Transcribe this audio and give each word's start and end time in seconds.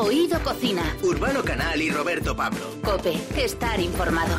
Oído 0.00 0.42
Cocina. 0.42 0.96
Urbano 1.02 1.44
Canal 1.44 1.82
y 1.82 1.90
Roberto 1.90 2.34
Pablo. 2.34 2.60
Cope, 2.82 3.20
estar 3.36 3.78
informado. 3.78 4.34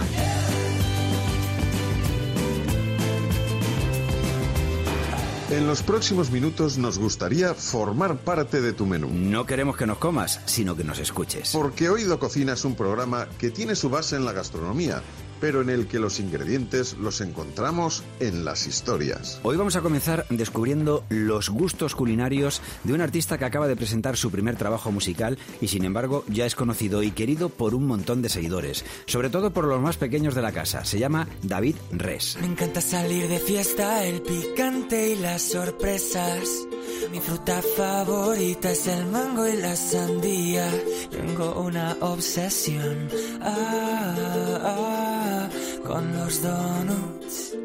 En 5.52 5.68
los 5.68 5.84
próximos 5.84 6.32
minutos 6.32 6.80
nos 6.80 6.98
gustaría 6.98 7.54
formar 7.54 8.18
parte 8.18 8.60
de 8.60 8.74
tu 8.74 8.88
menú. 8.88 9.10
No 9.12 9.46
queremos 9.46 9.78
que 9.78 9.86
nos 9.86 10.00
comas, 10.00 10.40
sino 10.46 10.76
que 10.76 10.84
nos 10.84 10.98
escuches. 10.98 11.52
Porque 11.54 11.90
Oído 11.90 12.18
Cocina 12.18 12.54
es 12.54 12.66
un 12.66 12.74
programa 12.74 13.28
que 13.38 13.52
tiene 13.52 13.76
su 13.76 13.90
base 13.92 14.16
en 14.16 14.26
la 14.26 14.32
gastronomía, 14.32 15.04
pero 15.42 15.62
en 15.62 15.70
el 15.70 15.88
que 15.88 16.00
los 16.00 16.20
ingredientes 16.20 16.94
los 16.94 17.20
encontramos 17.20 18.04
en 18.20 18.46
las 18.46 18.68
historias. 18.68 19.42
Hoy 19.44 19.58
vamos 19.58 19.76
a 19.76 19.82
comenzar 19.82 20.26
descubriendo 20.30 21.04
los 21.10 21.50
gustos 21.50 21.96
culinarios 21.96 22.62
de 22.84 22.94
un 22.94 23.02
artista 23.02 23.38
que 23.38 23.46
acaba 23.46 23.68
de 23.68 23.76
presentar 23.76 24.16
su 24.16 24.32
primer 24.32 24.56
trabajo 24.56 24.92
musical 24.92 25.38
y 25.60 25.68
sin 25.68 25.84
embargo 25.84 26.24
ya 26.30 26.46
es 26.46 26.56
conocido 26.56 27.04
y 27.04 27.12
querido 27.12 27.50
por 27.50 27.76
un 27.76 27.88
montón 27.88 28.22
de 28.22 28.30
seguidores, 28.30 28.86
sobre 29.08 29.30
todo 29.30 29.52
por 29.52 29.66
los 29.66 29.82
más 29.82 29.98
pequeños 29.98 30.36
de 30.36 30.44
la 30.44 30.52
casa. 30.52 30.86
Se 30.86 31.00
llama 31.00 31.28
David 31.42 31.76
Res. 31.92 32.38
Me 32.40 32.48
encanta 32.48 32.80
salir 32.80 33.28
de 33.28 33.40
fiesta, 33.40 34.06
el 34.06 34.22
picante 34.22 35.10
y 35.10 35.16
las 35.16 35.42
sorpresas. 35.42 36.68
Mi 37.12 37.20
fruta 37.20 37.62
favorita 37.76 38.72
es 38.72 38.88
el 38.88 39.06
mango 39.08 39.48
y 39.48 39.58
la 39.58 39.76
sandía. 39.76 40.72
Tengo 41.10 41.62
una 41.62 41.98
obsesión 42.02 43.10
ah, 43.42 44.60
ah, 44.64 45.50
con 45.86 46.16
los 46.16 46.42
donuts. 46.42 47.56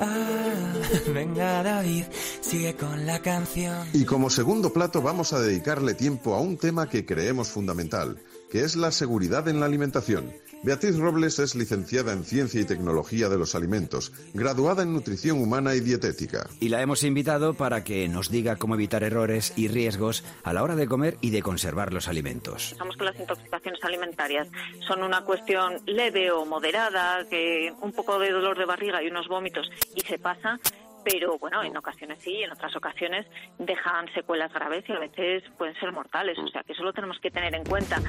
Ah, 0.00 0.72
venga 1.14 1.62
David, 1.62 2.04
sigue 2.40 2.74
con 2.74 3.06
la 3.06 3.20
canción. 3.20 3.86
Y 3.92 4.04
como 4.04 4.30
segundo 4.30 4.72
plato 4.72 5.02
vamos 5.02 5.32
a 5.32 5.40
dedicarle 5.40 5.94
tiempo 5.94 6.34
a 6.34 6.40
un 6.40 6.56
tema 6.56 6.88
que 6.88 7.04
creemos 7.04 7.48
fundamental, 7.48 8.18
que 8.50 8.64
es 8.64 8.76
la 8.76 8.92
seguridad 8.92 9.46
en 9.48 9.60
la 9.60 9.66
alimentación. 9.66 10.32
Beatriz 10.62 10.98
Robles 10.98 11.38
es 11.38 11.54
licenciada 11.54 12.12
en 12.12 12.22
Ciencia 12.22 12.60
y 12.60 12.66
Tecnología 12.66 13.30
de 13.30 13.38
los 13.38 13.54
Alimentos, 13.54 14.12
graduada 14.34 14.82
en 14.82 14.92
Nutrición 14.92 15.40
Humana 15.40 15.74
y 15.74 15.80
Dietética. 15.80 16.46
Y 16.60 16.68
la 16.68 16.82
hemos 16.82 17.02
invitado 17.02 17.54
para 17.54 17.82
que 17.82 18.08
nos 18.08 18.30
diga 18.30 18.56
cómo 18.56 18.74
evitar 18.74 19.02
errores 19.02 19.54
y 19.56 19.68
riesgos 19.68 20.22
a 20.44 20.52
la 20.52 20.62
hora 20.62 20.76
de 20.76 20.86
comer 20.86 21.16
y 21.22 21.30
de 21.30 21.40
conservar 21.40 21.94
los 21.94 22.08
alimentos. 22.08 22.72
Estamos 22.72 22.94
con 22.98 23.06
las 23.06 23.18
intoxicaciones 23.18 23.82
alimentarias. 23.82 24.48
Son 24.86 25.02
una 25.02 25.22
cuestión 25.22 25.78
leve 25.86 26.30
o 26.30 26.44
moderada, 26.44 27.26
que 27.30 27.72
un 27.80 27.92
poco 27.92 28.18
de 28.18 28.30
dolor 28.30 28.58
de 28.58 28.66
barriga 28.66 29.02
y 29.02 29.06
unos 29.06 29.28
vómitos 29.28 29.66
y 29.96 30.02
se 30.02 30.18
pasa, 30.18 30.60
pero 31.02 31.38
bueno, 31.38 31.62
en 31.62 31.74
ocasiones 31.74 32.18
sí, 32.20 32.42
en 32.42 32.52
otras 32.52 32.76
ocasiones 32.76 33.26
dejan 33.58 34.12
secuelas 34.12 34.52
graves 34.52 34.84
y 34.86 34.92
a 34.92 34.98
veces 34.98 35.42
pueden 35.56 35.74
ser 35.76 35.90
mortales, 35.90 36.38
o 36.38 36.48
sea 36.48 36.62
que 36.64 36.74
eso 36.74 36.82
lo 36.82 36.92
tenemos 36.92 37.18
que 37.18 37.30
tener 37.30 37.54
en 37.54 37.64
cuenta. 37.64 38.02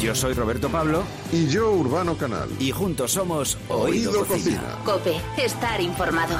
Yo 0.00 0.14
soy 0.14 0.32
Roberto 0.34 0.68
Pablo 0.70 1.04
Y 1.32 1.46
yo, 1.48 1.72
Urbano 1.72 2.16
Canal. 2.16 2.48
y 2.58 2.70
juntos 2.70 3.12
somos 3.12 3.58
Oído 3.68 4.10
Oído, 4.10 4.26
Cocina. 4.26 4.60
Cocina. 4.60 4.78
Cope, 4.84 5.20
estar 5.44 5.80
informado. 5.80 6.36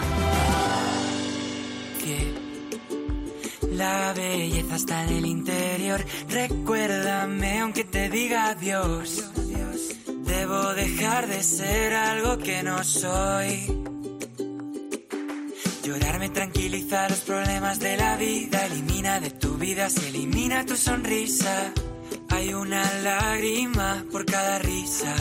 que 2.03 2.35
la 3.75 4.13
belleza 4.15 4.77
está 4.77 5.05
en 5.05 5.11
el 5.17 5.27
interior. 5.27 6.05
Recuérdame 6.29 7.61
aunque 7.61 7.85
te 7.85 8.09
diga 8.09 8.49
adiós. 8.51 9.25
Debo 10.25 10.75
dejar 10.75 11.27
de 11.29 11.43
ser 11.43 11.95
algo 11.95 12.39
que 12.39 12.63
no 12.63 12.83
soy. 12.85 13.67
Llorar 15.85 16.19
me 16.19 16.29
tranquiliza 16.31 17.09
los 17.09 17.21
problemas 17.21 17.79
de 17.81 17.97
la 17.97 18.17
vida. 18.17 18.67
Elimina 18.67 19.21
de 19.21 19.31
tu 19.31 19.55
vida, 19.57 19.89
se 19.91 20.09
elimina 20.09 20.65
tu 20.65 20.77
sonrisa. 20.77 21.73
Hay 22.41 22.55
una 22.55 22.91
lágrima 23.03 24.03
por 24.11 24.25
cada 24.25 24.61
risa. 24.61 25.15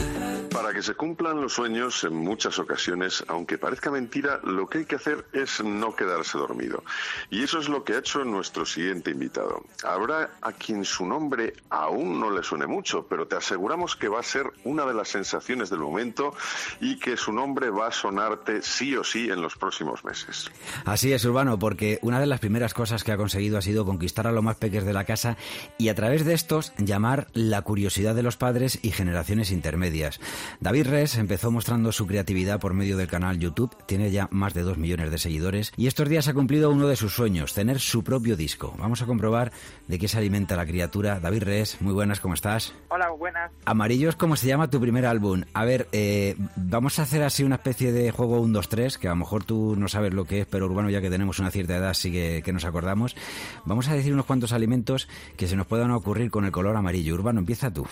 Para 0.50 0.72
que 0.72 0.82
se 0.82 0.94
cumplan 0.94 1.42
los 1.42 1.52
sueños, 1.52 2.02
en 2.04 2.14
muchas 2.14 2.58
ocasiones, 2.58 3.22
aunque 3.28 3.58
parezca 3.58 3.90
mentira, 3.90 4.40
lo 4.42 4.66
que 4.66 4.78
hay 4.78 4.84
que 4.86 4.96
hacer 4.96 5.26
es 5.34 5.62
no 5.62 5.94
quedarse 5.94 6.38
dormido. 6.38 6.82
Y 7.28 7.42
eso 7.42 7.58
es 7.58 7.68
lo 7.68 7.84
que 7.84 7.92
ha 7.92 7.98
hecho 7.98 8.24
nuestro 8.24 8.64
siguiente 8.64 9.10
invitado. 9.10 9.64
Habrá 9.84 10.30
a 10.40 10.52
quien 10.52 10.86
su 10.86 11.04
nombre 11.04 11.52
aún 11.68 12.18
no 12.18 12.30
le 12.30 12.42
suene 12.42 12.66
mucho, 12.66 13.06
pero 13.06 13.26
te 13.26 13.36
aseguramos 13.36 13.96
que 13.96 14.08
va 14.08 14.20
a 14.20 14.22
ser 14.22 14.50
una 14.64 14.86
de 14.86 14.94
las 14.94 15.08
sensaciones 15.08 15.68
del 15.68 15.80
momento 15.80 16.34
y 16.80 16.98
que 16.98 17.18
su 17.18 17.34
nombre 17.34 17.68
va 17.68 17.88
a 17.88 17.92
sonarte 17.92 18.62
sí 18.62 18.96
o 18.96 19.04
sí 19.04 19.28
en 19.30 19.42
los 19.42 19.56
próximos 19.56 20.04
meses. 20.06 20.50
Así 20.86 21.12
es, 21.12 21.22
Urbano, 21.26 21.58
porque 21.58 21.98
una 22.00 22.18
de 22.18 22.26
las 22.26 22.40
primeras 22.40 22.72
cosas 22.72 23.04
que 23.04 23.12
ha 23.12 23.18
conseguido 23.18 23.58
ha 23.58 23.62
sido 23.62 23.84
conquistar 23.84 24.26
a 24.26 24.32
los 24.32 24.42
más 24.42 24.56
pequeños 24.56 24.86
de 24.86 24.94
la 24.94 25.04
casa 25.04 25.36
y 25.76 25.90
a 25.90 25.94
través 25.94 26.24
de 26.24 26.32
estos 26.32 26.72
llamar 26.78 27.09
la 27.34 27.62
curiosidad 27.62 28.14
de 28.14 28.22
los 28.22 28.36
padres 28.36 28.78
y 28.82 28.90
generaciones 28.90 29.50
intermedias. 29.50 30.20
David 30.60 30.86
Res 30.86 31.16
empezó 31.16 31.50
mostrando 31.50 31.92
su 31.92 32.06
creatividad 32.06 32.60
por 32.60 32.74
medio 32.74 32.96
del 32.96 33.08
canal 33.08 33.38
YouTube, 33.38 33.76
tiene 33.86 34.10
ya 34.10 34.28
más 34.30 34.54
de 34.54 34.62
dos 34.62 34.78
millones 34.78 35.10
de 35.10 35.18
seguidores 35.18 35.72
y 35.76 35.86
estos 35.86 36.08
días 36.08 36.28
ha 36.28 36.34
cumplido 36.34 36.70
uno 36.70 36.86
de 36.86 36.96
sus 36.96 37.14
sueños, 37.14 37.54
tener 37.54 37.80
su 37.80 38.04
propio 38.04 38.36
disco. 38.36 38.74
Vamos 38.78 39.02
a 39.02 39.06
comprobar 39.06 39.52
de 39.88 39.98
qué 39.98 40.08
se 40.08 40.18
alimenta 40.18 40.56
la 40.56 40.66
criatura. 40.66 41.20
David 41.20 41.42
Res, 41.42 41.80
muy 41.80 41.92
buenas, 41.92 42.20
¿cómo 42.20 42.34
estás? 42.34 42.74
Hola, 42.88 43.10
buenas. 43.10 43.50
Amarillos, 43.64 44.16
¿cómo 44.16 44.36
se 44.36 44.46
llama 44.46 44.70
tu 44.70 44.80
primer 44.80 45.06
álbum? 45.06 45.42
A 45.52 45.64
ver, 45.64 45.88
eh, 45.92 46.36
vamos 46.56 46.98
a 46.98 47.02
hacer 47.02 47.22
así 47.22 47.42
una 47.42 47.56
especie 47.56 47.92
de 47.92 48.10
juego 48.10 48.40
1, 48.40 48.52
2, 48.52 48.68
3, 48.68 48.98
que 48.98 49.08
a 49.08 49.10
lo 49.10 49.16
mejor 49.16 49.44
tú 49.44 49.74
no 49.76 49.88
sabes 49.88 50.14
lo 50.14 50.24
que 50.24 50.40
es, 50.40 50.46
pero 50.46 50.66
Urbano, 50.66 50.90
ya 50.90 51.00
que 51.00 51.10
tenemos 51.10 51.38
una 51.38 51.50
cierta 51.50 51.76
edad, 51.76 51.94
sí 51.94 52.12
que, 52.12 52.42
que 52.44 52.52
nos 52.52 52.64
acordamos. 52.64 53.16
Vamos 53.64 53.88
a 53.88 53.94
decir 53.94 54.12
unos 54.12 54.26
cuantos 54.26 54.52
alimentos 54.52 55.08
que 55.36 55.48
se 55.48 55.56
nos 55.56 55.66
puedan 55.66 55.90
ocurrir 55.90 56.30
con 56.30 56.44
el 56.44 56.52
color 56.52 56.76
amarillo. 56.76 56.99
Urbano, 57.08 57.40
empieza 57.40 57.72
tú. 57.72 57.86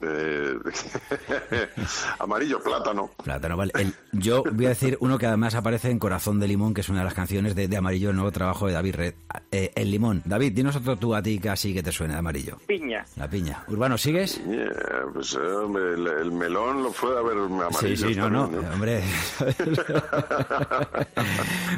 Eh, 0.00 0.54
amarillo, 2.18 2.60
plátano. 2.62 3.10
Plátano, 3.22 3.56
vale. 3.56 3.72
El- 3.78 3.94
yo 4.12 4.42
voy 4.52 4.66
a 4.66 4.70
decir 4.70 4.96
uno 5.00 5.18
que 5.18 5.26
además 5.26 5.54
aparece 5.54 5.90
en 5.90 5.98
Corazón 5.98 6.40
de 6.40 6.48
Limón, 6.48 6.74
que 6.74 6.80
es 6.82 6.88
una 6.88 7.00
de 7.00 7.04
las 7.06 7.14
canciones 7.14 7.54
de, 7.54 7.68
de 7.68 7.76
Amarillo, 7.76 8.10
el 8.10 8.16
nuevo 8.16 8.32
trabajo 8.32 8.66
de 8.66 8.72
David 8.74 8.94
Red. 8.94 9.14
Eh, 9.50 9.72
el 9.74 9.90
limón. 9.90 10.22
David, 10.24 10.52
dinos 10.52 10.76
otro 10.76 10.96
tú 10.96 11.14
a 11.14 11.22
ti 11.22 11.38
casi 11.38 11.72
que 11.74 11.82
te 11.82 11.92
suene 11.92 12.14
de 12.14 12.18
amarillo. 12.18 12.58
Piña. 12.66 13.04
La 13.16 13.28
piña. 13.28 13.64
Urbano, 13.68 13.96
¿sigues? 13.98 14.42
Yeah, 14.46 14.72
pues 15.12 15.34
eh, 15.34 15.38
hombre, 15.38 15.94
el, 15.94 16.06
el 16.06 16.32
melón 16.32 16.82
lo 16.82 16.92
puede 16.92 17.18
haber 17.18 17.38
amarillo. 17.38 17.78
Sí, 17.80 17.96
sí, 17.96 18.14
no, 18.14 18.30
no, 18.30 18.44
hombre. 18.44 19.02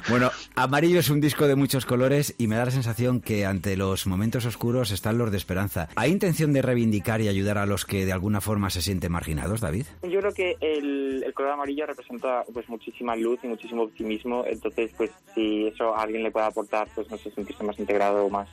bueno, 0.09 0.31
Amarillo 0.57 1.01
es 1.01 1.11
un 1.11 1.21
disco 1.21 1.47
de 1.47 1.55
muchos 1.57 1.87
colores 1.87 2.35
y 2.39 2.47
me 2.47 2.57
da 2.57 2.67
la 2.67 2.71
sensación 2.71 3.21
que 3.21 3.47
ante 3.47 3.77
los 3.77 4.07
momentos 4.07 4.45
oscuros 4.47 4.91
están 4.91 5.19
los 5.19 5.31
de 5.31 5.37
esperanza. 5.37 5.89
¿Hay 5.97 6.11
intención 6.11 6.53
de 6.53 6.63
reivindicar 6.63 7.21
y 7.21 7.29
ayudar 7.29 7.59
a 7.59 7.67
los 7.67 7.85
que 7.85 8.07
de 8.11 8.15
alguna 8.15 8.41
forma 8.41 8.71
se 8.71 8.83
sienten 8.83 9.13
marginados, 9.13 9.61
David? 9.61 9.87
Yo 10.03 10.19
creo 10.19 10.35
que 10.35 10.57
el, 10.61 11.23
el 11.25 11.33
color 11.33 11.53
amarillo 11.53 11.87
representa 11.87 12.43
pues 12.53 12.69
muchísima 12.69 13.15
luz 13.15 13.39
y 13.45 13.47
muchísimo 13.47 13.85
optimismo, 13.85 14.45
entonces 14.47 14.91
pues 14.97 15.13
si 15.33 15.69
eso 15.69 15.95
a 15.95 16.03
alguien 16.03 16.25
le 16.25 16.33
puede 16.33 16.47
aportar 16.47 16.89
pues 16.93 17.09
no 17.09 17.17
sé, 17.17 17.31
sentirse 17.31 17.63
más 17.63 17.79
integrado 17.79 18.27
o 18.27 18.29
más 18.29 18.49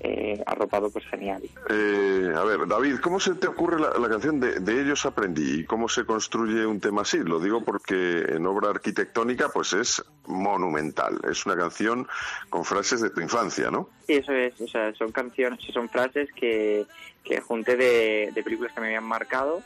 eh, 0.00 0.42
arropado, 0.46 0.90
pues 0.90 1.04
genial. 1.06 1.42
Eh, 1.70 2.32
a 2.34 2.44
ver, 2.44 2.66
David, 2.66 2.96
¿cómo 3.02 3.18
se 3.18 3.34
te 3.34 3.48
ocurre 3.48 3.80
la, 3.80 3.98
la 3.98 4.08
canción 4.08 4.38
de, 4.38 4.60
de 4.60 4.80
Ellos 4.80 5.04
aprendí 5.06 5.60
y 5.60 5.64
cómo 5.64 5.88
se 5.88 6.04
construye 6.04 6.64
un 6.66 6.80
tema 6.80 7.02
así? 7.02 7.18
Lo 7.18 7.40
digo 7.40 7.62
porque 7.64 8.20
en 8.28 8.46
obra 8.46 8.70
arquitectónica 8.70 9.48
pues 9.48 9.72
es 9.72 10.04
monumental. 10.26 11.18
Es 11.28 11.46
una 11.46 11.56
canción 11.56 12.06
con 12.48 12.64
frases 12.64 13.00
de 13.00 13.10
tu 13.10 13.20
infancia, 13.20 13.70
¿no? 13.70 13.88
Sí, 14.06 14.14
eso 14.14 14.32
es, 14.32 14.60
o 14.60 14.68
sea, 14.68 14.94
son 14.94 15.10
canciones, 15.10 15.58
son 15.72 15.88
frases 15.88 16.28
que, 16.32 16.86
que 17.24 17.40
junté 17.40 17.76
de, 17.76 18.30
de 18.32 18.42
películas 18.42 18.72
que 18.72 18.80
me 18.80 18.86
habían 18.88 19.04
marcado 19.04 19.62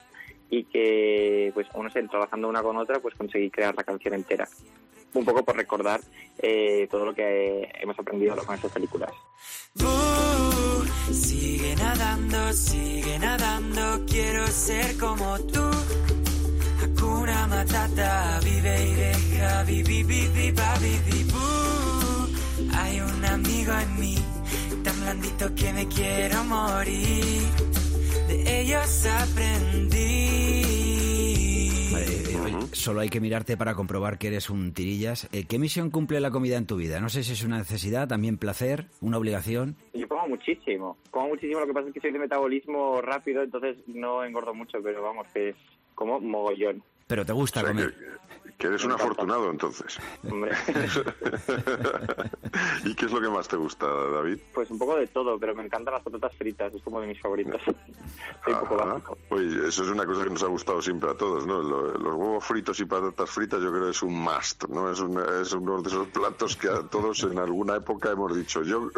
y 0.49 0.65
que, 0.65 1.51
pues, 1.55 1.67
no 1.75 1.91
sé, 1.91 2.03
trabajando 2.05 2.49
una 2.49 2.63
con 2.63 2.77
otra, 2.77 3.01
pues 3.01 3.15
conseguí 3.15 3.51
crear 3.51 3.75
la 3.75 3.85
canción 3.85 4.13
entera. 4.15 4.47
Un 5.15 5.25
poco 5.25 5.45
por 5.45 5.57
recordar 5.57 6.01
eh, 6.39 6.89
todo 6.91 7.05
lo 7.05 7.15
que 7.15 7.71
hemos 7.81 7.99
aprendido 7.99 8.37
con 8.37 8.55
esas 8.55 8.73
películas. 8.73 9.13
Sigue 11.13 11.77
nadando, 11.77 12.53
sigue 12.53 13.19
nadando, 13.19 14.05
quiero 14.07 14.47
ser 14.47 14.97
como 14.97 15.39
tú. 15.41 15.71
Hakuna 16.83 17.47
Matata, 17.47 18.41
vive 18.43 18.89
y 18.89 18.95
deja, 18.95 19.63
vivi, 19.65 20.03
vivi, 20.03 20.51
vivi. 20.51 21.33
Hay 22.75 23.01
un 23.01 23.25
amigo 23.25 23.73
en 23.73 24.01
mí, 24.01 24.19
tan 24.83 25.01
blandito 25.01 25.55
que 25.55 25.73
me 25.73 25.87
quiero 25.89 26.45
morir. 26.45 27.43
De 28.29 28.61
ellos 28.61 29.07
aprendí. 29.07 30.72
Oye, 32.45 32.57
solo 32.73 33.01
hay 33.01 33.09
que 33.09 33.21
mirarte 33.21 33.57
para 33.57 33.75
comprobar 33.75 34.19
que 34.19 34.29
eres 34.29 34.51
un 34.51 34.73
tirillas. 34.73 35.29
Eh, 35.33 35.45
¿Qué 35.49 35.59
misión 35.59 35.91
cumple 35.91 36.21
la 36.21 36.31
comida 36.31 36.57
en 36.57 36.67
tu 36.67 36.77
vida? 36.77 37.01
No 37.01 37.09
sé 37.09 37.23
si 37.23 37.33
es 37.33 37.45
una 37.45 37.59
necesidad, 37.59 38.09
también 38.09 38.37
placer, 38.39 38.87
una 39.01 39.19
obligación. 39.19 39.77
Yo 39.95 40.09
como 40.09 40.29
muchísimo, 40.29 40.97
como 41.11 41.29
muchísimo, 41.29 41.61
lo 41.61 41.67
que 41.67 41.73
pasa 41.73 41.89
es 41.89 41.95
que 41.95 42.01
soy 42.01 42.13
de 42.13 42.19
metabolismo 42.19 43.01
rápido, 43.01 43.43
entonces 43.43 43.77
no 43.87 44.25
engordo 44.25 44.55
mucho, 44.55 44.79
pero 44.83 45.03
vamos, 45.03 45.27
que 45.33 45.51
es 45.51 45.57
como 45.95 46.21
mogollón. 46.21 46.83
Pero 47.07 47.25
te 47.25 47.33
gusta 47.33 47.61
O 47.61 47.63
sea, 47.65 47.73
comer. 47.73 47.95
que, 47.95 48.42
Que 48.59 48.69
eres 48.69 48.85
un 48.85 48.93
afortunado 48.93 49.51
entonces. 49.51 49.99
Hombre, 50.31 50.53
¿Y 52.85 52.95
qué 52.95 53.07
es 53.07 53.13
lo 53.13 53.21
que 53.21 53.29
más 53.29 53.49
te 53.49 53.57
gusta, 53.57 53.87
David? 53.87 54.39
pues 54.55 54.71
un 54.71 54.79
poco 54.79 54.97
de 54.97 55.07
todo, 55.07 55.39
pero 55.39 55.55
me 55.55 55.65
encantan 55.65 55.95
las 55.95 56.03
patatas 56.03 56.35
fritas, 56.37 56.73
es 56.75 56.83
como 56.83 57.01
de 57.01 57.09
mis 57.09 57.21
favoritas. 57.21 57.61
Soy 58.45 58.55
un 58.55 58.61
poco 58.61 58.77
básico. 58.77 59.19
Oye, 59.31 59.69
eso 59.69 59.85
es 59.85 59.91
una 59.91 60.05
cosa 60.07 60.25
que 60.25 60.31
nos 60.31 60.43
ha 60.43 60.47
gustado 60.47 60.83
siempre 60.83 61.11
a 61.11 61.15
todos, 61.15 61.47
¿no? 61.47 61.63
Lo- 61.63 61.93
Los 61.99 62.15
huevos 62.15 62.45
fritos 62.45 62.79
y 62.81 62.85
patatas 62.85 63.31
fritas 63.31 63.61
yo 63.63 63.71
creo 63.71 63.85
que 63.85 63.91
es 63.91 64.03
un 64.03 64.15
must, 64.15 64.65
¿no? 64.69 64.91
Es, 64.91 65.01
una- 65.01 65.41
es 65.41 65.53
uno 65.53 65.81
de 65.83 65.89
esos 65.89 66.09
platos 66.09 66.57
que 66.57 66.69
a 66.69 66.83
todos 66.83 67.23
en 67.25 67.39
alguna 67.39 67.77
época 67.77 68.11
hemos 68.11 68.35
dicho, 68.37 68.63
yo 68.63 68.89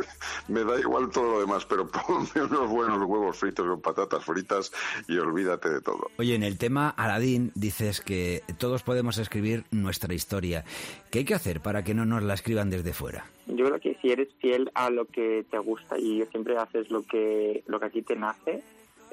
me 0.49 0.65
da 0.65 0.79
igual 0.79 1.11
todo 1.11 1.33
lo 1.35 1.41
demás, 1.41 1.65
pero 1.67 1.87
ponme 1.89 2.29
unos 2.37 2.69
buenos 2.69 2.99
huevos 3.07 3.37
fritos 3.37 3.67
con 3.67 3.81
patatas 3.81 4.25
fritas 4.25 4.73
y 5.09 5.17
olvídate 5.19 5.69
de 5.71 5.81
todo. 5.81 6.11
Oye, 6.19 6.35
en 6.35 6.43
el 6.43 6.59
tema 6.59 6.91
Aladín 6.91 7.53
dices 7.55 8.01
que 8.01 8.43
todos 8.59 8.83
podemos 8.83 9.19
escribir 9.19 9.44
nuestra 9.71 10.15
historia. 10.15 10.65
¿Qué 11.11 11.21
hay 11.21 11.25
que 11.25 11.35
hacer 11.35 11.61
para 11.61 11.85
que 11.85 11.95
no 11.95 12.05
nos 12.05 12.23
la 12.23 12.35
escriban 12.35 12.71
desde 12.71 12.93
fuera? 12.93 13.27
Yo 13.47 13.67
creo 13.67 13.81
que 13.81 13.97
si 14.01 14.11
eres 14.11 14.29
fiel 14.41 14.71
a 14.75 14.91
lo 14.91 15.07
que 15.07 15.45
te 15.51 15.59
gusta 15.59 15.99
y 15.99 16.25
siempre 16.31 16.57
haces 16.57 16.91
lo 16.91 17.03
que 17.03 17.63
lo 17.67 17.79
que 17.79 17.87
aquí 17.87 18.03
te 18.03 18.17
nace, 18.17 18.63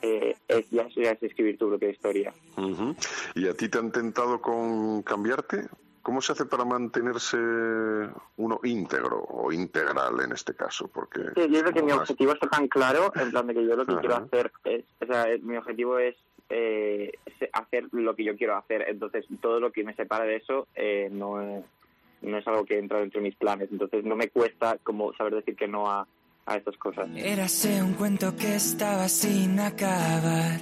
eh, 0.02 0.36
es, 0.48 0.70
ya, 0.72 0.88
ya 0.96 1.12
es 1.12 1.24
escribir 1.24 1.58
tu 1.58 1.70
propia 1.70 1.90
historia. 1.90 2.34
Ujú. 2.58 2.96
¿Y 3.36 3.48
a 3.48 3.54
ti 3.54 3.70
te 3.70 3.78
han 3.78 3.92
tentado 3.92 4.42
con 4.42 5.04
cambiarte? 5.04 5.68
¿Cómo 6.02 6.20
se 6.22 6.32
hace 6.32 6.46
para 6.46 6.66
mantenerse 6.66 7.38
uno 7.38 8.60
íntegro 8.64 9.24
o 9.24 9.52
integral 9.52 10.20
en 10.22 10.32
este 10.32 10.56
caso? 10.56 10.88
Porque 10.88 11.20
Sí, 11.36 11.48
yo 11.52 11.62
creo 11.62 11.74
que 11.74 11.84
mi 11.84 11.92
objetivo 11.92 12.32
está 12.34 12.48
tan 12.48 12.68
claro, 12.68 13.12
en 13.16 13.30
plan 13.30 13.46
de 13.46 13.54
que 13.54 13.64
yo 13.64 13.76
lo 13.76 13.86
que 13.86 13.92
Ajá. 13.92 14.02
quiero 14.02 14.16
hacer 14.16 14.52
es, 14.64 14.84
o 15.00 15.06
sea, 15.06 15.28
mi 15.44 15.58
objetivo 15.58 16.00
es 16.00 16.16
eh, 16.50 17.12
hacer 17.54 17.86
lo 17.92 18.16
que 18.16 18.24
yo 18.24 18.36
quiero 18.36 18.56
hacer, 18.56 18.86
entonces 18.88 19.26
todo 19.42 19.60
lo 19.60 19.72
que 19.72 19.84
me 19.84 19.96
separa 19.96 20.26
de 20.26 20.38
eso 20.38 20.68
eh, 20.76 21.10
no, 21.12 21.64
no 22.22 22.38
es 22.38 22.48
algo 22.48 22.66
que 22.66 22.80
entra 22.80 23.00
dentro 23.00 23.20
de 23.20 23.28
mis 23.28 23.36
planes, 23.36 23.70
entonces 23.72 24.04
no 24.04 24.16
me 24.16 24.30
cuesta 24.30 24.78
como 24.84 25.14
saber 25.14 25.36
decir 25.36 25.56
que 25.56 25.68
no 25.68 25.90
a, 25.90 26.08
a 26.46 26.56
estas 26.56 26.78
cosas. 26.78 27.10
Érase 27.16 27.82
un 27.82 27.94
cuento 27.94 28.36
que 28.36 28.56
estaba 28.56 29.08
sin 29.08 29.60
acabar. 29.60 30.60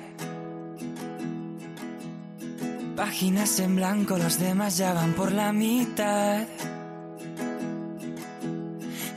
Páginas 2.96 3.60
en 3.62 3.76
blanco, 3.78 4.18
los 4.18 4.40
demás 4.40 4.78
ya 4.78 4.94
van 4.94 5.14
por 5.14 5.32
la 5.32 5.54
mitad. 5.54 6.46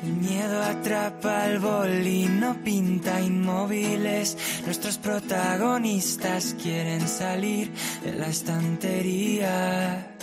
El 0.02 0.14
miedo 0.14 0.62
atrapa 0.62 1.44
al 1.44 1.60
boli, 1.60 2.26
no 2.26 2.54
pinta 2.64 3.20
inmóviles. 3.20 4.36
Nuestros 4.64 4.98
protagonistas 4.98 6.56
quieren 6.60 7.06
salir 7.06 7.70
de 8.02 8.12
la 8.12 8.26
estantería. 8.26 10.16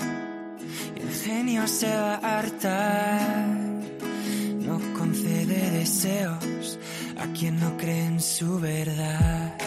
El 0.95 1.09
genio 1.09 1.65
se 1.67 1.87
va 1.87 2.15
a 2.15 2.39
hartar. 2.39 3.47
No 4.59 4.79
concede 4.97 5.71
deseos 5.71 6.77
a 7.17 7.27
quien 7.27 7.59
no 7.59 7.77
cree 7.77 8.05
en 8.05 8.19
su 8.19 8.59
verdad. 8.59 9.57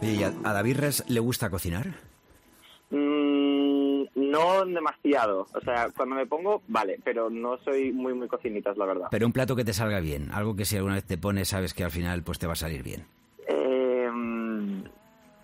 Oye, 0.00 0.12
¿y 0.12 0.22
a, 0.22 0.32
a 0.44 0.52
David 0.52 0.76
Res 0.76 1.04
le 1.08 1.18
gusta 1.18 1.50
cocinar? 1.50 1.94
No 4.32 4.64
demasiado, 4.64 5.46
o 5.54 5.60
sea, 5.60 5.88
cuando 5.96 6.14
me 6.16 6.26
pongo, 6.26 6.62
vale, 6.68 6.98
pero 7.04 7.28
no 7.30 7.58
soy 7.58 7.92
muy, 7.92 8.14
muy 8.14 8.28
cocinitas, 8.28 8.76
la 8.78 8.86
verdad. 8.86 9.08
Pero 9.10 9.26
un 9.26 9.32
plato 9.32 9.54
que 9.54 9.64
te 9.64 9.72
salga 9.74 10.00
bien, 10.00 10.30
algo 10.32 10.56
que 10.56 10.64
si 10.64 10.76
alguna 10.76 10.94
vez 10.94 11.04
te 11.04 11.18
pones 11.18 11.48
sabes 11.48 11.74
que 11.74 11.84
al 11.84 11.90
final 11.90 12.22
pues 12.22 12.38
te 12.38 12.46
va 12.46 12.54
a 12.54 12.56
salir 12.56 12.82
bien. 12.82 13.04
Eh, 13.46 14.10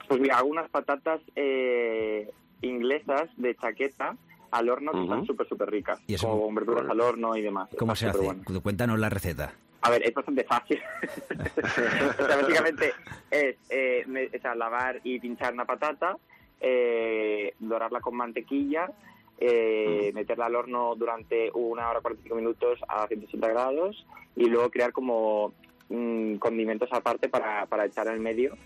pues 0.09 0.21
mira, 0.21 0.39
hago 0.39 0.49
unas 0.49 0.71
patatas 0.71 1.21
eh, 1.37 2.31
inglesas 2.63 3.29
de 3.37 3.55
chaqueta 3.57 4.17
al 4.51 4.69
horno 4.71 4.93
que 4.93 5.03
están 5.03 5.27
súper, 5.27 5.47
súper 5.49 5.71
ricas. 5.71 6.01
¿Y 6.07 6.15
eso 6.15 6.29
Con 6.41 6.55
verduras 6.55 6.89
al 6.89 7.01
horno 7.01 7.37
y 7.37 7.43
demás. 7.43 7.69
¿Cómo 7.79 7.95
se 7.95 8.09
hace? 8.09 8.27
Cuéntanos 8.63 8.99
la 8.99 9.11
receta. 9.11 9.53
A 9.83 9.91
ver, 9.91 10.03
es 10.03 10.15
bastante 10.15 10.45
fácil. 10.45 10.81
o 11.63 12.27
sea, 12.27 12.37
básicamente 12.37 12.93
es 13.31 13.57
eh, 13.71 14.05
me- 14.07 14.27
o 14.27 14.41
sea, 14.41 14.55
lavar 14.55 15.01
y 15.05 15.21
pinchar 15.21 15.53
una 15.53 15.67
patata, 15.67 16.17
eh, 16.61 17.55
dorarla 17.59 18.01
con 18.01 18.17
mantequilla, 18.17 18.91
eh, 19.39 20.11
meterla 20.15 20.47
al 20.47 20.57
horno 20.57 20.95
durante 20.97 21.51
una 21.55 21.89
hora 21.91 22.01
45 22.01 22.37
minutos 22.37 22.81
a 22.89 23.07
180 23.07 23.49
grados 23.49 24.07
y 24.35 24.47
luego 24.47 24.71
crear 24.71 24.93
como 24.93 25.53
mm, 25.89 26.37
condimentos 26.37 26.89
aparte 26.93 27.29
para, 27.29 27.67
para 27.67 27.87
echar 27.87 28.09
en 28.09 28.15
el 28.15 28.21
medio. 28.21 28.57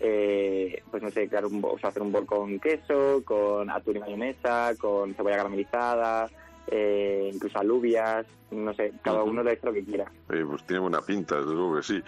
Eh, 0.00 0.82
pues 0.90 1.02
no 1.02 1.10
sé, 1.10 1.28
crear 1.28 1.44
un, 1.44 1.60
o 1.64 1.76
sea, 1.78 1.88
hacer 1.88 2.02
un 2.02 2.12
bol 2.12 2.24
con 2.24 2.60
queso, 2.60 3.22
con 3.24 3.68
atún 3.68 3.96
y 3.96 4.00
mayonesa, 4.00 4.74
con 4.78 5.14
cebolla 5.14 5.38
caramelizada, 5.38 6.30
eh, 6.70 7.30
incluso 7.32 7.58
alubias, 7.58 8.26
no 8.50 8.72
sé, 8.72 8.94
cada 9.02 9.22
uno 9.22 9.42
le 9.42 9.52
echa 9.52 9.66
lo 9.66 9.74
que 9.74 9.84
quiera. 9.84 10.10
Eh, 10.30 10.44
pues 10.48 10.64
tiene 10.66 10.80
buena 10.80 11.00
pinta, 11.02 11.36
desde 11.36 11.52
luego 11.52 11.76
que 11.76 11.82
sí. 11.82 12.02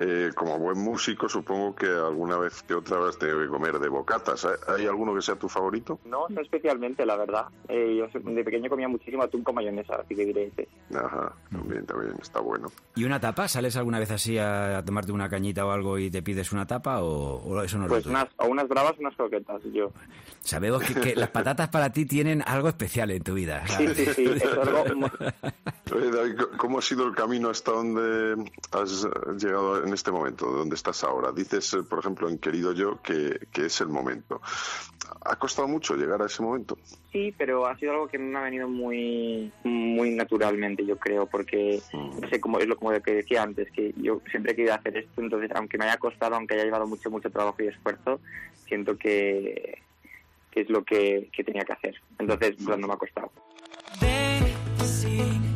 Eh, 0.00 0.30
como 0.34 0.58
buen 0.58 0.78
músico, 0.78 1.28
supongo 1.28 1.74
que 1.74 1.86
alguna 1.86 2.38
vez 2.38 2.62
que 2.62 2.74
otra 2.74 2.98
vez 2.98 3.18
tenido 3.18 3.40
que 3.40 3.48
comer 3.48 3.78
de 3.78 3.88
bocatas. 3.88 4.44
¿Hay- 4.46 4.56
¿Hay 4.74 4.86
alguno 4.86 5.14
que 5.14 5.20
sea 5.22 5.36
tu 5.36 5.48
favorito? 5.50 6.00
No, 6.06 6.26
no 6.30 6.40
especialmente, 6.40 7.04
la 7.04 7.16
verdad. 7.16 7.44
Eh, 7.68 7.96
yo 7.98 8.20
de 8.32 8.44
pequeño 8.44 8.70
comía 8.70 8.88
muchísimo 8.88 9.22
atún 9.22 9.42
con 9.42 9.54
mayonesa, 9.54 9.96
así 9.96 10.14
que 10.14 10.24
diré 10.24 10.44
ese. 10.46 10.66
Ajá, 10.94 11.32
también, 11.50 11.84
también 11.84 12.14
está 12.22 12.40
bueno. 12.40 12.68
¿Y 12.94 13.04
una 13.04 13.20
tapa? 13.20 13.46
¿Sales 13.48 13.76
alguna 13.76 13.98
vez 13.98 14.10
así 14.10 14.38
a, 14.38 14.78
a 14.78 14.84
tomarte 14.84 15.12
una 15.12 15.28
cañita 15.28 15.66
o 15.66 15.70
algo 15.72 15.98
y 15.98 16.10
te 16.10 16.22
pides 16.22 16.52
una 16.52 16.66
tapa 16.66 17.02
o, 17.02 17.36
o 17.42 17.62
eso 17.62 17.76
no 17.78 17.84
es 17.84 17.88
lo 17.90 17.94
Pues 17.96 18.04
tuyo? 18.04 18.16
unas, 18.16 18.28
o 18.38 18.46
unas 18.46 18.66
bravas 18.68 18.94
unas 18.98 19.14
croquetas, 19.14 19.60
yo. 19.72 19.92
Sabemos 20.40 20.82
que, 20.82 20.94
que 20.94 21.14
las 21.16 21.28
patatas 21.30 21.68
para 21.68 21.90
ti 21.92 22.04
tienen 22.06 22.42
algo 22.46 22.68
especial 22.68 23.10
en 23.10 23.22
tu 23.22 23.34
vida. 23.34 23.62
Sí, 23.66 23.86
sí, 23.94 24.01
sí, 24.06 24.24
es 24.24 24.44
algo... 24.44 25.10
David, 26.10 26.40
¿cómo 26.56 26.78
ha 26.78 26.82
sido 26.82 27.06
el 27.06 27.14
camino 27.14 27.50
hasta 27.50 27.72
donde 27.72 28.50
has 28.72 29.06
llegado 29.38 29.84
en 29.84 29.92
este 29.92 30.10
momento, 30.10 30.46
donde 30.46 30.74
estás 30.74 31.04
ahora? 31.04 31.32
Dices, 31.32 31.74
eh, 31.74 31.82
por 31.82 31.98
ejemplo, 31.98 32.28
en 32.28 32.38
Querido 32.38 32.72
Yo, 32.72 33.00
que, 33.02 33.38
que 33.52 33.66
es 33.66 33.80
el 33.80 33.88
momento. 33.88 34.40
¿Ha 35.24 35.36
costado 35.36 35.68
mucho 35.68 35.94
llegar 35.94 36.22
a 36.22 36.26
ese 36.26 36.42
momento? 36.42 36.78
Sí, 37.12 37.34
pero 37.36 37.66
ha 37.66 37.76
sido 37.76 37.92
algo 37.92 38.08
que 38.08 38.18
me 38.18 38.38
ha 38.38 38.42
venido 38.42 38.68
muy 38.68 39.52
muy 39.64 40.10
naturalmente, 40.14 40.86
yo 40.86 40.96
creo, 40.96 41.26
porque 41.26 41.80
no 41.92 42.28
sé, 42.28 42.40
como 42.40 42.58
es 42.58 42.66
lo 42.66 42.76
como 42.76 42.90
que 43.02 43.14
decía 43.14 43.42
antes, 43.42 43.70
que 43.70 43.92
yo 43.96 44.22
siempre 44.30 44.52
he 44.52 44.56
querido 44.56 44.74
hacer 44.74 44.96
esto, 44.96 45.20
entonces 45.20 45.50
aunque 45.54 45.76
me 45.76 45.84
haya 45.84 45.98
costado, 45.98 46.34
aunque 46.34 46.54
haya 46.54 46.64
llevado 46.64 46.86
mucho 46.86 47.10
mucho 47.10 47.30
trabajo 47.30 47.62
y 47.62 47.66
esfuerzo, 47.66 48.20
siento 48.66 48.96
que, 48.96 49.78
que 50.50 50.62
es 50.62 50.70
lo 50.70 50.84
que, 50.84 51.28
que 51.32 51.44
tenía 51.44 51.64
que 51.64 51.74
hacer. 51.74 51.94
Entonces, 52.18 52.56
pues, 52.64 52.78
no 52.78 52.86
me 52.86 52.94
ha 52.94 52.96
costado. 52.96 53.30
Ven 54.00 54.54
sin 54.84 55.51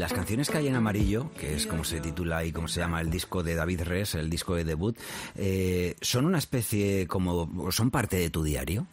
Las 0.00 0.14
canciones 0.14 0.48
que 0.48 0.56
hay 0.56 0.66
en 0.66 0.76
amarillo, 0.76 1.26
que 1.38 1.52
es 1.52 1.66
como 1.66 1.84
se 1.84 2.00
titula 2.00 2.42
y 2.46 2.52
como 2.52 2.68
se 2.68 2.80
llama 2.80 3.02
el 3.02 3.10
disco 3.10 3.42
de 3.42 3.54
David 3.54 3.82
Res, 3.82 4.14
el 4.14 4.30
disco 4.30 4.54
de 4.54 4.64
debut, 4.64 4.96
eh, 5.36 5.94
son 6.00 6.24
una 6.24 6.38
especie 6.38 7.06
como, 7.06 7.70
son 7.70 7.90
parte 7.90 8.16
de 8.16 8.30
tu 8.30 8.42
diario. 8.42 8.86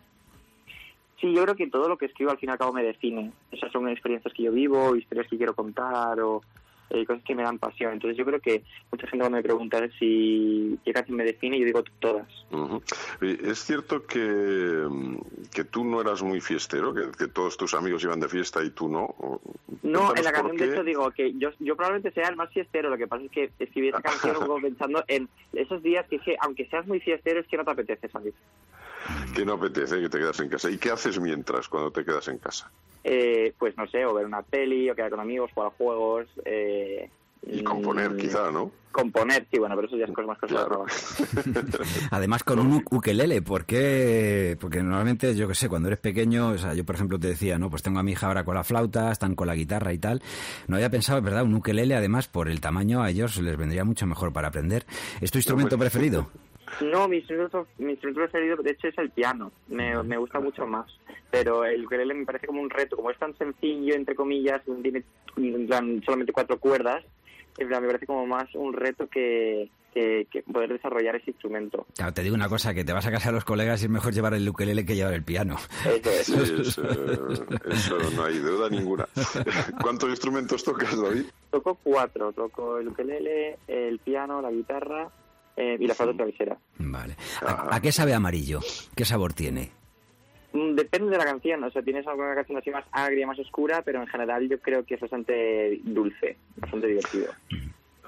Sí, 1.22 1.34
yo 1.34 1.44
creo 1.44 1.56
que 1.56 1.68
todo 1.68 1.88
lo 1.88 1.98
que 1.98 2.08
escribo 2.08 2.32
al 2.32 2.38
fin 2.38 2.50
y 2.50 2.52
al 2.52 2.58
cabo 2.58 2.74
me 2.74 2.84
define. 2.84 3.32
Esas 3.54 3.72
son 3.72 3.88
experiencias 3.88 4.34
que 4.34 4.44
yo 4.44 4.52
vivo, 4.52 4.98
historias 4.98 5.28
que 5.30 5.38
quiero 5.38 5.56
contar 5.56 6.20
o 6.20 6.42
eh, 6.90 7.06
cosas 7.06 7.24
que 7.24 7.36
me 7.36 7.44
dan 7.44 7.60
pasión. 7.60 7.94
Entonces 7.94 8.18
yo 8.18 8.26
creo 8.26 8.40
que 8.40 8.64
mucha 8.92 9.08
gente 9.08 9.20
cuando 9.20 9.38
me 9.38 9.44
pregunta 9.44 9.88
si 10.00 10.78
qué 10.86 10.94
canción 10.94 11.18
me 11.18 11.24
define, 11.24 11.60
yo 11.60 11.66
digo 11.66 11.84
todas. 12.00 12.28
¿Es 13.22 13.60
cierto 13.60 14.06
que, 14.06 14.20
mm, 14.20 15.18
que 15.54 15.64
tú 15.64 15.84
no 15.84 16.02
eras 16.02 16.22
muy 16.24 16.42
fiestero? 16.42 16.94
Que, 16.94 17.12
que 17.18 17.28
todos 17.28 17.58
tus 17.58 17.74
amigos 17.74 18.04
iban 18.04 18.20
de 18.20 18.30
fiesta 18.30 18.64
y 18.64 18.70
tú 18.70 18.88
no? 18.88 19.16
No, 19.84 20.16
en 20.16 20.24
la 20.24 20.32
canción 20.32 20.58
de 20.58 20.72
hecho 20.72 20.84
digo 20.84 21.12
que 21.12 21.34
yo, 21.38 21.50
yo 21.60 21.76
probablemente 21.76 22.12
sea 22.12 22.30
el 22.30 22.36
más 22.36 22.52
fiestero. 22.52 22.90
Lo 22.90 22.98
que 22.98 23.08
pasa 23.08 23.24
es 23.26 23.32
que 23.32 23.52
escribí 23.60 23.90
esa 23.90 24.02
canción 24.02 24.36
pensando 24.62 25.04
en 25.08 25.30
esos 25.54 25.84
días 25.84 26.06
que, 26.08 26.18
es 26.18 26.22
que 26.22 26.36
aunque 26.42 26.68
seas 26.68 26.88
muy 26.88 27.00
fiestero 27.00 27.40
es 27.40 27.48
que 27.48 27.58
no 27.58 27.66
te 27.66 27.72
apetece 27.72 28.10
salir. 28.10 28.34
Que 29.36 29.46
no 29.46 29.54
apetece, 29.54 30.02
que 30.02 30.10
te 30.10 30.18
quedas 30.18 30.40
en 30.40 30.50
casa. 30.50 30.70
¿Y 30.70 30.78
qué 30.78 30.92
haces 30.92 31.20
mientras 31.20 31.68
cuando 31.68 31.92
te 31.92 32.04
quedas 32.04 32.28
en 32.28 32.38
casa? 32.38 32.70
Eh, 33.04 33.54
pues 33.58 33.78
no 33.78 33.88
sé, 33.88 34.06
o 34.06 34.14
ver 34.14 34.26
una 34.26 34.42
peli, 34.42 34.90
o 34.90 34.96
quedar 34.96 35.12
con 35.12 35.20
amigos, 35.20 35.52
jugar 35.54 35.72
juegos, 35.78 36.28
eh, 36.44 37.10
Y 37.50 37.64
componer, 37.64 38.12
Mm, 38.12 38.18
quizá, 38.18 38.52
¿no? 38.52 38.72
Componer, 38.92 39.46
sí, 39.52 39.60
bueno, 39.60 39.76
pero 39.76 39.88
eso 39.88 39.96
ya 39.96 40.06
es 40.06 40.12
cosa 40.12 40.28
más 40.28 40.40
cosa 40.40 40.56
Claro. 40.56 40.86
Además 42.12 42.44
con 42.44 42.60
un 42.60 42.84
ukelele, 42.90 43.42
¿por 43.44 43.66
qué? 43.66 44.58
Porque 44.60 44.82
normalmente, 44.82 45.36
yo 45.36 45.48
que 45.48 45.54
sé, 45.54 45.70
cuando 45.70 45.88
eres 45.88 46.00
pequeño, 46.00 46.50
o 46.50 46.58
sea, 46.58 46.74
yo 46.74 46.84
por 46.84 46.96
ejemplo 46.96 47.20
te 47.20 47.28
decía, 47.28 47.60
¿no? 47.60 47.70
Pues 47.70 47.84
tengo 47.84 48.00
a 48.00 48.04
mi 48.04 48.14
hija 48.14 48.28
ahora 48.28 48.44
con 48.44 48.56
la 48.56 48.64
flauta, 48.64 49.12
están 49.12 49.36
con 49.36 49.48
la 49.48 49.56
guitarra 49.56 49.94
y 49.94 50.00
tal. 50.00 50.22
No 50.68 50.78
había 50.78 50.90
pensado, 50.90 51.22
¿verdad? 51.22 51.44
Un 51.44 51.54
ukelele, 51.54 51.96
además, 51.96 52.28
por 52.28 52.50
el 52.50 52.60
tamaño, 52.60 53.04
a 53.04 53.12
ellos 53.12 53.38
les 53.38 53.56
vendría 53.56 53.84
mucho 53.86 54.08
mejor 54.08 54.34
para 54.34 54.48
aprender. 54.48 54.86
¿Es 55.22 55.32
tu 55.32 55.38
instrumento 55.38 55.78
pues, 55.78 55.92
preferido? 55.92 56.30
No, 56.82 57.08
mi 57.08 57.18
instrumento, 57.18 57.68
mi 57.78 57.92
instrumento 57.92 58.22
preferido, 58.22 58.58
de 58.58 58.72
hecho, 58.72 58.88
es 58.88 58.98
el 58.98 59.10
piano. 59.10 59.52
Me, 59.68 60.02
me 60.04 60.18
gusta 60.18 60.40
mucho 60.40 60.68
más. 60.68 60.86
Pero 61.32 61.66
el 61.66 61.86
ukelele 61.86 62.14
me 62.14 62.26
parece 62.26 62.48
como 62.48 62.62
un 62.62 62.70
reto. 62.70 62.96
Como 62.96 63.12
es 63.12 63.18
tan 63.18 63.38
sencillo, 63.38 63.96
entre 63.96 64.16
comillas, 64.16 64.62
tiene 64.82 65.04
solamente 66.06 66.34
cuatro 66.34 66.60
cuerdas, 66.60 67.04
me 67.58 67.88
parece 67.88 68.06
como 68.06 68.26
más 68.26 68.54
un 68.54 68.74
reto 68.74 69.08
que, 69.08 69.70
que, 69.94 70.28
que 70.32 70.44
poder 70.44 70.72
desarrollar 70.72 71.16
ese 71.16 71.32
instrumento. 71.32 71.86
Claro, 71.96 72.14
te 72.14 72.22
digo 72.22 72.36
una 72.36 72.50
cosa, 72.50 72.74
que 72.74 72.84
te 72.84 72.94
vas 72.94 73.06
a 73.06 73.12
casa 73.12 73.30
a 73.30 73.32
los 73.32 73.46
colegas 73.46 73.82
y 73.82 73.86
es 73.86 73.92
mejor 73.92 74.14
llevar 74.14 74.34
el 74.34 74.48
ukelele 74.48 74.86
que 74.86 74.96
llevar 74.96 75.14
el 75.14 75.24
piano. 75.24 75.58
Eso 75.86 76.10
es. 76.12 76.26
Sí, 76.28 76.34
es, 76.62 76.78
eso 76.78 77.98
no 78.16 78.24
hay 78.24 78.38
duda 78.38 78.70
ninguna. 78.70 79.08
¿Cuántos 79.82 80.10
instrumentos 80.10 80.64
tocas, 80.64 81.00
David? 81.02 81.26
Toco 81.50 81.76
cuatro. 81.84 82.32
Toco 82.32 82.78
el 82.78 82.90
ukelele, 82.90 83.58
el 83.68 84.00
piano, 84.00 84.42
la 84.42 84.52
guitarra 84.52 85.10
eh, 85.58 85.76
y 85.80 85.88
la 85.88 85.94
flauta 85.96 86.16
travesera. 86.16 86.58
Vale. 86.78 87.16
¿A, 87.46 87.76
a 87.76 87.82
qué 87.82 87.92
sabe 87.92 88.14
amarillo? 88.14 88.62
¿Qué 88.96 89.04
sabor 89.04 89.34
tiene? 89.34 89.72
Mm, 90.54 90.76
Depende 90.76 91.12
de 91.12 91.18
la 91.18 91.26
canción, 91.26 91.64
o 91.64 91.70
sea, 91.72 91.82
tienes 91.82 92.08
alguna 92.08 92.34
canción 92.36 92.58
así 92.58 92.70
más 92.70 92.86
agria, 92.92 93.28
más 93.28 93.38
oscura, 93.40 93.82
pero 93.84 94.00
en 94.02 94.08
general 94.08 94.48
yo 94.48 94.60
creo 94.60 94.86
que 94.86 94.96
es 94.96 95.02
bastante 95.02 95.80
dulce, 95.84 96.38
bastante 96.56 96.88
divertido. 96.88 97.34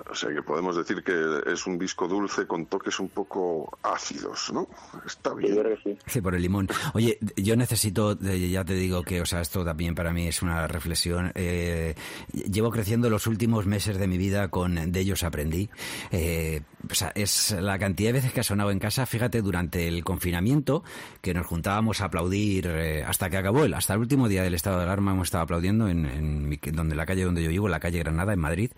O 0.09 0.15
sea 0.15 0.29
que 0.33 0.41
podemos 0.41 0.75
decir 0.75 1.03
que 1.03 1.13
es 1.51 1.65
un 1.67 1.77
disco 1.77 2.07
dulce 2.07 2.45
con 2.47 2.65
toques 2.67 2.99
un 2.99 3.09
poco 3.09 3.77
ácidos, 3.83 4.51
¿no? 4.53 4.67
Está 5.05 5.33
bien. 5.33 5.57
sí. 5.83 5.97
Sí, 6.05 6.21
por 6.21 6.35
el 6.35 6.41
limón. 6.41 6.67
Oye, 6.93 7.17
yo 7.35 7.55
necesito, 7.55 8.15
de- 8.15 8.49
ya 8.49 8.63
te 8.65 8.73
digo 8.73 9.03
que, 9.03 9.21
o 9.21 9.25
sea, 9.25 9.41
esto 9.41 9.63
también 9.65 9.95
para 9.95 10.11
mí 10.13 10.27
es 10.27 10.41
una 10.41 10.67
reflexión. 10.67 11.31
eh, 11.35 11.95
llevo 12.31 12.71
creciendo 12.71 13.09
los 13.09 13.27
últimos 13.27 13.65
meses 13.65 13.97
de 13.97 14.07
mi 14.07 14.17
vida 14.17 14.47
con 14.49 14.91
De 14.91 14.99
ellos 14.99 15.23
aprendí. 15.23 15.69
Eh, 16.11 16.61
o 16.89 16.93
sea, 16.95 17.11
es 17.15 17.51
la 17.59 17.77
cantidad 17.77 18.09
de 18.09 18.13
veces 18.13 18.33
que 18.33 18.39
ha 18.39 18.43
sonado 18.43 18.71
en 18.71 18.79
casa, 18.79 19.05
fíjate, 19.05 19.41
durante 19.41 19.87
el 19.87 20.03
confinamiento, 20.03 20.83
que 21.21 21.33
nos 21.33 21.45
juntábamos 21.45 22.01
a 22.01 22.05
aplaudir 22.05 22.67
eh, 22.67 23.03
hasta 23.03 23.29
que 23.29 23.37
acabó 23.37 23.65
el, 23.65 23.73
hasta 23.73 23.93
el 23.93 23.99
último 23.99 24.27
día 24.29 24.43
del 24.43 24.53
estado 24.53 24.77
de 24.77 24.83
alarma 24.83 25.11
hemos 25.11 25.27
estado 25.27 25.43
aplaudiendo 25.43 25.87
en, 25.87 26.05
en 26.05 26.47
mi- 26.49 26.57
donde 26.71 26.95
la 26.95 27.05
calle 27.05 27.23
donde 27.25 27.43
yo 27.43 27.49
vivo, 27.49 27.67
la 27.67 27.79
calle 27.79 27.99
Granada, 27.99 28.33
en 28.33 28.39
Madrid. 28.39 28.71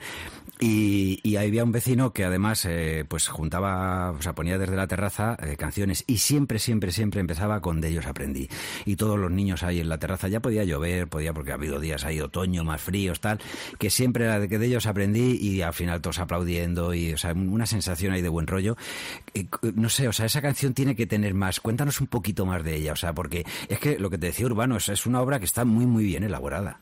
Y, 0.59 1.10
y 1.23 1.35
había 1.35 1.63
un 1.63 1.71
vecino 1.71 2.13
que 2.13 2.25
además 2.25 2.65
eh, 2.65 3.05
pues 3.07 3.27
juntaba, 3.27 4.11
o 4.11 4.21
sea, 4.21 4.33
ponía 4.33 4.57
desde 4.57 4.75
la 4.75 4.87
terraza 4.87 5.37
eh, 5.41 5.55
canciones 5.57 6.03
y 6.07 6.17
siempre, 6.17 6.59
siempre, 6.59 6.91
siempre 6.91 7.19
empezaba 7.19 7.61
con 7.61 7.81
De 7.81 7.89
ellos 7.89 8.05
aprendí. 8.05 8.49
Y 8.85 8.95
todos 8.95 9.17
los 9.17 9.31
niños 9.31 9.63
ahí 9.63 9.79
en 9.79 9.89
la 9.89 9.97
terraza, 9.97 10.27
ya 10.27 10.39
podía 10.39 10.63
llover, 10.63 11.07
podía 11.07 11.33
porque 11.33 11.51
ha 11.51 11.55
habido 11.55 11.79
días 11.79 12.05
ahí 12.05 12.19
otoño, 12.21 12.63
más 12.63 12.81
fríos, 12.81 13.19
tal, 13.19 13.39
que 13.79 13.89
siempre 13.89 14.25
era 14.25 14.39
de 14.39 14.47
que 14.47 14.59
de 14.59 14.67
ellos 14.67 14.85
aprendí 14.85 15.37
y 15.41 15.61
al 15.61 15.73
final 15.73 16.01
todos 16.01 16.19
aplaudiendo 16.19 16.93
y, 16.93 17.13
o 17.13 17.17
sea, 17.17 17.33
una 17.33 17.65
sensación 17.65 18.13
ahí 18.13 18.21
de 18.21 18.29
buen 18.29 18.47
rollo. 18.47 18.77
Eh, 19.33 19.47
no 19.75 19.89
sé, 19.89 20.07
o 20.07 20.13
sea, 20.13 20.25
esa 20.25 20.41
canción 20.41 20.73
tiene 20.73 20.95
que 20.95 21.07
tener 21.07 21.33
más. 21.33 21.59
Cuéntanos 21.59 22.01
un 22.01 22.07
poquito 22.07 22.45
más 22.45 22.63
de 22.63 22.75
ella, 22.75 22.93
o 22.93 22.97
sea, 22.97 23.13
porque 23.13 23.45
es 23.67 23.79
que 23.79 23.97
lo 23.97 24.09
que 24.09 24.17
te 24.17 24.27
decía 24.27 24.45
Urbano 24.45 24.77
es, 24.77 24.89
es 24.89 25.05
una 25.05 25.21
obra 25.21 25.39
que 25.39 25.45
está 25.45 25.65
muy, 25.65 25.85
muy 25.85 26.03
bien 26.03 26.23
elaborada. 26.23 26.79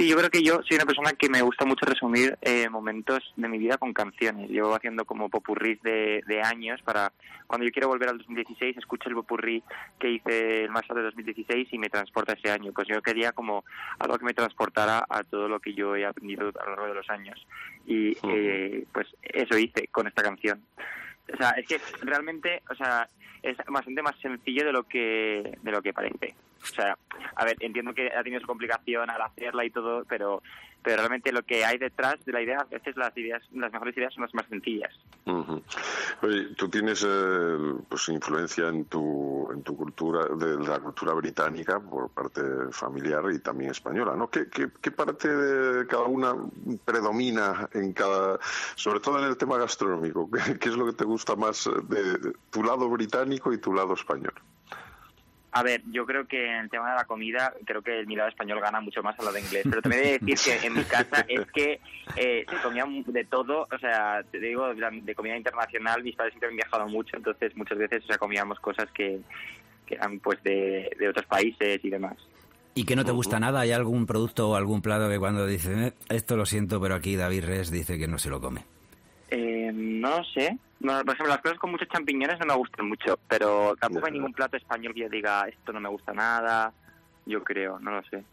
Sí, 0.00 0.08
yo 0.08 0.16
creo 0.16 0.30
que 0.30 0.42
yo 0.42 0.62
soy 0.66 0.76
una 0.76 0.86
persona 0.86 1.12
que 1.12 1.28
me 1.28 1.42
gusta 1.42 1.66
mucho 1.66 1.84
resumir 1.84 2.38
eh, 2.40 2.70
momentos 2.70 3.18
de 3.36 3.48
mi 3.48 3.58
vida 3.58 3.76
con 3.76 3.92
canciones. 3.92 4.48
Llevo 4.48 4.74
haciendo 4.74 5.04
como 5.04 5.28
popurrís 5.28 5.82
de, 5.82 6.22
de 6.26 6.40
años 6.40 6.80
para 6.80 7.12
cuando 7.46 7.66
yo 7.66 7.70
quiero 7.70 7.88
volver 7.88 8.08
al 8.08 8.16
2016 8.16 8.78
escucho 8.78 9.10
el 9.10 9.14
popurrí 9.14 9.62
que 9.98 10.12
hice 10.12 10.64
el 10.64 10.70
más 10.70 10.88
de 10.88 11.02
2016 11.02 11.68
y 11.72 11.78
me 11.78 11.90
transporta 11.90 12.32
ese 12.32 12.50
año. 12.50 12.72
Pues 12.72 12.88
yo 12.88 13.02
quería 13.02 13.32
como 13.32 13.62
algo 13.98 14.16
que 14.16 14.24
me 14.24 14.32
transportara 14.32 15.04
a 15.06 15.22
todo 15.22 15.48
lo 15.48 15.60
que 15.60 15.74
yo 15.74 15.94
he 15.94 16.06
aprendido 16.06 16.48
a 16.48 16.64
lo 16.64 16.70
largo 16.70 16.86
de 16.86 16.94
los 16.94 17.10
años 17.10 17.46
y 17.86 18.16
eh, 18.26 18.86
pues 18.94 19.06
eso 19.22 19.58
hice 19.58 19.88
con 19.88 20.06
esta 20.06 20.22
canción. 20.22 20.62
O 21.30 21.36
sea, 21.36 21.50
es 21.50 21.68
que 21.68 21.78
realmente, 22.00 22.62
o 22.70 22.74
sea, 22.74 23.06
es 23.42 23.54
bastante 23.68 24.00
más 24.00 24.18
sencillo 24.22 24.64
de 24.64 24.72
lo 24.72 24.84
que 24.84 25.58
de 25.62 25.70
lo 25.70 25.82
que 25.82 25.92
parece. 25.92 26.34
O 26.62 26.66
sea, 26.66 26.96
a 27.36 27.44
ver, 27.44 27.56
entiendo 27.60 27.94
que 27.94 28.08
ha 28.08 28.22
tenido 28.22 28.40
su 28.40 28.46
complicación 28.46 29.08
al 29.10 29.22
hacerla 29.22 29.64
y 29.64 29.70
todo, 29.70 30.04
pero 30.04 30.42
pero 30.82 30.96
realmente 30.96 31.32
lo 31.32 31.42
que 31.42 31.64
hay 31.64 31.78
detrás 31.78 32.24
de 32.24 32.32
la 32.32 32.40
idea, 32.40 32.60
a 32.60 32.64
veces 32.64 32.96
las 32.96 33.16
ideas, 33.16 33.42
las 33.52 33.72
mejores 33.72 33.96
ideas 33.96 34.14
son 34.14 34.22
las 34.22 34.34
más 34.34 34.46
sencillas. 34.46 34.92
Oye, 36.22 36.54
tú 36.56 36.68
tienes 36.68 37.04
eh, 37.06 37.74
pues 37.88 38.08
influencia 38.08 38.68
en 38.68 38.86
tu 38.86 39.48
en 39.52 39.62
tu 39.62 39.76
cultura 39.76 40.26
de 40.26 40.56
la 40.58 40.78
cultura 40.80 41.12
británica 41.12 41.80
por 41.80 42.10
parte 42.10 42.40
familiar 42.70 43.24
y 43.32 43.40
también 43.40 43.70
española, 43.70 44.14
¿no? 44.16 44.28
¿Qué, 44.28 44.48
qué, 44.48 44.68
qué 44.80 44.90
parte 44.90 45.28
de 45.28 45.86
cada 45.86 46.04
una 46.04 46.34
predomina 46.84 47.68
en 47.72 47.92
cada, 47.92 48.38
sobre 48.74 49.00
todo 49.00 49.18
en 49.18 49.26
el 49.26 49.36
tema 49.36 49.58
gastronómico? 49.58 50.30
¿Qué, 50.60 50.68
es 50.68 50.76
lo 50.76 50.86
que 50.86 50.92
te 50.92 51.04
gusta 51.04 51.36
más 51.36 51.68
de, 51.88 52.18
de 52.18 52.32
tu 52.50 52.62
lado 52.62 52.88
británico 52.88 53.52
y 53.52 53.58
tu 53.58 53.74
lado 53.74 53.94
español? 53.94 54.34
A 55.52 55.62
ver, 55.64 55.82
yo 55.90 56.06
creo 56.06 56.26
que 56.28 56.46
en 56.46 56.56
el 56.60 56.70
tema 56.70 56.90
de 56.90 56.96
la 56.96 57.04
comida, 57.04 57.52
creo 57.66 57.82
que 57.82 58.04
mi 58.06 58.14
lado 58.14 58.28
español 58.28 58.60
gana 58.60 58.80
mucho 58.80 59.02
más 59.02 59.18
a 59.18 59.22
lo 59.24 59.32
de 59.32 59.40
inglés. 59.40 59.64
Pero 59.68 59.82
también 59.82 60.02
he 60.04 60.06
de 60.12 60.18
decir 60.20 60.58
que 60.60 60.66
en 60.68 60.74
mi 60.74 60.84
casa 60.84 61.24
es 61.28 61.40
que 61.52 61.80
eh, 62.16 62.46
se 62.48 62.56
comía 62.62 62.84
de 63.06 63.24
todo, 63.24 63.66
o 63.70 63.78
sea, 63.78 64.22
te 64.30 64.38
digo, 64.38 64.72
de 64.74 65.00
de 65.02 65.14
comida 65.14 65.36
internacional, 65.36 66.02
mis 66.04 66.14
padres 66.14 66.34
siempre 66.34 66.50
han 66.50 66.56
viajado 66.56 66.86
mucho, 66.88 67.16
entonces 67.16 67.56
muchas 67.56 67.78
veces 67.78 68.04
o 68.04 68.06
sea, 68.06 68.18
comíamos 68.18 68.60
cosas 68.60 68.88
que, 68.92 69.20
que 69.86 69.94
eran 69.96 70.20
pues 70.20 70.40
de, 70.44 70.94
de 70.98 71.08
otros 71.08 71.26
países 71.26 71.84
y 71.84 71.90
demás. 71.90 72.16
¿Y 72.74 72.84
que 72.84 72.94
no 72.94 73.04
te 73.04 73.10
gusta 73.10 73.40
nada? 73.40 73.60
¿Hay 73.60 73.72
algún 73.72 74.06
producto 74.06 74.50
o 74.50 74.54
algún 74.54 74.80
plato 74.80 75.08
que 75.08 75.18
cuando 75.18 75.44
dicen, 75.46 75.82
"Eh, 75.82 75.92
esto 76.10 76.36
lo 76.36 76.46
siento, 76.46 76.80
pero 76.80 76.94
aquí 76.94 77.16
David 77.16 77.44
Res 77.44 77.70
dice 77.72 77.98
que 77.98 78.06
no 78.06 78.18
se 78.18 78.30
lo 78.30 78.40
come? 78.40 78.64
Eh, 79.70 79.72
no 79.72 80.24
sé. 80.24 80.58
No, 80.80 80.92
por 81.04 81.14
ejemplo, 81.14 81.28
las 81.28 81.42
cosas 81.42 81.58
con 81.58 81.70
muchos 81.70 81.88
champiñones 81.88 82.38
no 82.40 82.46
me 82.46 82.54
gustan 82.54 82.88
mucho, 82.88 83.18
pero 83.28 83.76
tampoco 83.78 84.06
hay 84.06 84.12
ningún 84.12 84.32
plato 84.32 84.56
español 84.56 84.94
que 84.94 85.00
yo 85.00 85.08
diga 85.08 85.46
esto 85.46 85.72
no 85.72 85.80
me 85.80 85.90
gusta 85.90 86.12
nada. 86.14 86.72
Yo 87.26 87.42
creo, 87.44 87.78
no 87.80 87.92
lo 87.92 88.02
sé. 88.04 88.24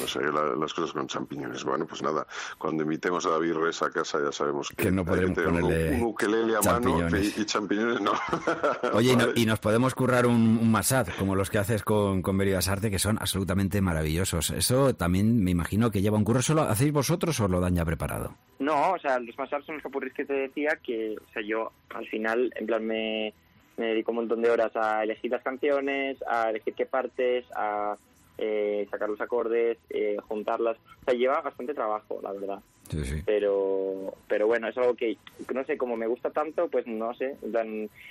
No 0.00 0.06
sé, 0.08 0.20
la- 0.22 0.54
las 0.56 0.72
cosas 0.72 0.92
con 0.92 1.06
champiñones. 1.06 1.64
Bueno, 1.64 1.84
pues 1.86 2.00
nada, 2.02 2.26
cuando 2.56 2.82
invitemos 2.82 3.26
a 3.26 3.30
David 3.30 3.54
Res 3.56 3.82
a 3.82 3.90
casa 3.90 4.18
ya 4.24 4.32
sabemos 4.32 4.70
que, 4.70 4.76
Que 4.84 4.90
no 4.90 5.02
hay 5.02 5.06
podremos 5.06 5.34
tener 5.36 5.50
un- 5.52 5.60
ponerle 5.60 5.94
un, 5.96 6.02
ukelele 6.04 6.56
a 6.56 6.60
mano 6.62 7.08
y, 7.18 7.34
y 7.42 7.44
champiñones 7.44 8.00
no. 8.00 8.12
Oye, 8.94 9.12
y, 9.12 9.16
no- 9.16 9.26
Vale. 9.26 9.32
y 9.40 9.44
nos 9.44 9.58
podemos 9.60 9.94
currar 9.94 10.24
un, 10.26 10.58
un 10.62 10.70
masad, 10.70 11.08
como 11.18 11.34
los 11.36 11.50
que 11.50 11.58
haces 11.58 11.82
con, 11.82 12.22
con 12.22 12.36
Mérida 12.36 12.60
Arte, 12.66 12.90
que 12.90 12.98
son 12.98 13.18
absolutamente 13.20 13.82
maravillosos. 13.82 14.48
Eso 14.50 14.94
también 14.94 15.44
me 15.44 15.50
imagino 15.50 15.90
que 15.90 16.00
lleva 16.00 16.16
un 16.16 16.24
curro. 16.24 16.40
¿Solo 16.40 16.62
hacéis 16.62 16.92
vosotros 16.92 17.38
o 17.40 17.48
lo 17.48 17.60
dan 17.60 17.74
ya 17.74 17.84
preparado? 17.84 18.34
No, 18.60 18.92
o 18.92 18.98
sea, 18.98 19.18
los 19.18 19.36
mashups 19.36 19.66
son 19.66 19.74
los 19.74 19.82
popurrís 19.82 20.14
que 20.14 20.24
te 20.24 20.32
decía 20.34 20.78
que, 20.82 21.16
o 21.18 21.32
sea, 21.34 21.42
yo 21.42 21.70
al 21.94 22.06
final, 22.08 22.50
en 22.56 22.66
plan, 22.66 22.86
me, 22.86 23.34
me 23.76 23.86
dedico 23.88 24.12
un 24.12 24.16
montón 24.18 24.40
de 24.40 24.50
horas 24.50 24.74
a 24.74 25.02
elegir 25.02 25.30
las 25.30 25.42
canciones, 25.42 26.16
a 26.26 26.48
elegir 26.48 26.72
qué 26.74 26.86
partes, 26.86 27.44
a 27.54 27.96
eh, 28.42 28.88
sacar 28.90 29.10
los 29.10 29.20
acordes, 29.20 29.76
eh, 29.90 30.16
juntarlas. 30.26 30.78
O 31.02 31.04
sea, 31.04 31.14
lleva 31.14 31.42
bastante 31.42 31.74
trabajo, 31.74 32.18
la 32.22 32.32
verdad. 32.32 32.60
Sí, 32.88 33.04
sí. 33.04 33.22
Pero, 33.26 34.14
pero 34.26 34.46
bueno, 34.46 34.68
es 34.68 34.76
algo 34.78 34.94
que, 34.96 35.16
no 35.54 35.64
sé, 35.64 35.76
como 35.76 35.96
me 35.96 36.06
gusta 36.06 36.30
tanto, 36.30 36.68
pues 36.68 36.86
no 36.86 37.14
sé. 37.14 37.36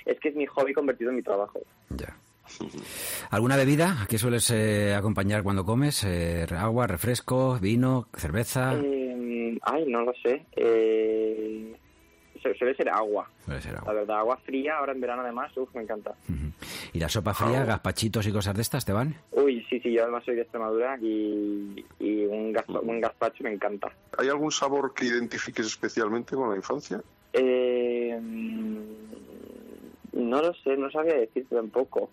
es 0.06 0.20
que 0.20 0.28
es 0.28 0.36
mi 0.36 0.46
hobby 0.46 0.72
convertido 0.72 1.10
en 1.10 1.16
mi 1.16 1.22
trabajo. 1.22 1.60
Ya. 1.90 2.16
¿Alguna 3.30 3.56
bebida 3.56 4.06
que 4.08 4.18
sueles 4.18 4.50
eh, 4.50 4.94
acompañar 4.94 5.42
cuando 5.42 5.64
comes? 5.64 6.04
Eh, 6.04 6.46
agua, 6.56 6.86
refresco, 6.86 7.58
vino, 7.60 8.08
cerveza. 8.16 8.74
Eh, 8.74 9.58
ay, 9.62 9.84
no 9.86 10.02
lo 10.02 10.12
sé. 10.22 10.46
Eh, 12.44 12.52
su- 12.52 12.58
suele 12.58 12.74
ser 12.74 12.88
agua. 12.88 13.28
Suele 13.44 13.60
ser 13.60 13.72
La 13.72 13.78
agua. 13.80 13.92
verdad, 13.92 14.18
agua 14.18 14.36
fría, 14.38 14.76
ahora 14.78 14.92
en 14.92 15.00
verano 15.00 15.22
además, 15.22 15.54
uf, 15.56 15.74
me 15.74 15.82
encanta. 15.82 16.14
¿Y 16.92 16.98
la 16.98 17.08
sopa 17.08 17.34
fría, 17.34 17.64
gazpachitos 17.64 18.26
y 18.26 18.32
cosas 18.32 18.54
de 18.54 18.62
estas 18.62 18.84
te 18.84 18.92
van? 18.92 19.14
Uy, 19.32 19.64
sí, 19.68 19.80
sí, 19.80 19.92
yo 19.92 20.02
además 20.02 20.24
soy 20.24 20.34
de 20.36 20.42
Extremadura 20.42 20.98
y, 21.00 21.84
y 21.98 22.24
un, 22.26 22.52
gazpa- 22.54 22.80
un 22.82 23.00
gazpacho 23.00 23.44
me 23.44 23.52
encanta. 23.52 23.90
¿Hay 24.18 24.28
algún 24.28 24.50
sabor 24.50 24.92
que 24.94 25.06
identifiques 25.06 25.66
especialmente 25.66 26.34
con 26.34 26.50
la 26.50 26.56
infancia? 26.56 27.00
Eh, 27.32 28.18
no 30.12 30.42
lo 30.42 30.54
sé, 30.54 30.76
no 30.76 30.90
sabía 30.90 31.14
decirte 31.14 31.54
tampoco. 31.54 32.10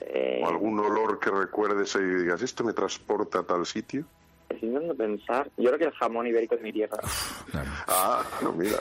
Eh, 0.00 0.40
¿O 0.44 0.48
algún 0.48 0.78
olor 0.78 1.18
que 1.18 1.30
recuerdes 1.30 1.94
y 1.96 2.00
digas, 2.04 2.42
esto 2.42 2.62
me 2.64 2.72
transporta 2.72 3.40
a 3.40 3.42
tal 3.42 3.66
sitio? 3.66 4.04
Estoy 4.48 4.68
intentando 4.68 4.94
pensar. 4.94 5.50
Yo 5.56 5.64
creo 5.66 5.78
que 5.78 5.84
el 5.86 5.92
jamón 5.92 6.26
ibérico 6.26 6.56
de 6.56 6.62
mi 6.62 6.72
tierra. 6.72 6.98
Claro. 7.50 7.70
Ah, 7.88 8.22
no, 8.42 8.52
mira. 8.52 8.76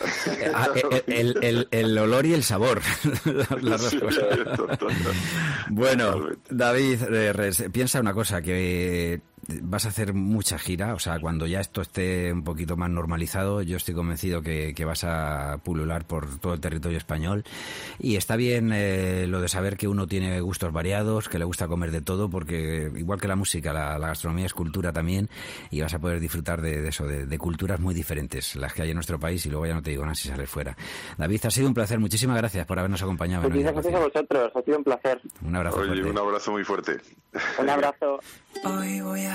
Ah, 0.53 0.67
eh, 0.75 1.03
el, 1.07 1.37
el- 1.41 1.67
el 1.71 1.97
olor 1.97 2.25
y 2.25 2.33
el 2.33 2.43
sabor. 2.43 2.81
Las 3.61 3.81
dos 3.81 3.89
Sí. 3.91 3.99
Bueno. 5.69 6.29
David 6.49 7.01
eh, 7.11 7.33
Res, 7.33 7.65
piensa 7.71 7.99
una 7.99 8.13
cosa, 8.13 8.41
que 8.41 9.19
vas 9.61 9.85
a 9.85 9.89
hacer 9.89 10.13
mucha 10.13 10.57
gira, 10.57 10.93
o 10.93 10.99
sea, 10.99 11.19
cuando 11.19 11.47
ya 11.47 11.59
esto 11.59 11.81
esté 11.81 12.33
un 12.33 12.43
poquito 12.43 12.77
más 12.77 12.89
normalizado, 12.89 13.61
yo 13.61 13.77
estoy 13.77 13.93
convencido 13.93 14.41
que, 14.41 14.85
vas 14.85 15.03
a 15.03 15.57
pulular 15.63 16.05
por 16.05 16.39
todo 16.39 16.53
el 16.53 16.59
territorio 16.59 16.97
español. 16.97 17.43
Y 17.99 18.17
está 18.17 18.35
bien 18.35 18.71
eh, 18.71 19.25
lo 19.27 19.41
de 19.41 19.47
saber 19.47 19.77
que 19.77 19.87
uno 19.87 20.05
tiene 20.05 20.39
gustos 20.41 20.71
variados, 20.71 21.27
que 21.27 21.39
le 21.39 21.45
gusta 21.45 21.67
comer 21.67 21.91
de 21.91 22.01
todo, 22.01 22.29
porque 22.29 22.91
igual 22.95 23.19
que 23.19 23.27
la 23.27 23.35
música, 23.35 23.73
la, 23.73 23.97
gastronomía 23.97 24.45
es 24.45 24.53
cultura 24.53 24.93
también, 24.93 25.29
y 25.71 25.81
vas 25.81 25.93
a 25.93 25.99
poder 25.99 26.19
disfrutar 26.19 26.61
de, 26.61 26.87
eso, 26.87 27.05
de, 27.07 27.37
culturas 27.37 27.79
muy 27.79 27.93
diferentes, 27.93 28.55
las 28.55 28.73
que 28.73 28.83
hay 28.83 28.89
en 28.91 28.95
nuestro 28.95 29.19
país, 29.19 29.45
y 29.45 29.49
luego 29.49 29.65
ya 29.65 29.73
no 29.73 29.81
te 29.81 29.89
digo 29.89 30.03
nada 30.03 30.15
si 30.15 30.27
sales 30.27 30.49
fuera. 30.49 30.77
David, 31.17 31.45
ha 31.45 31.51
sido 31.51 31.67
un 31.67 31.73
placer, 31.73 31.99
muchísimas 31.99 32.37
gracias 32.37 32.65
por 32.65 32.77
habernos 32.77 33.01
acompañado. 33.01 33.49
Muchas 33.49 33.73
gracias 33.73 33.95
a 33.95 33.99
vosotros, 33.99 34.51
ha 34.55 34.61
sido 34.61 34.77
un 34.77 34.83
placer. 34.83 35.21
Un 35.41 35.55
abrazo. 35.55 35.81
un 35.81 36.17
abrazo 36.17 36.51
muy 36.51 36.63
fuerte. 36.63 36.97
Un 37.59 37.69
abrazo. 37.69 38.19
Hoy 38.63 39.01
voy 39.01 39.25
a 39.25 39.34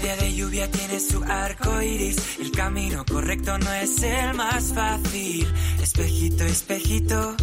día 0.00 0.16
de 0.16 0.34
lluvia 0.34 0.70
tiene 0.70 0.98
su 1.00 1.22
arco 1.24 1.80
iris. 1.82 2.16
El 2.40 2.50
camino 2.50 3.04
correcto 3.04 3.58
no 3.58 3.72
es 3.72 4.02
el 4.02 4.34
más 4.34 4.72
fácil. 4.72 5.46
Espejito, 5.82 6.44
espejito, 6.44 7.36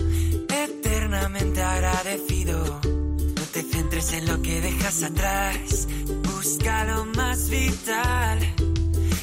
eternamente 0.49 1.61
agradecido. 1.61 2.81
No 2.83 3.43
te 3.53 3.63
centres 3.63 4.13
en 4.13 4.27
lo 4.27 4.41
que 4.41 4.61
dejas 4.61 5.03
atrás. 5.03 5.87
Busca 6.23 6.83
lo 6.85 7.05
más 7.05 7.49
vital. 7.49 8.39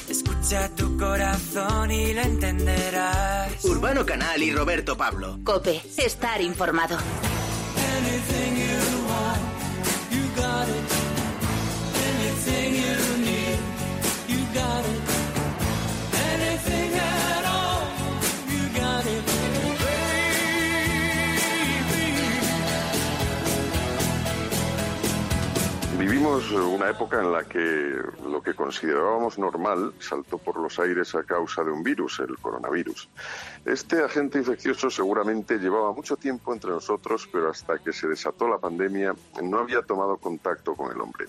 Escucha 0.07 0.69
tu 0.75 0.97
corazón 0.97 1.91
y 1.91 2.13
lo 2.13 2.21
entenderás. 2.21 3.63
Urbano 3.63 4.05
Canal 4.05 4.41
y 4.41 4.51
Roberto 4.51 4.97
Pablo. 4.97 5.39
Cope, 5.43 5.81
estar 5.97 6.41
informado. 6.41 6.97
Vivimos 26.19 26.51
una 26.51 26.89
época 26.89 27.21
en 27.21 27.31
la 27.31 27.45
que 27.45 27.97
lo 28.29 28.43
que 28.43 28.53
considerábamos 28.53 29.39
normal 29.39 29.93
saltó 29.99 30.37
por 30.37 30.57
los 30.57 30.77
aires 30.77 31.15
a 31.15 31.23
causa 31.23 31.63
de 31.63 31.71
un 31.71 31.81
virus, 31.81 32.19
el 32.19 32.37
coronavirus. 32.37 33.07
Este 33.63 34.03
agente 34.03 34.37
infeccioso 34.37 34.89
seguramente 34.89 35.59
llevaba 35.59 35.93
mucho 35.93 36.17
tiempo 36.17 36.51
entre 36.53 36.71
nosotros, 36.71 37.29
pero 37.31 37.49
hasta 37.49 37.79
que 37.79 37.93
se 37.93 38.09
desató 38.09 38.49
la 38.49 38.57
pandemia 38.57 39.15
no 39.41 39.59
había 39.59 39.81
tomado 39.81 40.17
contacto 40.17 40.75
con 40.75 40.91
el 40.91 40.99
hombre. 40.99 41.27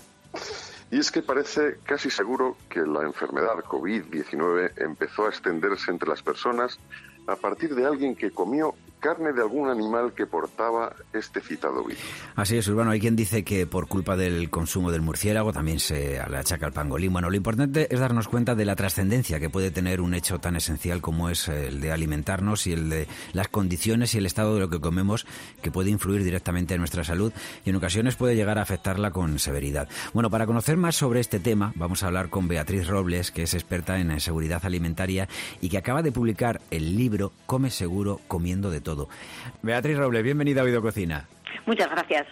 Y 0.90 0.98
es 0.98 1.12
que 1.12 1.22
parece 1.22 1.78
casi 1.84 2.10
seguro 2.10 2.56
que 2.68 2.80
la 2.80 3.02
enfermedad 3.02 3.58
COVID-19 3.58 4.72
empezó 4.78 5.26
a 5.26 5.28
extenderse 5.28 5.92
entre 5.92 6.08
las 6.08 6.20
personas 6.20 6.80
a 7.28 7.36
partir 7.36 7.76
de 7.76 7.86
alguien 7.86 8.16
que 8.16 8.32
comió 8.32 8.74
carne 9.00 9.32
de 9.32 9.42
algún 9.42 9.68
animal 9.68 10.12
que 10.14 10.26
portaba 10.26 10.94
este 11.12 11.40
citado 11.40 11.82
virus. 11.82 12.02
Así 12.36 12.56
es, 12.56 12.68
Urbano. 12.68 12.90
Hay 12.90 13.00
quien 13.00 13.16
dice 13.16 13.42
que 13.42 13.66
por 13.66 13.88
culpa 13.88 14.16
del 14.16 14.50
consumo 14.50 14.92
del 14.92 15.00
murciélago 15.00 15.52
también 15.52 15.80
se 15.80 16.20
le 16.28 16.36
achaca 16.36 16.66
al 16.66 16.72
pangolín. 16.72 17.12
Bueno, 17.12 17.30
lo 17.30 17.36
importante 17.36 17.92
es 17.92 17.98
darnos 17.98 18.28
cuenta 18.28 18.54
de 18.54 18.64
la 18.64 18.76
trascendencia 18.76 19.40
que 19.40 19.50
puede 19.50 19.70
tener 19.70 20.00
un 20.00 20.14
hecho 20.14 20.38
tan 20.38 20.56
esencial 20.56 21.00
como 21.00 21.30
es 21.30 21.48
el 21.48 21.80
de 21.80 21.92
alimentarnos 21.92 22.66
y 22.66 22.72
el 22.72 22.90
de 22.90 23.08
las 23.32 23.48
condiciones 23.48 24.14
y 24.14 24.18
el 24.18 24.26
estado 24.26 24.54
de 24.54 24.60
lo 24.60 24.70
que 24.70 24.80
comemos 24.80 25.26
que 25.62 25.70
puede 25.70 25.90
influir 25.90 26.22
directamente 26.22 26.74
en 26.74 26.80
nuestra 26.80 27.02
salud 27.02 27.32
y 27.64 27.70
en 27.70 27.76
ocasiones 27.76 28.16
puede 28.16 28.36
llegar 28.36 28.58
a 28.58 28.62
afectarla 28.62 29.10
con 29.10 29.38
severidad. 29.38 29.88
Bueno, 30.12 30.30
para 30.30 30.46
conocer 30.46 30.76
más 30.76 30.96
sobre 30.96 31.20
este 31.20 31.40
tema 31.40 31.72
vamos 31.74 32.02
a 32.02 32.06
hablar 32.06 32.28
con 32.28 32.48
Beatriz 32.48 32.86
Robles, 32.86 33.30
que 33.30 33.44
es 33.44 33.54
experta 33.54 33.98
en 33.98 34.20
seguridad 34.20 34.64
alimentaria 34.64 35.28
y 35.60 35.70
que 35.70 35.78
acaba 35.78 36.02
de 36.02 36.12
publicar 36.12 36.60
el 36.70 36.96
libro 36.96 37.32
Come 37.46 37.70
seguro 37.70 38.20
comiendo 38.28 38.70
de 38.70 38.80
todo 38.90 39.08
Beatriz 39.62 39.96
Roble, 39.96 40.22
bienvenida 40.22 40.62
a 40.62 40.64
Oído 40.64 40.82
Cocina. 40.82 41.28
Muchas 41.66 41.90
gracias. 41.90 42.26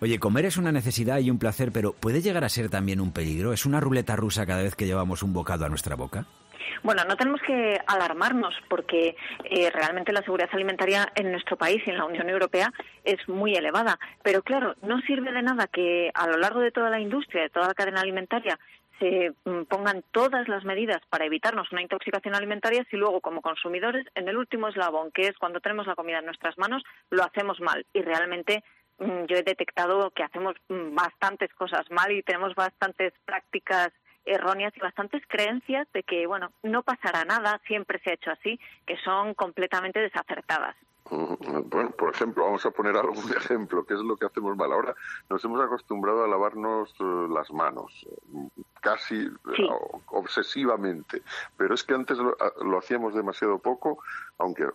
Oye, 0.00 0.18
comer 0.18 0.44
es 0.44 0.56
una 0.56 0.70
necesidad 0.70 1.18
y 1.18 1.30
un 1.30 1.38
placer, 1.38 1.70
pero 1.72 1.92
¿puede 1.92 2.22
llegar 2.22 2.44
a 2.44 2.48
ser 2.48 2.68
también 2.68 3.00
un 3.00 3.12
peligro? 3.12 3.52
¿Es 3.52 3.66
una 3.66 3.80
ruleta 3.80 4.14
rusa 4.16 4.46
cada 4.46 4.62
vez 4.62 4.76
que 4.76 4.86
llevamos 4.86 5.22
un 5.22 5.32
bocado 5.32 5.64
a 5.64 5.68
nuestra 5.68 5.96
boca? 5.96 6.26
Bueno, 6.82 7.02
no 7.08 7.16
tenemos 7.16 7.40
que 7.46 7.80
alarmarnos 7.86 8.54
porque 8.68 9.16
eh, 9.44 9.70
realmente 9.70 10.12
la 10.12 10.22
seguridad 10.22 10.50
alimentaria 10.52 11.10
en 11.14 11.30
nuestro 11.32 11.56
país 11.56 11.82
y 11.86 11.90
en 11.90 11.98
la 11.98 12.04
Unión 12.04 12.28
Europea 12.28 12.72
es 13.04 13.26
muy 13.28 13.54
elevada. 13.54 13.98
Pero 14.22 14.42
claro, 14.42 14.74
no 14.82 15.00
sirve 15.00 15.32
de 15.32 15.42
nada 15.42 15.66
que 15.66 16.10
a 16.14 16.26
lo 16.26 16.36
largo 16.36 16.60
de 16.60 16.72
toda 16.72 16.90
la 16.90 17.00
industria, 17.00 17.42
de 17.42 17.50
toda 17.50 17.68
la 17.68 17.74
cadena 17.74 18.00
alimentaria, 18.00 18.58
se 18.98 19.34
mm, 19.44 19.64
pongan 19.64 20.02
todas 20.10 20.48
las 20.48 20.64
medidas 20.64 21.00
para 21.08 21.24
evitarnos 21.24 21.70
una 21.72 21.82
intoxicación 21.82 22.34
alimentaria 22.34 22.84
si 22.90 22.96
luego 22.96 23.20
como 23.20 23.42
consumidores 23.42 24.06
en 24.14 24.28
el 24.28 24.36
último 24.36 24.68
eslabón, 24.68 25.10
que 25.12 25.28
es 25.28 25.38
cuando 25.38 25.60
tenemos 25.60 25.86
la 25.86 25.94
comida 25.94 26.18
en 26.18 26.26
nuestras 26.26 26.56
manos, 26.58 26.82
lo 27.10 27.24
hacemos 27.24 27.60
mal 27.60 27.86
y 27.92 28.02
realmente 28.02 28.64
mm, 28.98 29.24
yo 29.26 29.36
he 29.36 29.42
detectado 29.42 30.10
que 30.10 30.22
hacemos 30.22 30.54
mm, 30.68 30.94
bastantes 30.94 31.52
cosas 31.54 31.90
mal 31.90 32.12
y 32.12 32.22
tenemos 32.22 32.54
bastantes 32.54 33.12
prácticas 33.24 33.92
erróneas 34.24 34.72
y 34.76 34.80
bastantes 34.80 35.22
creencias 35.28 35.86
de 35.92 36.02
que, 36.02 36.26
bueno, 36.26 36.52
no 36.62 36.82
pasará 36.82 37.24
nada, 37.24 37.60
siempre 37.66 38.00
se 38.02 38.10
ha 38.10 38.14
hecho 38.14 38.30
así, 38.30 38.58
que 38.86 38.96
son 38.98 39.34
completamente 39.34 40.00
desacertadas. 40.00 40.76
Bueno, 41.10 41.90
por 41.90 42.14
ejemplo, 42.14 42.44
vamos 42.44 42.64
a 42.64 42.70
poner 42.70 42.96
algún 42.96 43.30
ejemplo, 43.36 43.84
¿qué 43.84 43.94
es 43.94 44.00
lo 44.00 44.16
que 44.16 44.26
hacemos 44.26 44.56
mal? 44.56 44.72
Ahora 44.72 44.94
nos 45.28 45.44
hemos 45.44 45.60
acostumbrado 45.60 46.24
a 46.24 46.28
lavarnos 46.28 46.94
eh, 46.98 47.26
las 47.28 47.50
manos 47.52 48.06
casi 48.84 49.26
obsesivamente. 50.08 51.22
Pero 51.56 51.74
es 51.74 51.82
que 51.82 51.94
antes 51.94 52.18
lo, 52.18 52.36
lo, 52.62 52.78
hacíamos 52.78 53.14
demasiado 53.14 53.58
poco, 53.58 53.98
aunque 54.38 54.68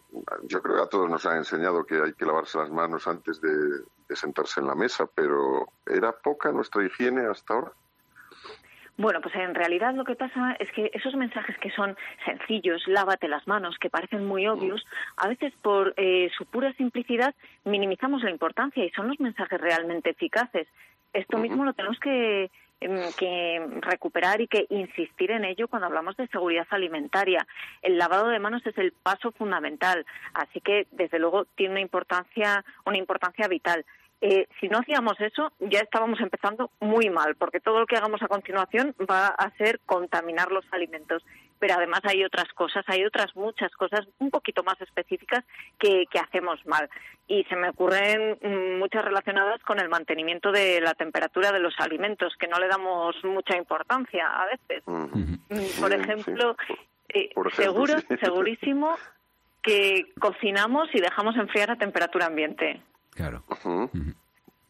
yo 0.44 0.62
creo 0.64 0.78
que 0.78 0.82
a 0.82 0.90
todos 0.90 1.10
nos 1.10 1.26
han 1.28 1.38
enseñado 1.38 1.86
que 1.86 2.02
hay 2.02 2.14
que 2.14 2.26
lavarse 2.26 2.58
las 2.58 2.72
manos 2.72 3.08
antes 3.08 3.40
de, 3.40 3.54
de 4.10 4.16
sentarse 4.16 4.60
en 4.60 4.68
la 4.68 4.76
mesa, 4.76 5.08
pero 5.14 5.68
¿era 5.86 6.12
poca 6.12 6.52
nuestra 6.52 6.84
higiene 6.84 7.28
hasta 7.28 7.54
ahora? 7.54 7.72
Bueno, 8.98 9.22
pues 9.22 9.34
en 9.36 9.56
realidad 9.56 9.94
lo 9.94 10.04
que 10.04 10.16
pasa 10.16 10.58
es 10.60 10.70
que 10.72 10.90
esos 10.94 11.16
mensajes 11.16 11.58
que 11.60 11.72
son 11.72 11.96
sencillos, 12.26 12.86
lávate 12.86 13.30
las 13.30 13.48
manos, 13.48 13.78
que 13.80 13.90
parecen 13.90 14.26
muy 14.26 14.46
obvios, 14.48 14.86
a 15.16 15.30
veces 15.30 15.54
por 15.62 15.94
eh, 15.96 16.30
su 16.38 16.46
pura 16.46 16.74
simplicidad 16.74 17.34
minimizamos 17.64 18.24
la 18.24 18.32
importancia 18.32 18.84
y 18.84 18.90
son 18.90 19.08
los 19.08 19.20
mensajes 19.22 19.62
realmente 19.62 20.10
eficaces. 20.10 20.68
Esto 21.14 21.38
mismo 21.38 21.64
lo 21.64 21.74
tenemos 21.74 21.98
que, 22.00 22.52
que 22.80 23.68
recuperar 23.82 24.42
y 24.42 24.48
que 24.48 24.66
insistir 24.70 25.32
en 25.32 25.46
ello 25.46 25.68
cuando 25.68 25.88
hablamos 25.88 26.16
de 26.18 26.28
seguridad 26.28 26.68
alimentaria. 26.70 27.46
El 27.82 27.98
lavado 27.98 28.30
de 28.30 28.40
manos 28.40 28.66
es 28.66 28.78
el 28.78 28.92
paso 28.92 29.32
fundamental, 29.32 30.06
así 30.34 30.62
que 30.62 30.88
desde 30.92 31.20
luego 31.20 31.46
tiene 31.56 31.74
una 31.74 31.82
importancia, 31.82 32.64
una 32.86 32.98
importancia 32.98 33.48
vital. 33.48 33.86
Eh, 34.22 34.48
si 34.60 34.68
no 34.68 34.80
hacíamos 34.80 35.20
eso, 35.22 35.54
ya 35.60 35.80
estábamos 35.80 36.20
empezando 36.20 36.72
muy 36.82 37.10
mal, 37.10 37.36
porque 37.36 37.62
todo 37.62 37.80
lo 37.80 37.86
que 37.86 37.96
hagamos 37.96 38.22
a 38.22 38.28
continuación 38.28 38.94
va 39.10 39.28
a 39.28 39.50
ser 39.58 39.80
contaminar 39.86 40.52
los 40.52 40.66
alimentos. 40.72 41.24
Pero 41.60 41.76
además 41.76 42.02
hay 42.04 42.24
otras 42.24 42.48
cosas, 42.54 42.84
hay 42.88 43.06
otras 43.06 43.36
muchas 43.36 43.72
cosas 43.74 44.08
un 44.20 44.30
poquito 44.30 44.64
más 44.64 44.80
específicas 44.82 45.44
que, 45.78 46.06
hacemos 46.20 46.66
mal. 46.66 46.90
Y 47.28 47.44
se 47.46 47.56
me 47.56 47.70
ocurren 47.70 48.38
mm, 48.42 48.80
muchas 48.80 49.04
relacionadas 49.04 49.62
con 49.64 49.80
el 49.80 49.90
mantenimiento 49.90 50.52
de 50.52 50.82
la 50.82 50.94
temperatura 50.94 51.52
de 51.52 51.60
los 51.60 51.74
alimentos, 51.80 52.34
que 52.40 52.48
no 52.48 52.58
le 52.60 52.68
damos 52.68 53.16
mucha 53.24 53.58
importancia 53.58 54.26
a 54.26 54.46
veces. 54.46 54.84
Mm, 54.86 55.82
por 55.82 55.94
ejemplo, 55.94 56.56
eh, 57.10 57.30
seguro, 57.54 57.96
segurísimo 58.24 58.96
que 59.62 60.14
cocinamos 60.20 60.90
y 60.94 61.02
dejamos 61.02 61.36
enfriar 61.36 61.72
a 61.72 61.76
temperatura 61.76 62.28
ambiente. 62.28 62.82
Claro. 63.12 63.44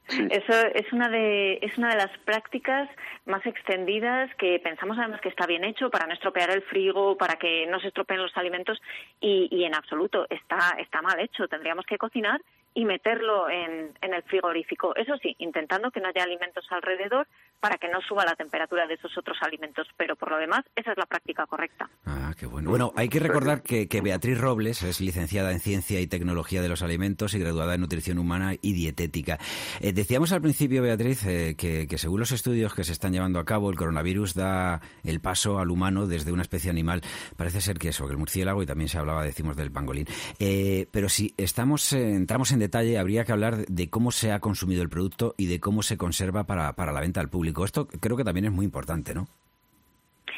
Eso 0.10 0.54
es 0.74 0.92
una 0.92 1.10
de 1.10 1.60
es 1.62 1.78
una 1.78 1.90
de 1.90 1.98
las 1.98 2.18
prácticas 2.20 2.90
más 3.26 3.46
extendidas 3.46 4.34
que 4.36 4.60
pensamos 4.60 4.98
además 4.98 5.22
que 5.22 5.30
está 5.30 5.46
bien 5.46 5.64
hecho 5.64 5.90
para 5.90 6.08
no 6.08 6.14
estropear 6.14 6.50
el 6.50 6.64
frigo, 6.64 7.18
para 7.18 7.36
que 7.36 7.68
no 7.68 7.80
se 7.80 7.90
estropeen 7.90 8.22
los 8.22 8.36
alimentos 8.36 8.82
y, 9.22 9.48
y 9.52 9.66
en 9.66 9.76
absoluto 9.76 10.26
está 10.30 10.76
está 10.80 11.02
mal 11.02 11.20
hecho. 11.20 11.48
Tendríamos 11.48 11.86
que 11.86 11.98
cocinar 11.98 12.42
y 12.74 12.86
meterlo 12.86 13.50
en, 13.50 13.92
en 14.02 14.14
el 14.14 14.24
frigorífico. 14.24 14.96
Eso 14.96 15.18
sí, 15.18 15.36
intentando 15.40 15.92
que 15.92 16.00
no 16.00 16.08
haya 16.10 16.24
alimentos 16.24 16.66
alrededor 16.72 17.28
para 17.60 17.78
que 17.78 17.90
no 17.90 18.00
suba 18.02 18.26
la 18.26 18.36
temperatura 18.36 18.88
de 18.88 18.96
esos 18.96 19.18
otros 19.18 19.38
alimentos. 19.42 19.88
Pero 19.98 20.16
por 20.16 20.32
lo 20.32 20.38
demás, 20.38 20.62
esa 20.76 20.92
es 20.92 20.98
la 20.98 21.06
práctica 21.06 21.46
correcta. 21.46 21.90
Ah, 22.06 22.34
qué 22.38 22.46
bueno. 22.46 22.70
Bueno, 22.70 22.94
hay 22.96 23.10
que 23.10 23.20
recordar 23.20 23.62
que, 23.62 23.88
Beatriz 24.02 24.40
Robles 24.40 24.82
es 24.84 25.02
licenciada 25.02 25.52
en 25.52 25.60
Ciencia 25.60 26.00
y 26.00 26.08
Tecnología 26.08 26.62
de 26.62 26.70
los 26.70 26.82
Alimentos 26.82 27.34
y 27.34 27.40
graduada 27.40 27.76
en 27.76 27.82
Nutrición 27.82 28.18
Humana 28.18 28.54
y 28.62 28.74
Dietética. 28.74 29.38
Eh, 29.82 29.92
decíamos 29.92 30.32
al 30.32 30.42
principio, 30.42 30.82
Beatriz, 30.82 31.26
eh, 31.26 31.56
que, 31.58 31.98
según 31.98 32.20
los 32.20 32.32
estudios 32.32 32.74
que 32.74 32.84
se 32.84 32.94
están 32.94 33.12
llevando 33.12 33.40
a 33.40 33.46
cabo, 33.46 33.70
el 33.70 33.76
coronavirus 33.76 34.36
da 34.36 34.82
el 35.04 35.20
paso 35.20 35.60
al 35.60 35.70
humano 35.70 36.08
desde 36.08 36.32
una 36.32 36.44
especie 36.44 36.70
animal. 36.70 37.02
Parece 37.36 37.62
ser 37.62 37.78
que 37.78 37.90
eso, 37.90 38.06
que 38.06 38.14
el 38.14 38.18
murciélago, 38.18 38.64
y 38.64 38.66
también 38.66 38.88
se 38.88 38.98
hablaba, 38.98 39.24
decimos, 39.24 39.58
del 39.58 39.72
pangolín. 39.72 40.08
Eh, 40.40 40.88
pero 40.92 41.10
si 41.10 41.34
estamos, 41.38 41.92
entramos 41.94 42.52
en 42.52 42.60
detalle, 42.60 42.98
habría 42.98 43.26
que 43.26 43.32
hablar 43.32 43.66
de 43.66 43.90
cómo 43.90 44.12
se 44.12 44.32
ha 44.32 44.40
consumido 44.40 44.82
el 44.82 44.90
producto 44.90 45.36
y 45.38 45.48
de 45.48 45.60
cómo 45.60 45.84
se 45.84 45.98
conserva 45.98 46.46
para, 46.46 46.74
para 46.74 46.94
la 46.94 47.02
venta 47.02 47.20
al 47.20 47.30
público. 47.30 47.49
Esto 47.66 47.88
creo 47.88 48.18
que 48.18 48.24
también 48.24 48.46
es 48.46 48.52
muy 48.52 48.66
importante, 48.66 49.14
¿no? 49.14 49.28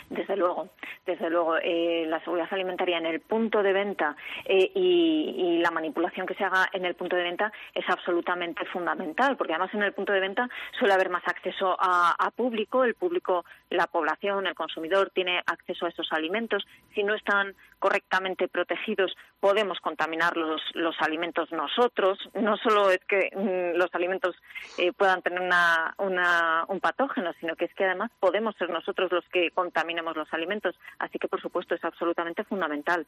Desde 0.09 0.35
luego, 0.35 0.69
desde 1.05 1.29
luego, 1.29 1.57
eh, 1.57 2.05
la 2.07 2.19
seguridad 2.23 2.47
alimentaria 2.51 2.97
en 2.97 3.05
el 3.05 3.19
punto 3.19 3.63
de 3.63 3.73
venta 3.73 4.15
eh, 4.45 4.71
y, 4.75 5.59
la 5.61 5.71
manipulación 5.71 6.25
que 6.25 6.33
se 6.33 6.43
haga 6.43 6.67
en 6.73 6.85
el 6.85 6.95
punto 6.95 7.15
de 7.15 7.23
venta 7.23 7.51
es 7.75 7.87
absolutamente 7.87 8.65
fundamental, 8.65 9.37
porque 9.37 9.53
además 9.53 9.73
en 9.75 9.83
el 9.83 9.93
punto 9.93 10.11
de 10.11 10.19
venta 10.19 10.49
suele 10.79 10.93
haber 10.93 11.09
más 11.09 11.21
acceso 11.27 11.75
a, 11.79 12.31
público, 12.35 12.83
el 12.83 12.95
público, 12.95 13.45
la 13.69 13.85
población, 13.85 14.47
el 14.47 14.55
consumidor 14.55 15.11
tiene 15.13 15.41
acceso 15.45 15.85
a 15.85 15.89
esos 15.89 16.11
alimentos. 16.11 16.65
Si 16.95 17.03
no 17.03 17.13
están 17.13 17.53
correctamente 17.77 18.47
protegidos, 18.47 19.15
podemos 19.39 19.79
contaminar 19.81 20.37
los, 20.37 20.61
los 20.73 20.95
alimentos 20.99 21.51
nosotros. 21.51 22.17
No 22.33 22.57
solo 22.57 22.89
es 22.89 23.01
que 23.07 23.29
mm, 23.35 23.77
los 23.77 23.93
alimentos 23.93 24.35
eh, 24.77 24.93
puedan 24.93 25.21
tener 25.21 25.41
una, 25.41 25.93
una, 25.97 26.65
un 26.67 26.79
patógeno, 26.79 27.33
sino 27.39 27.55
que 27.55 27.65
es 27.65 27.73
que 27.73 27.85
además 27.85 28.11
podemos 28.19 28.55
ser 28.55 28.69
nosotros 28.69 29.11
los 29.11 29.25
que 29.29 29.51
contaminemos 29.81 30.15
los 30.15 30.31
alimentos. 30.33 30.75
Así 30.99 31.17
que, 31.17 31.27
por 31.27 31.41
supuesto, 31.41 31.73
es 31.73 31.83
absolutamente 31.83 32.43
fundamental. 32.43 33.05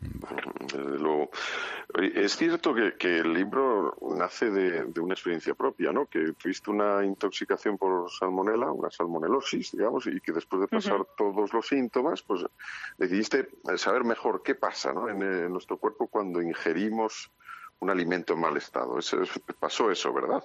Desde 0.00 0.98
luego. 0.98 1.30
Es 1.96 2.36
cierto 2.36 2.74
que, 2.74 3.18
el 3.18 3.32
libro 3.32 3.96
nace 4.16 4.50
de, 4.50 5.00
una 5.00 5.14
experiencia 5.14 5.54
propia, 5.54 5.92
¿no? 5.92 6.06
Que 6.06 6.32
tuviste 6.32 6.70
una 6.70 7.04
intoxicación 7.04 7.78
por 7.78 8.10
salmonela, 8.10 8.70
una 8.70 8.90
salmonelosis, 8.90 9.72
digamos, 9.72 10.06
y 10.06 10.20
que 10.20 10.32
después 10.32 10.60
de 10.60 10.68
pasar 10.68 11.06
todos 11.16 11.52
los 11.52 11.66
síntomas, 11.66 12.22
pues 12.22 12.44
decidiste 12.96 13.48
saber 13.76 14.04
mejor 14.04 14.42
qué 14.42 14.54
pasa 14.54 14.92
¿no? 14.92 15.08
en, 15.08 15.52
nuestro 15.52 15.78
cuerpo 15.78 16.08
cuando 16.08 16.42
ingerimos 16.42 17.30
un 17.80 17.90
alimento 17.90 18.34
en 18.34 18.40
mal 18.40 18.56
estado. 18.56 18.98
Eso, 18.98 19.18
pasó 19.58 19.90
eso, 19.90 20.12
¿verdad? 20.12 20.44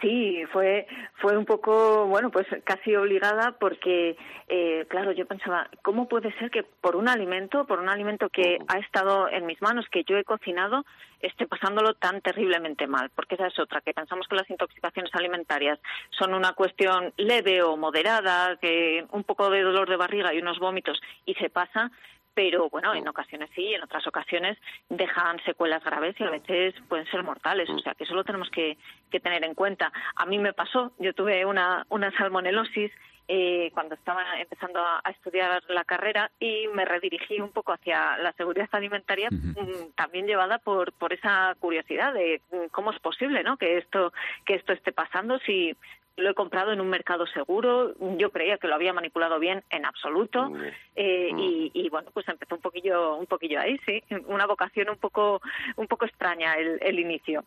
Sí, 0.00 0.44
fue 0.52 0.86
fue 1.22 1.36
un 1.36 1.44
poco, 1.44 2.06
bueno, 2.06 2.30
pues 2.30 2.46
casi 2.64 2.96
obligada 2.96 3.52
porque, 3.60 4.16
eh, 4.48 4.84
claro, 4.88 5.12
yo 5.12 5.24
pensaba, 5.26 5.68
¿cómo 5.82 6.08
puede 6.08 6.36
ser 6.38 6.50
que 6.50 6.64
por 6.64 6.96
un 6.96 7.08
alimento, 7.08 7.64
por 7.64 7.78
un 7.78 7.88
alimento 7.88 8.28
que 8.28 8.58
ha 8.66 8.78
estado 8.78 9.28
en 9.28 9.46
mis 9.46 9.62
manos, 9.62 9.86
que 9.88 10.02
yo 10.02 10.16
he 10.16 10.24
cocinado, 10.24 10.84
esté 11.20 11.46
pasándolo 11.46 11.94
tan 11.94 12.20
terriblemente 12.20 12.88
mal? 12.88 13.10
Porque 13.14 13.36
esa 13.36 13.46
es 13.46 13.58
otra, 13.60 13.80
que 13.80 13.94
pensamos 13.94 14.26
que 14.26 14.34
las 14.34 14.50
intoxicaciones 14.50 15.14
alimentarias 15.14 15.78
son 16.10 16.34
una 16.34 16.54
cuestión 16.54 17.12
leve 17.16 17.62
o 17.62 17.76
moderada, 17.76 18.56
que 18.56 19.06
un 19.12 19.22
poco 19.22 19.48
de 19.48 19.62
dolor 19.62 19.88
de 19.88 19.96
barriga 19.96 20.34
y 20.34 20.38
unos 20.38 20.58
vómitos 20.58 21.00
y 21.24 21.34
se 21.34 21.50
pasa, 21.50 21.92
pero 22.34 22.68
bueno, 22.70 22.94
en 22.94 23.06
ocasiones 23.08 23.50
sí, 23.54 23.74
en 23.74 23.82
otras 23.82 24.06
ocasiones 24.06 24.58
dejan 24.88 25.42
secuelas 25.44 25.84
graves 25.84 26.16
y 26.18 26.24
a 26.24 26.30
veces 26.30 26.74
pueden 26.88 27.06
ser 27.06 27.22
mortales, 27.22 27.68
o 27.70 27.78
sea 27.78 27.94
que 27.94 28.04
eso 28.04 28.14
lo 28.14 28.24
tenemos 28.24 28.50
que, 28.50 28.76
tener 29.22 29.44
en 29.44 29.54
cuenta. 29.54 29.92
A 30.16 30.26
mí 30.26 30.38
me 30.38 30.52
pasó, 30.52 30.92
yo 30.98 31.12
tuve 31.12 31.44
una, 31.44 31.86
una 31.90 32.10
salmonelosis 32.16 32.90
eh, 33.28 33.70
cuando 33.72 33.94
estaba 33.94 34.22
empezando 34.40 34.80
a, 34.80 35.00
estudiar 35.10 35.62
la 35.68 35.84
carrera 35.84 36.30
y 36.40 36.66
me 36.74 36.84
redirigí 36.84 37.40
un 37.40 37.50
poco 37.50 37.72
hacia 37.72 38.16
la 38.18 38.32
seguridad 38.32 38.68
alimentaria, 38.72 39.28
mm, 39.30 39.92
también 39.94 40.26
llevada 40.26 40.58
por, 40.58 40.92
por 40.92 41.12
esa 41.12 41.54
curiosidad 41.60 42.12
de 42.12 42.40
mm, 42.50 42.66
cómo 42.72 42.90
es 42.90 42.98
posible 42.98 43.44
¿no? 43.44 43.56
que, 43.56 43.78
esto, 43.78 44.12
que 44.44 44.54
esto 44.54 44.72
esté 44.72 44.92
pasando 44.92 45.38
si 45.40 45.76
lo 46.16 46.30
he 46.30 46.34
comprado 46.34 46.72
en 46.72 46.80
un 46.80 46.88
mercado 46.88 47.26
seguro. 47.26 47.94
Yo 48.18 48.30
creía 48.30 48.58
que 48.58 48.68
lo 48.68 48.74
había 48.74 48.92
manipulado 48.92 49.38
bien, 49.38 49.62
en 49.70 49.86
absoluto. 49.86 50.50
Eh, 50.94 51.30
mm. 51.32 51.70
y, 51.74 51.88
bueno, 51.90 52.10
pues 52.12 52.28
empezó 52.28 52.54
un 52.56 52.60
poquillo, 52.60 53.16
un 53.16 53.26
poquillo 53.26 53.60
ahí, 53.60 53.78
sí. 53.86 54.02
Una 54.26 54.46
vocación 54.46 54.90
un 54.90 54.98
poco, 54.98 55.40
un 55.76 55.86
poco 55.86 56.04
extraña 56.04 56.54
el, 56.54 56.98
inicio. 56.98 57.42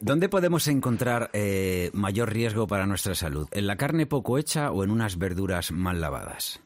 ¿Dónde 0.00 0.28
podemos 0.28 0.68
encontrar 0.68 1.30
eh, 1.32 1.90
mayor 1.92 2.32
riesgo 2.32 2.66
para 2.66 2.86
nuestra 2.86 3.14
salud? 3.14 3.48
¿En 3.52 3.66
la 3.66 3.76
carne 3.76 4.06
poco 4.06 4.38
hecha 4.38 4.70
o 4.70 4.84
en 4.84 4.90
unas 4.90 5.18
verduras 5.18 5.72
mal 5.72 6.00
lavadas? 6.00 6.62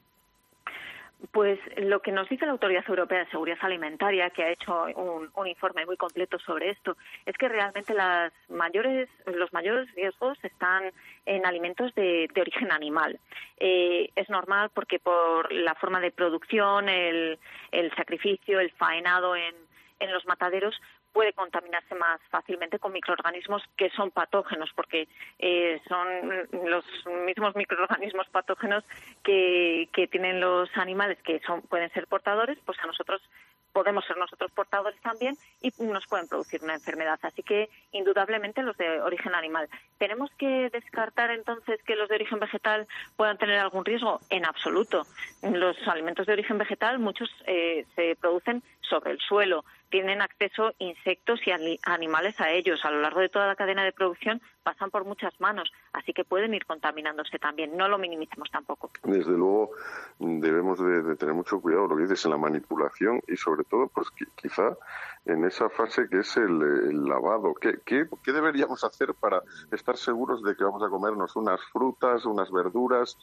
Pues 1.33 1.59
lo 1.77 2.01
que 2.01 2.13
nos 2.13 2.29
dice 2.29 2.47
la 2.47 2.53
Autoridad 2.53 2.85
Europea 2.89 3.19
de 3.19 3.31
Seguridad 3.31 3.59
Alimentaria, 3.63 4.31
que 4.31 4.45
ha 4.45 4.53
hecho 4.53 4.85
un, 4.95 5.47
informe 5.49 5.85
muy 5.85 5.97
completo 5.97 6.39
sobre 6.39 6.71
esto, 6.71 6.97
es 7.27 7.37
que 7.37 7.49
realmente 7.49 7.93
las 7.93 8.33
mayores, 8.49 9.09
los 9.27 9.53
mayores 9.53 9.93
riesgos 9.97 10.39
están 10.45 10.93
en 11.27 11.45
alimentos 11.45 11.93
de, 11.97 12.29
origen 12.41 12.71
animal. 12.71 13.19
Eh, 13.59 14.11
es 14.15 14.31
normal 14.31 14.71
porque 14.73 15.01
por 15.01 15.53
la 15.53 15.75
forma 15.75 15.99
de 15.99 16.13
producción, 16.13 16.89
el, 16.89 17.39
el 17.73 17.95
sacrificio, 17.97 18.61
el 18.61 18.71
faenado 18.71 19.35
en, 19.35 19.55
en 20.01 20.13
los 20.13 20.25
mataderos, 20.27 20.81
puede 21.13 21.33
contaminarse 21.33 21.95
más 21.95 22.21
fácilmente 22.31 22.79
con 22.79 22.93
microorganismos 22.93 23.63
que 23.77 23.91
son 23.91 24.11
patógenos, 24.11 24.71
porque 24.75 25.09
eh, 25.39 25.81
son 25.89 26.49
los 26.69 26.85
mismos 27.27 27.57
microorganismos 27.57 28.29
patógenos 28.29 28.85
que, 29.23 29.89
tienen 30.11 30.41
los 30.41 30.71
animales 30.77 31.19
que 31.23 31.41
son, 31.41 31.63
pueden 31.63 31.91
ser 31.91 32.07
portadores, 32.07 32.59
pues 32.65 32.79
a 32.83 32.87
nosotros 32.87 33.21
podemos 33.73 34.05
ser 34.07 34.17
nosotros 34.17 34.51
portadores 34.53 35.01
también 35.03 35.37
y 35.61 35.71
nos 35.79 36.07
pueden 36.07 36.27
producir 36.27 36.63
una 36.63 36.75
enfermedad. 36.75 37.19
Así 37.23 37.43
que, 37.43 37.69
indudablemente, 37.93 38.63
los 38.63 38.77
de 38.77 39.01
origen 39.03 39.35
animal. 39.35 39.69
¿Tenemos 39.99 40.31
que 40.39 40.71
descartar 40.71 41.31
entonces 41.31 41.81
que 41.85 41.95
los 41.95 42.09
de 42.09 42.17
origen 42.17 42.41
vegetal 42.41 42.89
puedan 43.17 43.39
tener 43.39 43.59
algún 43.59 43.85
riesgo? 43.85 44.21
En 44.31 44.47
absoluto. 44.47 45.03
Los 45.43 45.77
alimentos 45.87 46.27
de 46.27 46.33
origen 46.33 46.59
vegetal, 46.59 46.99
muchos 46.99 47.31
eh, 47.47 47.87
se 47.95 48.17
producen 48.17 48.63
sobre 48.81 49.13
el 49.13 49.21
suelo, 49.21 49.65
tienen 49.91 50.23
acceso 50.23 50.73
insectos 50.79 51.41
y 51.47 51.79
animales 51.83 52.41
a 52.41 52.51
ellos. 52.51 52.85
A 52.85 52.91
lo 52.91 53.01
largo 53.01 53.21
de 53.21 53.29
toda 53.29 53.47
la 53.47 53.57
cadena 53.57 53.85
de 53.85 53.93
producción 53.93 54.41
pasan 54.63 54.91
por 54.91 55.05
muchas 55.05 55.39
manos, 55.41 55.71
así 55.93 56.13
que 56.13 56.25
pueden 56.25 56.55
ir 56.55 56.67
contaminándose 56.67 57.39
también. 57.39 57.77
No 57.77 57.89
lo 57.89 57.99
minimicemos 57.99 58.51
tampoco. 58.51 58.91
Desde 59.05 59.33
luego 59.33 59.71
debemos 60.19 60.79
de, 60.79 61.17
tener 61.17 61.35
mucho 61.35 61.61
cuidado, 61.61 61.87
lo 61.89 61.97
que 61.97 62.03
dices, 62.03 62.25
en 62.25 62.33
la 62.33 62.37
manipulación 62.37 63.21
y 63.27 63.37
sobre 63.37 63.65
todo, 63.65 63.89
pues 63.89 64.09
quizá 64.37 64.77
en 65.25 65.45
esa 65.45 65.69
fase 65.71 66.09
que 66.09 66.21
es 66.21 66.37
el, 66.37 67.07
lavado. 67.07 67.55
¿Qué, 67.55 67.79
¿Qué, 67.85 68.07
qué, 68.23 68.33
deberíamos 68.33 68.85
hacer 68.85 69.15
para 69.15 69.43
estar 69.71 69.97
seguros 69.97 70.43
de 70.43 70.57
que 70.57 70.65
vamos 70.65 70.83
a 70.83 70.89
comernos 70.89 71.37
unas 71.37 71.61
frutas, 71.73 72.25
unas 72.27 72.51
verduras 72.51 73.17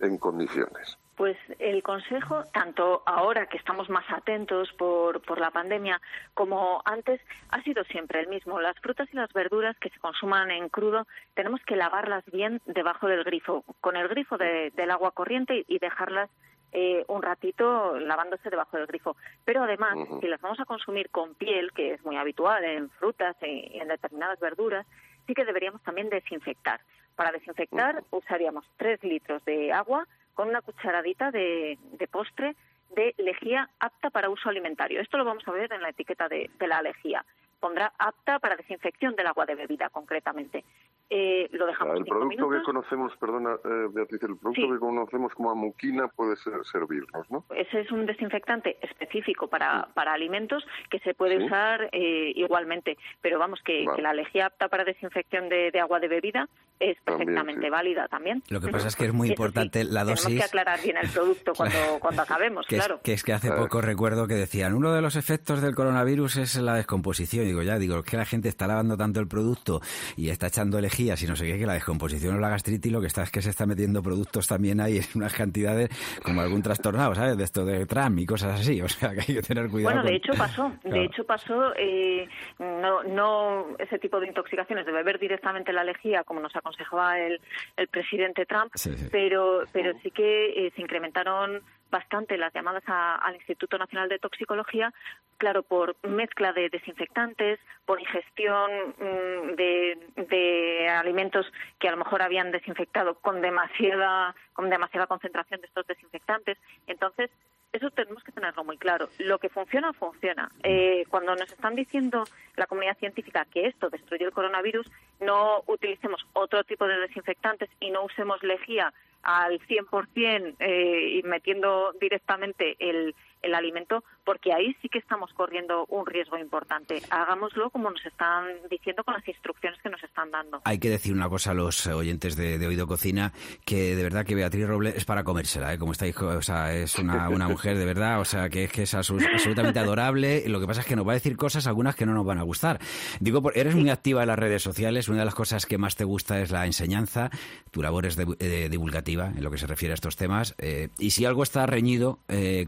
en 0.00 0.18
condiciones? 0.18 0.98
Pues 1.16 1.38
el 1.58 1.82
consejo, 1.82 2.44
tanto 2.52 3.02
ahora 3.06 3.46
que 3.46 3.56
estamos 3.56 3.88
más 3.88 4.04
atentos 4.10 4.70
por, 4.74 5.22
por 5.22 5.40
la 5.40 5.50
pandemia 5.50 5.98
como 6.34 6.82
antes, 6.84 7.22
ha 7.48 7.62
sido 7.62 7.84
siempre 7.84 8.20
el 8.20 8.28
mismo. 8.28 8.60
Las 8.60 8.78
frutas 8.80 9.08
y 9.12 9.16
las 9.16 9.32
verduras 9.32 9.78
que 9.78 9.88
se 9.88 9.98
consuman 9.98 10.50
en 10.50 10.68
crudo 10.68 11.06
tenemos 11.34 11.62
que 11.62 11.74
lavarlas 11.74 12.22
bien 12.26 12.60
debajo 12.66 13.08
del 13.08 13.24
grifo, 13.24 13.64
con 13.80 13.96
el 13.96 14.08
grifo 14.08 14.36
del 14.36 14.90
agua 14.90 15.12
corriente 15.12 15.64
y 15.66 15.78
dejarlas 15.78 16.28
eh, 16.72 17.06
un 17.08 17.22
ratito 17.22 17.98
lavándose 17.98 18.50
debajo 18.50 18.76
del 18.76 18.86
grifo. 18.86 19.16
Pero 19.46 19.62
además, 19.62 19.96
si 20.20 20.28
las 20.28 20.42
vamos 20.42 20.60
a 20.60 20.66
consumir 20.66 21.08
con 21.08 21.34
piel, 21.34 21.72
que 21.72 21.94
es 21.94 22.04
muy 22.04 22.16
habitual 22.16 22.62
en 22.64 22.90
frutas 22.90 23.34
y 23.40 23.78
en 23.78 23.88
determinadas 23.88 24.38
verduras, 24.38 24.86
sí 25.26 25.32
que 25.32 25.46
deberíamos 25.46 25.82
también 25.82 26.10
desinfectar. 26.10 26.80
Para 27.14 27.32
desinfectar 27.32 28.04
usaríamos 28.10 28.66
tres 28.76 29.02
litros 29.02 29.42
de 29.46 29.72
agua 29.72 30.06
con 30.36 30.48
una 30.48 30.60
cucharadita 30.60 31.30
de, 31.32 31.78
postre 32.12 32.54
de 32.94 33.14
lejía 33.18 33.68
apta 33.80 34.10
para 34.10 34.28
uso 34.28 34.48
alimentario. 34.48 35.00
Esto 35.00 35.16
lo 35.16 35.24
vamos 35.24 35.42
a 35.48 35.50
ver 35.50 35.72
en 35.72 35.80
la 35.80 35.88
etiqueta 35.88 36.28
de, 36.28 36.50
la 36.60 36.82
lejía. 36.82 37.24
Pondrá 37.58 37.92
apta 37.98 38.38
para 38.38 38.54
desinfección 38.54 39.16
del 39.16 39.26
agua 39.26 39.46
de 39.46 39.54
bebida, 39.54 39.88
concretamente. 39.88 40.62
Eh, 41.08 41.48
lo 41.52 41.66
dejamos 41.66 41.98
el 41.98 42.04
producto 42.04 42.50
que 42.50 42.62
conocemos, 42.64 43.16
perdona 43.18 43.54
eh, 43.64 43.86
Beatriz, 43.92 44.20
el 44.24 44.36
producto 44.38 44.72
que 44.72 44.78
conocemos 44.80 45.32
como 45.34 45.52
amuquina 45.52 46.08
puede 46.08 46.34
servirnos, 46.36 47.30
¿no? 47.30 47.44
Ese 47.54 47.82
es 47.82 47.92
un 47.92 48.06
desinfectante 48.06 48.76
específico 48.82 49.46
para, 49.46 49.88
para 49.94 50.12
alimentos 50.12 50.66
que 50.90 50.98
se 50.98 51.14
puede 51.14 51.44
usar 51.44 51.90
eh, 51.92 52.32
igualmente, 52.34 52.98
pero 53.22 53.38
vamos 53.38 53.60
que, 53.64 53.86
la 53.98 54.14
lejía 54.14 54.46
apta 54.46 54.66
para 54.68 54.82
desinfección 54.82 55.48
de, 55.48 55.70
agua 55.80 56.00
de 56.00 56.08
bebida 56.08 56.48
es 56.80 56.98
perfectamente 57.04 57.70
válida 57.70 58.08
también. 58.08 58.42
Lo 58.48 58.60
que 58.60 58.68
pasa 58.68 58.88
es 58.88 58.96
que 58.96 59.04
es 59.04 59.12
muy 59.12 59.28
importante 59.28 59.84
la 59.84 60.02
dosis. 60.02 60.26
Tenemos 60.26 60.44
que 60.44 60.48
aclarar 60.48 60.82
bien 60.82 60.96
el 60.96 61.08
producto 61.08 61.52
cuando, 61.56 61.78
cuando 62.00 62.22
acabemos, 62.22 62.66
que 62.66 62.76
claro. 62.76 62.96
Es, 62.96 63.02
que 63.02 63.12
es 63.12 63.22
que 63.22 63.32
hace 63.32 63.52
poco 63.52 63.80
recuerdo 63.80 64.26
que 64.26 64.34
decían 64.34 64.74
uno 64.74 64.92
de 64.92 65.02
los 65.02 65.14
efectos 65.14 65.62
del 65.62 65.76
coronavirus 65.76 66.38
es 66.38 66.56
la 66.56 66.74
descomposición. 66.74 67.44
Digo 67.44 67.62
ya, 67.62 67.78
digo, 67.78 68.00
es 68.00 68.04
que 68.04 68.16
la 68.16 68.24
gente 68.24 68.48
está 68.48 68.66
lavando 68.66 68.96
tanto 68.96 69.20
el 69.20 69.28
producto 69.28 69.80
y 70.16 70.30
está 70.30 70.48
echando 70.48 70.80
lejía 70.80 70.95
y 70.98 71.26
no 71.26 71.36
sé 71.36 71.46
qué, 71.46 71.58
que 71.58 71.66
la 71.66 71.74
descomposición 71.74 72.36
o 72.36 72.40
la 72.40 72.48
gastritis 72.48 72.90
lo 72.90 73.00
que 73.00 73.08
está 73.08 73.22
es 73.22 73.30
que 73.30 73.42
se 73.42 73.50
está 73.50 73.66
metiendo 73.66 74.02
productos 74.02 74.46
también 74.46 74.80
ahí 74.80 74.98
en 74.98 75.04
unas 75.14 75.34
cantidades 75.34 75.90
como 76.22 76.40
algún 76.40 76.62
trastornado, 76.62 77.14
¿sabes? 77.14 77.36
De 77.36 77.44
esto 77.44 77.64
de 77.64 77.84
tram 77.86 78.18
y 78.18 78.26
cosas 78.26 78.60
así, 78.60 78.80
o 78.80 78.88
sea 78.88 79.10
que 79.10 79.20
hay 79.20 79.34
que 79.34 79.42
tener 79.42 79.68
cuidado. 79.68 79.94
Bueno, 79.94 80.08
de 80.08 80.16
hecho 80.16 80.32
pasó, 80.36 80.72
de 80.84 81.04
hecho 81.04 81.24
pasó, 81.24 81.74
eh, 81.76 82.26
no, 82.58 83.02
no 83.02 83.66
ese 83.78 83.98
tipo 83.98 84.20
de 84.20 84.28
intoxicaciones 84.28 84.86
de 84.86 84.92
beber 84.92 85.18
directamente 85.18 85.72
la 85.72 85.84
lejía 85.84 86.24
como 86.24 86.40
nos 86.40 86.54
aconsejaba 86.56 87.18
el, 87.18 87.40
el 87.76 87.88
presidente 87.88 88.46
Trump, 88.46 88.72
pero 89.10 89.64
pero 89.72 89.92
sí 90.02 90.10
que 90.10 90.66
eh, 90.66 90.72
se 90.74 90.82
incrementaron 90.82 91.62
bastante 91.90 92.36
las 92.36 92.52
llamadas 92.52 92.82
al 92.86 93.34
Instituto 93.34 93.78
Nacional 93.78 94.08
de 94.08 94.18
Toxicología, 94.18 94.92
claro, 95.38 95.62
por 95.62 95.96
mezcla 96.06 96.52
de 96.52 96.68
desinfectantes, 96.68 97.60
por 97.84 98.00
ingestión 98.00 98.70
mm, 98.98 99.54
de, 99.54 100.88
alimentos 100.88 101.46
que 101.78 101.88
a 101.88 101.90
lo 101.92 101.98
mejor 101.98 102.22
habían 102.22 102.50
desinfectado 102.50 103.14
con 103.16 103.40
demasiada, 103.40 104.34
con 104.52 104.70
demasiada 104.70 105.06
concentración 105.06 105.60
de 105.60 105.66
estos 105.66 105.86
desinfectantes. 105.86 106.58
Entonces, 106.86 107.30
eso 107.72 107.90
tenemos 107.90 108.22
que 108.24 108.32
tenerlo 108.32 108.64
muy 108.64 108.78
claro. 108.78 109.08
Lo 109.18 109.38
que 109.38 109.48
funciona, 109.48 109.92
funciona. 109.92 110.50
Eh, 110.62 111.04
cuando 111.10 111.34
nos 111.34 111.50
están 111.52 111.74
diciendo 111.74 112.24
la 112.56 112.66
comunidad 112.66 112.96
científica 112.96 113.44
que 113.52 113.66
esto 113.66 113.90
destruye 113.90 114.24
el 114.24 114.32
coronavirus, 114.32 114.90
no 115.20 115.62
utilicemos 115.66 116.26
otro 116.32 116.64
tipo 116.64 116.86
de 116.86 116.98
desinfectantes 116.98 117.68
y 117.80 117.90
no 117.90 118.04
usemos 118.04 118.42
lejía 118.42 118.92
al 119.26 119.58
100% 119.66 120.54
eh, 120.60 121.18
y 121.18 121.22
metiendo 121.24 121.92
directamente 122.00 122.76
el, 122.78 123.12
el 123.42 123.54
alimento, 123.54 124.04
porque 124.26 124.52
ahí 124.52 124.76
sí 124.82 124.88
que 124.88 124.98
estamos 124.98 125.32
corriendo 125.32 125.86
un 125.86 126.04
riesgo 126.04 126.36
importante. 126.36 127.00
Hagámoslo 127.10 127.70
como 127.70 127.90
nos 127.90 128.04
están 128.04 128.46
diciendo 128.68 129.04
con 129.04 129.14
las 129.14 129.26
instrucciones 129.26 129.80
que 129.80 129.88
nos 129.88 130.02
están 130.02 130.32
dando. 130.32 130.60
Hay 130.64 130.78
que 130.78 130.90
decir 130.90 131.14
una 131.14 131.28
cosa 131.28 131.52
a 131.52 131.54
los 131.54 131.86
oyentes 131.86 132.36
de, 132.36 132.66
Oído 132.66 132.88
Cocina, 132.88 133.32
que 133.64 133.94
de 133.94 134.02
verdad 134.02 134.26
que 134.26 134.34
Beatriz 134.34 134.66
Roble 134.66 134.92
es 134.96 135.04
para 135.04 135.22
comérsela, 135.22 135.72
¿eh? 135.72 135.78
como 135.78 135.92
estáis, 135.92 136.20
o 136.20 136.42
sea, 136.42 136.74
es 136.74 136.98
una, 136.98 137.28
mujer 137.48 137.78
de 137.78 137.84
verdad, 137.84 138.20
o 138.20 138.24
sea, 138.24 138.48
que 138.48 138.64
es 138.64 138.72
que 138.72 138.82
es 138.82 138.94
absolutamente 138.94 139.78
adorable. 139.78 140.42
Lo 140.48 140.58
que 140.58 140.66
pasa 140.66 140.80
es 140.80 140.86
que 140.86 140.96
nos 140.96 141.06
va 141.06 141.12
a 141.12 141.14
decir 141.14 141.36
cosas, 141.36 141.68
algunas 141.68 141.94
que 141.94 142.04
no 142.04 142.12
nos 142.12 142.26
van 142.26 142.38
a 142.38 142.42
gustar. 142.42 142.80
Digo, 143.20 143.40
eres 143.54 143.76
muy 143.76 143.90
activa 143.90 144.22
en 144.22 144.28
las 144.28 144.38
redes 144.38 144.62
sociales, 144.62 145.08
una 145.08 145.20
de 145.20 145.26
las 145.26 145.36
cosas 145.36 145.66
que 145.66 145.78
más 145.78 145.94
te 145.94 146.02
gusta 146.02 146.40
es 146.40 146.50
la 146.50 146.66
enseñanza, 146.66 147.30
tu 147.70 147.80
labor 147.80 148.06
es 148.06 148.18
eh, 148.40 148.68
divulgativa 148.68 149.28
en 149.28 149.44
lo 149.44 149.52
que 149.52 149.58
se 149.58 149.68
refiere 149.68 149.92
a 149.92 149.94
estos 149.94 150.16
temas, 150.16 150.56
eh, 150.58 150.88
y 150.98 151.10
si 151.10 151.24
algo 151.24 151.44
está 151.44 151.64
reñido 151.66 152.18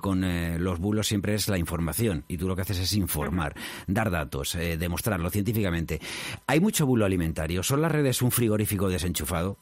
con 0.01 0.19
los 0.63 0.79
bulos 0.79 1.09
siempre 1.09 1.35
es 1.35 1.48
la 1.49 1.59
información 1.59 2.25
y 2.29 2.37
tú 2.37 2.49
lo 2.49 2.57
que 2.57 2.63
haces 2.63 2.79
es 2.79 2.93
informar, 2.95 3.55
dar 3.87 4.11
datos, 4.11 4.55
eh, 4.55 4.77
demostrarlo 4.77 5.31
científicamente. 5.31 6.01
¿Hay 6.47 6.61
mucho 6.61 6.87
bulo 6.87 7.05
alimentario? 7.05 7.63
¿Son 7.63 7.83
las 7.83 7.93
redes 7.93 8.23
un 8.23 8.31
frigorífico 8.31 8.89
desenchufado? 8.89 9.59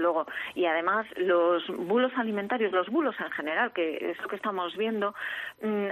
Luego. 0.00 0.26
Y 0.54 0.66
además, 0.66 1.06
los 1.16 1.66
bulos 1.68 2.12
alimentarios, 2.16 2.72
los 2.72 2.88
bulos 2.88 3.16
en 3.20 3.30
general, 3.32 3.72
que 3.72 4.10
es 4.10 4.20
lo 4.20 4.28
que 4.28 4.36
estamos 4.36 4.76
viendo, 4.76 5.14
mm, 5.62 5.88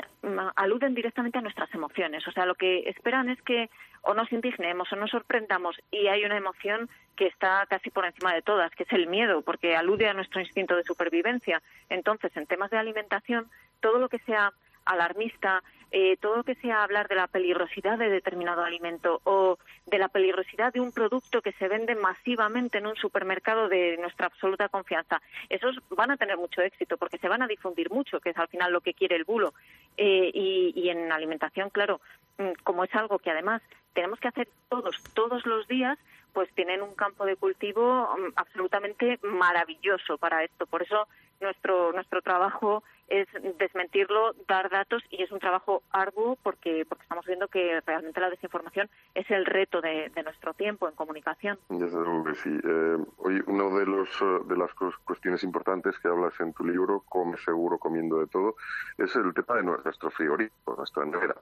aluden 0.57 0.95
directamente 0.95 1.39
a 1.39 1.43
nuestras 1.43 1.73
emociones. 1.75 2.27
O 2.27 2.33
sea, 2.33 2.47
lo 2.47 2.55
que 2.55 2.89
esperan 2.89 3.29
es 3.29 3.41
que 3.43 3.71
o 4.03 4.15
nos 4.15 4.33
indignemos 4.33 4.93
o 4.93 4.97
nos 4.97 5.11
sorprendamos 5.11 5.77
y 5.91 6.09
hay 6.09 6.25
una 6.25 6.37
emoción 6.37 6.89
que 7.17 7.27
está 7.27 7.65
casi 7.69 7.91
por 7.91 8.05
encima 8.05 8.35
de 8.35 8.43
todas, 8.43 8.73
que 8.73 8.83
es 8.83 8.93
el 8.93 9.07
miedo, 9.07 9.43
porque 9.43 9.77
alude 9.77 10.09
a 10.09 10.15
nuestro 10.15 10.41
instinto 10.41 10.75
de 10.75 10.83
supervivencia. 10.83 11.63
Entonces, 11.89 12.37
en 12.37 12.47
temas 12.47 12.71
de 12.71 12.79
alimentación, 12.79 13.49
todo 13.81 13.99
lo 13.99 14.09
que 14.09 14.19
sea 14.21 14.53
alarmista, 14.85 15.63
eh, 15.93 16.17
todo 16.17 16.37
lo 16.37 16.43
que 16.45 16.55
sea 16.57 16.83
hablar 16.83 17.07
de 17.07 17.15
la 17.15 17.27
peligrosidad 17.27 17.99
de 17.99 18.09
determinado 18.09 18.65
alimento 18.65 19.21
o 19.25 19.59
de 19.87 19.99
la 19.99 20.09
peligrosidad 20.09 20.73
de 20.73 20.81
un 20.81 20.91
producto 20.91 21.43
que 21.43 21.53
se 21.53 21.69
vende 21.69 21.95
masivamente 21.95 22.79
en 22.79 22.87
un 22.87 22.97
supermercado 22.97 23.69
de 23.69 23.99
nuestra 23.99 24.27
absoluta 24.27 24.71
confianza, 24.71 25.21
esos 25.51 25.77
van 25.91 26.11
a 26.11 26.17
tener 26.17 26.39
mucho 26.39 26.63
éxito 26.63 26.97
porque 26.97 27.19
se 27.19 27.29
van 27.29 27.43
a 27.43 27.47
difundir 27.47 27.91
mucho, 27.91 28.21
que 28.21 28.31
es 28.31 28.39
al 28.39 28.49
final 28.49 28.73
lo 28.73 28.81
que 28.81 28.95
quiere 28.95 29.17
el 29.17 29.25
bulo. 29.25 29.53
Eh, 29.99 30.31
y, 30.33 30.73
y 30.75 30.89
en 30.89 31.13
alimentación, 31.13 31.69
claro, 31.69 32.01
mm, 32.39 32.53
como 32.65 32.85
es 32.85 32.95
algo 32.95 33.19
que 33.19 33.31
además 33.31 33.61
tenemos 33.95 34.19
que 34.21 34.29
hacer 34.29 34.49
todos, 34.69 34.97
todos 35.15 35.45
los 35.47 35.67
días, 35.69 35.99
pues 36.33 36.51
tienen 36.55 36.83
un 36.83 36.95
campo 36.95 37.25
de 37.25 37.37
cultivo 37.37 38.09
mm, 38.17 38.33
absolutamente 38.37 39.19
maravilloso 39.23 40.19
para 40.19 40.45
esto. 40.45 40.67
Por 40.67 40.83
eso 40.83 41.09
nuestro 41.41 41.93
nuestro 41.93 42.23
trabajo 42.23 42.83
es 43.09 43.29
desmentirlo, 43.59 44.33
dar 44.49 44.71
datos 44.71 45.03
y 45.11 45.23
es 45.23 45.31
un 45.33 45.39
trabajo 45.39 45.83
arduo 45.91 46.39
porque 46.43 46.87
porque 46.89 47.03
estamos 47.03 47.27
viendo 47.27 47.49
que 47.49 47.81
realmente 47.85 48.21
la 48.21 48.31
desinformación 48.31 48.89
es 49.15 49.31
el 49.31 49.45
reto 49.45 49.83
de, 49.83 50.11
nuestro 50.25 50.55
tiempo 50.55 50.89
en 50.89 50.95
comunicación. 50.95 51.59
Desde 51.69 51.99
luego 51.99 52.25
que 52.25 52.35
sí. 52.37 52.51
Eh, 52.65 52.97
hoy 53.19 53.43
uno 53.47 53.77
de 53.77 53.85
los 53.85 54.09
eh, 54.23 54.39
de 54.47 54.57
las 54.57 54.73
cuestiones 55.05 55.43
importantes 55.43 55.99
que 55.99 56.09
hablas 56.09 56.33
en 56.41 56.55
tu 56.55 56.65
libro, 56.65 57.01
Come 57.09 57.37
seguro 57.39 57.79
comiendo 57.79 58.19
de 58.19 58.29
todo, 58.29 58.55
es 58.97 59.15
el 59.17 59.35
tema 59.35 59.57
de 59.57 59.65
nuestro 59.65 60.11
frigorífico, 60.11 60.77
nuestra 60.77 61.05
nevera. 61.05 61.35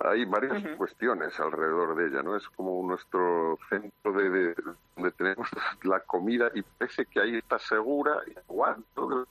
Hay 0.00 0.24
varias 0.24 0.62
cuestiones 0.78 1.38
alrededor 1.38 1.81
de 1.94 2.08
ella, 2.08 2.22
¿no? 2.22 2.36
Es 2.36 2.48
como 2.50 2.82
nuestro 2.86 3.58
centro 3.68 4.12
de, 4.12 4.54
donde 4.96 5.10
tenemos 5.12 5.48
la 5.82 6.00
comida 6.00 6.50
y 6.54 6.62
parece 6.62 7.06
que 7.06 7.20
ahí 7.20 7.36
está 7.36 7.58
segura 7.58 8.18
y 8.26 8.38
aguanto 8.38 9.26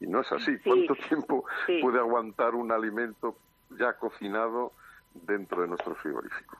y 0.00 0.06
no 0.06 0.20
es 0.20 0.32
así. 0.32 0.58
¿Cuánto 0.64 0.94
tiempo 1.08 1.44
puede 1.80 1.98
aguantar 1.98 2.54
un 2.54 2.70
alimento 2.72 3.36
ya 3.78 3.92
cocinado 3.94 4.72
dentro 5.14 5.62
de 5.62 5.68
nuestro 5.68 5.94
frigorífico? 5.96 6.56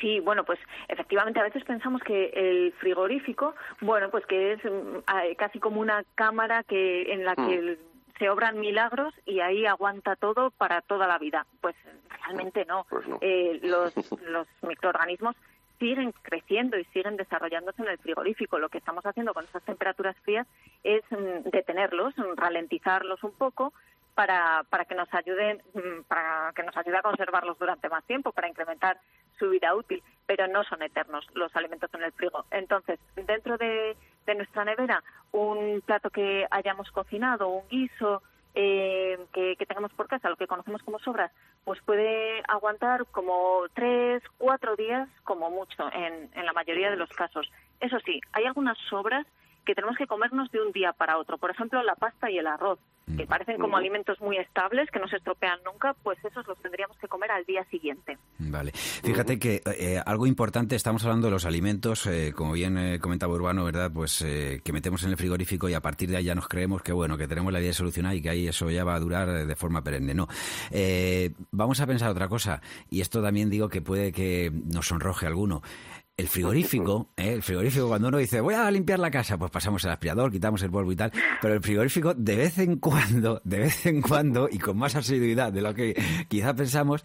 Sí, 0.00 0.20
bueno, 0.20 0.44
pues 0.44 0.58
efectivamente 0.88 1.40
a 1.40 1.44
veces 1.44 1.64
pensamos 1.64 2.02
que 2.02 2.26
el 2.34 2.72
frigorífico, 2.74 3.54
bueno, 3.80 4.10
pues 4.10 4.26
que 4.26 4.52
es 4.52 4.64
mm, 4.64 5.34
casi 5.36 5.58
como 5.58 5.80
una 5.80 6.04
cámara 6.14 6.62
que 6.64 7.12
en 7.12 7.24
la 7.24 7.34
que 7.34 7.78
mm. 7.80 7.93
Se 8.18 8.30
obran 8.30 8.60
milagros 8.60 9.14
y 9.26 9.40
ahí 9.40 9.66
aguanta 9.66 10.16
todo 10.16 10.50
para 10.50 10.80
toda 10.82 11.06
la 11.06 11.18
vida. 11.18 11.46
Pues 11.60 11.74
realmente 12.22 12.64
no. 12.64 12.86
Pues 12.88 13.04
eh, 13.20 13.60
los, 13.62 13.94
los 14.22 14.46
microorganismos 14.62 15.36
siguen 15.78 16.12
creciendo 16.22 16.78
y 16.78 16.84
siguen 16.86 17.16
desarrollándose 17.16 17.82
en 17.82 17.88
el 17.88 17.98
frigorífico. 17.98 18.58
Lo 18.58 18.68
que 18.68 18.78
estamos 18.78 19.04
haciendo 19.04 19.34
con 19.34 19.44
esas 19.44 19.62
temperaturas 19.64 20.16
frías 20.22 20.46
es 20.82 21.02
mm, 21.10 21.50
detenerlos, 21.50 22.14
ralentizarlos 22.36 23.22
un 23.24 23.32
poco 23.32 23.72
para, 24.14 24.64
para 24.70 24.84
que 24.84 24.94
nos 24.94 25.12
ayuden, 25.12 25.60
mm, 25.74 26.02
para 26.06 26.52
que 26.54 26.62
nos 26.62 26.76
ayude 26.76 26.98
a 26.98 27.02
conservarlos 27.02 27.58
durante 27.58 27.88
más 27.88 28.04
tiempo, 28.04 28.32
para 28.32 28.48
incrementar 28.48 28.98
su 29.38 29.50
vida 29.50 29.74
útil, 29.74 30.02
pero 30.26 30.46
no 30.46 30.62
son 30.64 30.82
eternos 30.82 31.26
los 31.34 31.54
alimentos 31.56 31.92
en 31.94 32.04
el 32.04 32.12
frigo. 32.12 32.44
Entonces, 32.50 33.00
dentro 33.16 33.58
de, 33.58 33.96
de 34.26 34.34
nuestra 34.34 34.64
nevera, 34.64 35.02
un 35.32 35.82
plato 35.84 36.10
que 36.10 36.46
hayamos 36.50 36.90
cocinado, 36.90 37.48
un 37.48 37.68
guiso, 37.68 38.22
eh, 38.54 39.18
que, 39.32 39.56
tengamos 39.66 39.92
por 39.92 40.06
casa, 40.06 40.30
lo 40.30 40.36
que 40.36 40.46
conocemos 40.46 40.82
como 40.82 40.98
sobras, 41.00 41.32
pues 41.64 41.80
puede 41.82 42.42
aguantar 42.46 43.06
como 43.06 43.62
tres, 43.74 44.22
cuatro 44.38 44.76
días 44.76 45.08
como 45.24 45.50
mucho 45.50 45.90
en, 45.92 46.30
en 46.34 46.46
la 46.46 46.52
mayoría 46.52 46.90
de 46.90 46.96
los 46.96 47.10
casos. 47.10 47.50
Eso 47.80 47.98
sí, 48.00 48.20
hay 48.32 48.44
algunas 48.44 48.78
sobras 48.88 49.26
que 49.64 49.74
tenemos 49.74 49.96
que 49.96 50.06
comernos 50.06 50.50
de 50.50 50.60
un 50.60 50.72
día 50.72 50.92
para 50.92 51.18
otro. 51.18 51.38
Por 51.38 51.50
ejemplo, 51.50 51.82
la 51.82 51.94
pasta 51.94 52.30
y 52.30 52.38
el 52.38 52.46
arroz, 52.46 52.78
que 53.16 53.24
mm. 53.24 53.28
parecen 53.28 53.58
como 53.58 53.76
alimentos 53.76 54.20
muy 54.20 54.36
estables, 54.36 54.90
que 54.90 54.98
no 54.98 55.08
se 55.08 55.16
estropean 55.16 55.58
nunca, 55.64 55.94
pues 56.02 56.18
esos 56.24 56.46
los 56.46 56.58
tendríamos 56.58 56.96
que 56.98 57.08
comer 57.08 57.30
al 57.30 57.44
día 57.44 57.64
siguiente. 57.70 58.18
Vale. 58.38 58.72
Fíjate 58.72 59.38
que 59.38 59.62
eh, 59.78 60.00
algo 60.04 60.26
importante, 60.26 60.76
estamos 60.76 61.04
hablando 61.04 61.26
de 61.26 61.32
los 61.32 61.44
alimentos, 61.44 62.06
eh, 62.06 62.32
como 62.34 62.52
bien 62.52 62.78
eh, 62.78 62.98
comentaba 63.00 63.34
Urbano, 63.34 63.64
¿verdad? 63.64 63.90
Pues 63.92 64.24
que 64.24 64.72
metemos 64.72 65.02
en 65.04 65.10
el 65.10 65.16
frigorífico 65.16 65.68
y 65.68 65.74
a 65.74 65.80
partir 65.80 66.10
de 66.10 66.16
ahí 66.16 66.24
ya 66.24 66.34
nos 66.34 66.48
creemos 66.48 66.82
que, 66.82 66.92
bueno, 66.92 67.16
que 67.16 67.28
tenemos 67.28 67.52
la 67.52 67.58
vida 67.58 67.72
solucionada 67.72 68.14
y 68.14 68.22
que 68.22 68.30
ahí 68.30 68.48
eso 68.48 68.70
ya 68.70 68.84
va 68.84 68.94
a 68.94 69.00
durar 69.00 69.46
de 69.46 69.56
forma 69.56 69.82
perenne. 69.82 70.14
No. 70.14 70.28
vamos 71.50 71.80
a 71.80 71.86
pensar 71.86 72.10
otra 72.10 72.28
cosa, 72.28 72.60
y 72.90 73.00
esto 73.00 73.22
también 73.22 73.50
digo 73.50 73.68
que 73.68 73.82
puede 73.82 74.12
que 74.12 74.50
nos 74.72 74.86
sonroje 74.86 75.26
alguno. 75.26 75.62
El 76.16 76.28
frigorífico, 76.28 77.08
¿eh? 77.16 77.32
el 77.32 77.42
frigorífico, 77.42 77.88
cuando 77.88 78.06
uno 78.06 78.18
dice 78.18 78.40
voy 78.40 78.54
a 78.54 78.70
limpiar 78.70 79.00
la 79.00 79.10
casa, 79.10 79.36
pues 79.36 79.50
pasamos 79.50 79.84
el 79.84 79.90
aspirador, 79.90 80.30
quitamos 80.30 80.62
el 80.62 80.70
polvo 80.70 80.92
y 80.92 80.94
tal, 80.94 81.10
pero 81.42 81.54
el 81.54 81.60
frigorífico 81.60 82.14
de 82.14 82.36
vez 82.36 82.56
en 82.60 82.78
cuando, 82.78 83.40
de 83.42 83.58
vez 83.58 83.84
en 83.86 84.00
cuando 84.00 84.48
y 84.48 84.60
con 84.60 84.78
más 84.78 84.94
asiduidad 84.94 85.52
de 85.52 85.60
lo 85.60 85.74
que 85.74 85.92
quizá 86.28 86.54
pensamos, 86.54 87.02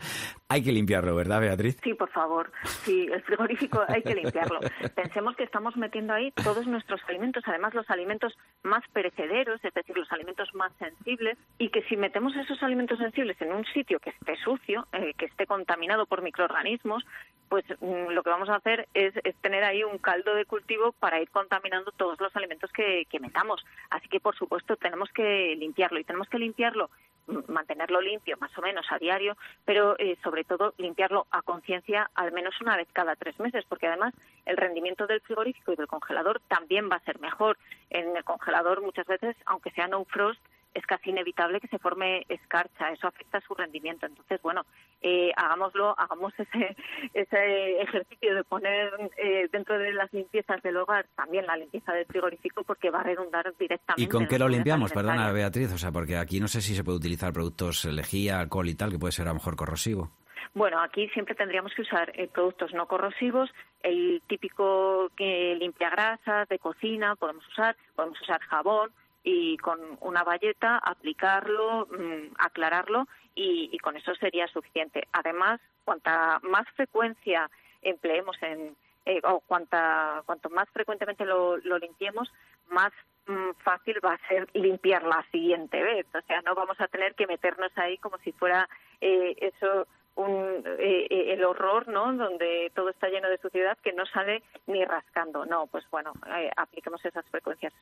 hay 0.47 0.63
que 0.63 0.71
limpiarlo, 0.71 1.15
¿verdad, 1.15 1.41
Beatriz? 1.41 1.79
Sí, 1.83 1.95
por 1.95 2.11
favor. 2.11 2.51
Sí, 2.65 3.09
el 3.11 3.23
frigorífico 3.23 3.83
hay 3.87 4.03
que 4.03 4.13
limpiarlo. 4.13 4.59
Pensemos 4.93 5.35
que 5.35 5.43
estamos 5.43 5.75
metiendo 5.75 6.13
ahí 6.13 6.31
todos 6.43 6.67
nuestros 6.67 7.01
alimentos, 7.07 7.41
además 7.47 7.73
los 7.73 7.89
alimentos 7.89 8.37
más 8.61 8.83
perecederos, 8.93 9.59
es 9.65 9.73
decir, 9.73 9.97
los 9.97 10.11
alimentos 10.11 10.49
más 10.53 10.71
sensibles, 10.77 11.35
y 11.57 11.69
que 11.69 11.81
si 11.89 11.97
metemos 11.97 12.35
esos 12.35 12.61
alimentos 12.61 12.99
sensibles 12.99 13.41
en 13.41 13.53
un 13.53 13.65
sitio 13.73 13.99
que 13.99 14.11
esté 14.11 14.35
sucio, 14.43 14.87
eh, 14.93 15.15
que 15.17 15.25
esté 15.25 15.47
contaminado 15.47 16.05
por 16.05 16.21
microorganismos, 16.21 17.03
pues 17.49 17.65
mm, 17.81 18.11
lo 18.11 18.23
que 18.23 18.29
vamos 18.29 18.49
a 18.49 18.55
hacer 18.55 18.87
es, 18.93 19.13
tener 19.41 19.63
ahí 19.63 19.83
un 19.83 19.97
caldo 19.97 20.35
de 20.35 20.45
cultivo 20.45 20.91
para 20.93 21.19
ir 21.19 21.29
contaminando 21.31 21.91
todos 21.91 22.19
los 22.21 22.33
alimentos 22.35 22.71
que, 22.71 23.05
metamos. 23.19 23.65
Así 23.89 24.07
que, 24.07 24.19
por 24.19 24.35
supuesto, 24.35 24.77
tenemos 24.77 25.09
que 25.11 25.55
limpiarlo 25.57 25.99
y 25.99 26.05
tenemos 26.05 26.29
que 26.29 26.39
limpiarlo 26.39 26.89
mm, 27.27 27.51
mantenerlo 27.51 27.99
limpio 27.99 28.37
más 28.39 28.55
o 28.57 28.61
menos 28.61 28.85
a 28.91 28.99
diario, 28.99 29.35
pero 29.65 29.97
eh, 29.99 30.17
sobre 30.23 30.43
todo 30.43 30.73
limpiarlo 30.77 31.27
a 31.31 31.41
conciencia 31.41 32.09
al 32.15 32.31
menos 32.31 32.61
una 32.61 32.77
vez 32.77 32.87
cada 32.93 33.15
tres 33.15 33.39
meses, 33.39 33.65
porque 33.67 33.87
además 33.87 34.13
el 34.45 34.55
rendimiento 34.55 35.07
del 35.07 35.21
frigorífico 35.21 35.73
y 35.73 35.75
del 35.75 35.87
congelador 35.87 36.41
también 36.47 36.89
va 36.89 36.97
a 36.97 37.03
ser 37.03 37.19
mejor. 37.19 37.57
En 37.89 38.15
el 38.15 38.23
congelador 38.23 38.81
muchas 38.81 39.07
veces, 39.07 39.35
aunque 39.45 39.71
sea 39.71 39.87
no 39.87 40.05
frost, 40.05 40.39
es 40.73 40.85
casi 40.85 41.09
inevitable 41.09 41.59
que 41.59 41.67
se 41.67 41.79
forme 41.79 42.25
escarcha, 42.29 42.91
eso 42.91 43.07
afecta 43.07 43.41
su 43.41 43.53
rendimiento. 43.53 44.05
Entonces, 44.05 44.41
bueno, 44.41 44.65
eh, 45.01 45.31
hagámoslo, 45.35 45.95
hagamos 45.97 46.33
ese, 46.37 46.75
ese 47.13 47.81
ejercicio 47.81 48.35
de 48.35 48.43
poner 48.43 48.91
eh, 49.17 49.47
dentro 49.51 49.77
de 49.77 49.93
las 49.93 50.11
limpiezas 50.13 50.61
del 50.61 50.77
hogar 50.77 51.07
también 51.15 51.45
la 51.45 51.57
limpieza 51.57 51.93
del 51.93 52.05
frigorífico 52.05 52.63
porque 52.63 52.89
va 52.89 53.01
a 53.01 53.03
redundar 53.03 53.53
directamente. 53.57 54.01
¿Y 54.01 54.07
con 54.07 54.27
qué 54.27 54.39
lo 54.39 54.47
limpiamos? 54.47 54.91
Perdona, 54.91 55.31
Beatriz, 55.31 55.73
o 55.73 55.77
sea, 55.77 55.91
porque 55.91 56.17
aquí 56.17 56.39
no 56.39 56.47
sé 56.47 56.61
si 56.61 56.75
se 56.75 56.83
puede 56.83 56.97
utilizar 56.97 57.33
productos 57.33 57.85
lejía, 57.85 58.39
alcohol 58.39 58.67
y 58.69 58.75
tal, 58.75 58.91
que 58.91 58.99
puede 58.99 59.11
ser 59.11 59.27
a 59.27 59.29
lo 59.29 59.35
mejor 59.35 59.55
corrosivo. 59.55 60.11
Bueno, 60.53 60.79
aquí 60.81 61.07
siempre 61.09 61.35
tendríamos 61.35 61.73
que 61.75 61.83
usar 61.83 62.11
eh, 62.15 62.27
productos 62.27 62.73
no 62.73 62.87
corrosivos, 62.87 63.49
el 63.83 64.21
típico 64.27 65.11
que 65.15 65.55
limpia 65.59 65.89
grasas 65.89 66.49
de 66.49 66.57
cocina, 66.57 67.15
podemos 67.15 67.47
usar, 67.49 67.75
podemos 67.95 68.19
usar 68.21 68.41
jabón, 68.41 68.91
y 69.23 69.57
con 69.57 69.79
una 70.01 70.23
valleta 70.23 70.77
aplicarlo, 70.77 71.87
mm, 71.87 72.35
aclararlo 72.37 73.07
y, 73.35 73.77
con 73.79 73.95
eso 73.95 74.13
sería 74.15 74.47
suficiente. 74.47 75.07
Además, 75.13 75.61
cuanta 75.85 76.39
más 76.43 76.67
frecuencia 76.75 77.49
empleemos 77.81 78.35
en 78.41 78.75
eh, 79.05 79.21
o 79.23 79.39
cuanta, 79.39 80.23
cuanto 80.25 80.49
más 80.49 80.69
frecuentemente 80.69 81.25
lo, 81.25 81.57
limpiemos, 81.57 82.31
más 82.69 82.91
mm, 83.27 83.51
fácil 83.63 83.95
va 84.03 84.13
a 84.13 84.27
ser 84.27 84.47
limpiar 84.53 85.03
la 85.03 85.25
siguiente 85.31 85.81
vez. 85.81 86.05
O 86.13 86.21
sea, 86.27 86.41
no 86.41 86.53
vamos 86.53 86.79
a 86.81 86.87
tener 86.87 87.15
que 87.15 87.27
meternos 87.27 87.71
ahí 87.77 87.97
como 87.97 88.17
si 88.19 88.33
fuera 88.33 88.67
eh, 89.01 89.35
eso 89.39 89.87
un, 90.19 90.63
eh, 90.65 91.07
eh, 91.09 91.33
el 91.33 91.43
horror, 91.45 91.87
¿no? 91.87 92.13
Donde 92.13 92.71
todo 92.75 92.89
está 92.89 93.07
lleno 93.07 93.29
de 93.29 93.37
suciedad 93.37 93.77
que 93.81 93.93
no 93.93 94.05
sale 94.05 94.43
ni 94.67 94.83
rascando. 94.83 95.45
No, 95.45 95.67
pues 95.67 95.85
bueno, 95.89 96.13
eh, 96.35 96.51
apliquemos 96.55 97.03
esas 97.05 97.25
frecuencias 97.29 97.73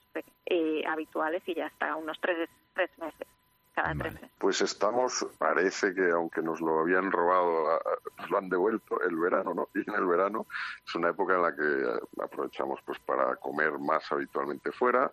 habituales 0.88 1.44
y 1.46 1.56
ya 1.56 1.68
está, 1.68 1.96
unos 1.96 2.20
tres, 2.22 2.50
tres 2.74 2.90
meses. 3.00 3.28
Cada 3.74 3.94
tres 3.94 4.14
meses. 4.14 4.30
Pues 4.40 4.62
estamos, 4.62 5.28
parece 5.38 5.94
que 5.94 6.10
aunque 6.10 6.42
nos 6.42 6.62
lo 6.62 6.80
habían 6.80 7.12
robado, 7.12 7.80
nos 8.18 8.30
lo 8.30 8.38
han 8.38 8.50
devuelto 8.50 9.02
el 9.02 9.16
verano, 9.18 9.54
¿no? 9.54 9.70
Y 9.76 9.88
en 9.88 9.96
el 9.96 10.06
verano 10.06 10.48
es 10.86 10.96
una 10.96 11.10
época 11.10 11.36
en 11.36 11.42
la 11.42 11.56
que 11.56 12.24
aprovechamos 12.24 12.80
pues 12.86 13.00
para 13.00 13.36
comer 13.36 13.78
más 13.78 14.12
habitualmente 14.12 14.72
fuera 14.72 15.12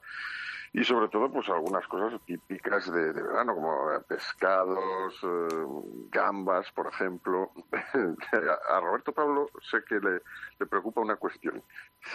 y 0.75 0.83
sobre 0.83 1.07
todo 1.09 1.31
pues 1.31 1.49
algunas 1.49 1.87
cosas 1.87 2.21
típicas 2.27 2.93
de, 2.93 3.13
verano 3.13 3.55
como 3.55 3.89
pescados, 4.09 5.15
eh, 5.23 5.67
gambas, 6.11 6.71
por 6.73 6.89
ejemplo. 6.89 7.53
a 7.73 8.81
Roberto 8.81 9.13
Pablo 9.13 9.49
sé 9.71 9.79
que 9.89 9.95
le, 9.95 10.21
le, 10.59 10.67
preocupa 10.67 11.01
una 11.01 11.15
cuestión. 11.15 11.63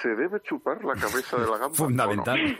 ¿Se 0.01 0.13
debe 0.13 0.41
chupar 0.41 0.83
la 0.83 0.93
cabeza 0.95 1.37
de 1.37 1.49
la 1.49 1.57
gamba? 1.57 1.73
Fundamental. 1.73 2.57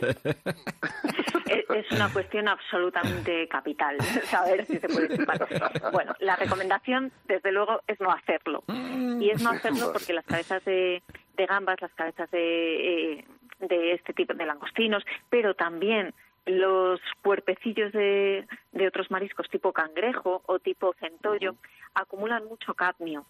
es 1.74 1.92
una 1.92 2.10
cuestión 2.10 2.48
absolutamente 2.48 3.46
capital 3.48 4.00
saber 4.24 4.64
si 4.64 4.78
se 4.78 4.88
puede 4.88 5.18
chupar. 5.18 5.46
Bueno, 5.92 6.14
la 6.20 6.36
recomendación, 6.36 7.12
desde 7.26 7.52
luego, 7.52 7.82
es 7.86 8.00
no 8.00 8.10
hacerlo. 8.10 8.64
Y 8.68 9.28
es 9.28 9.42
no 9.42 9.50
hacerlo 9.50 9.92
porque 9.92 10.14
las 10.14 10.24
cabezas 10.24 10.64
de, 10.64 11.02
de 11.36 11.46
gambas, 11.46 11.78
las 11.82 11.92
cabezas 11.92 12.30
de, 12.30 13.18
eh, 13.18 13.24
de 13.60 13.92
este 13.92 14.12
tipo 14.12 14.34
de 14.34 14.46
langostinos, 14.46 15.04
pero 15.28 15.54
también 15.54 16.14
los 16.46 17.00
cuerpecillos 17.22 17.92
de, 17.92 18.46
de 18.72 18.88
otros 18.88 19.10
mariscos 19.10 19.48
tipo 19.48 19.72
cangrejo 19.72 20.42
o 20.46 20.58
tipo 20.58 20.94
centollo 20.94 21.56
acumulan 21.94 22.44
mucho 22.46 22.74
cadmio. 22.74 23.26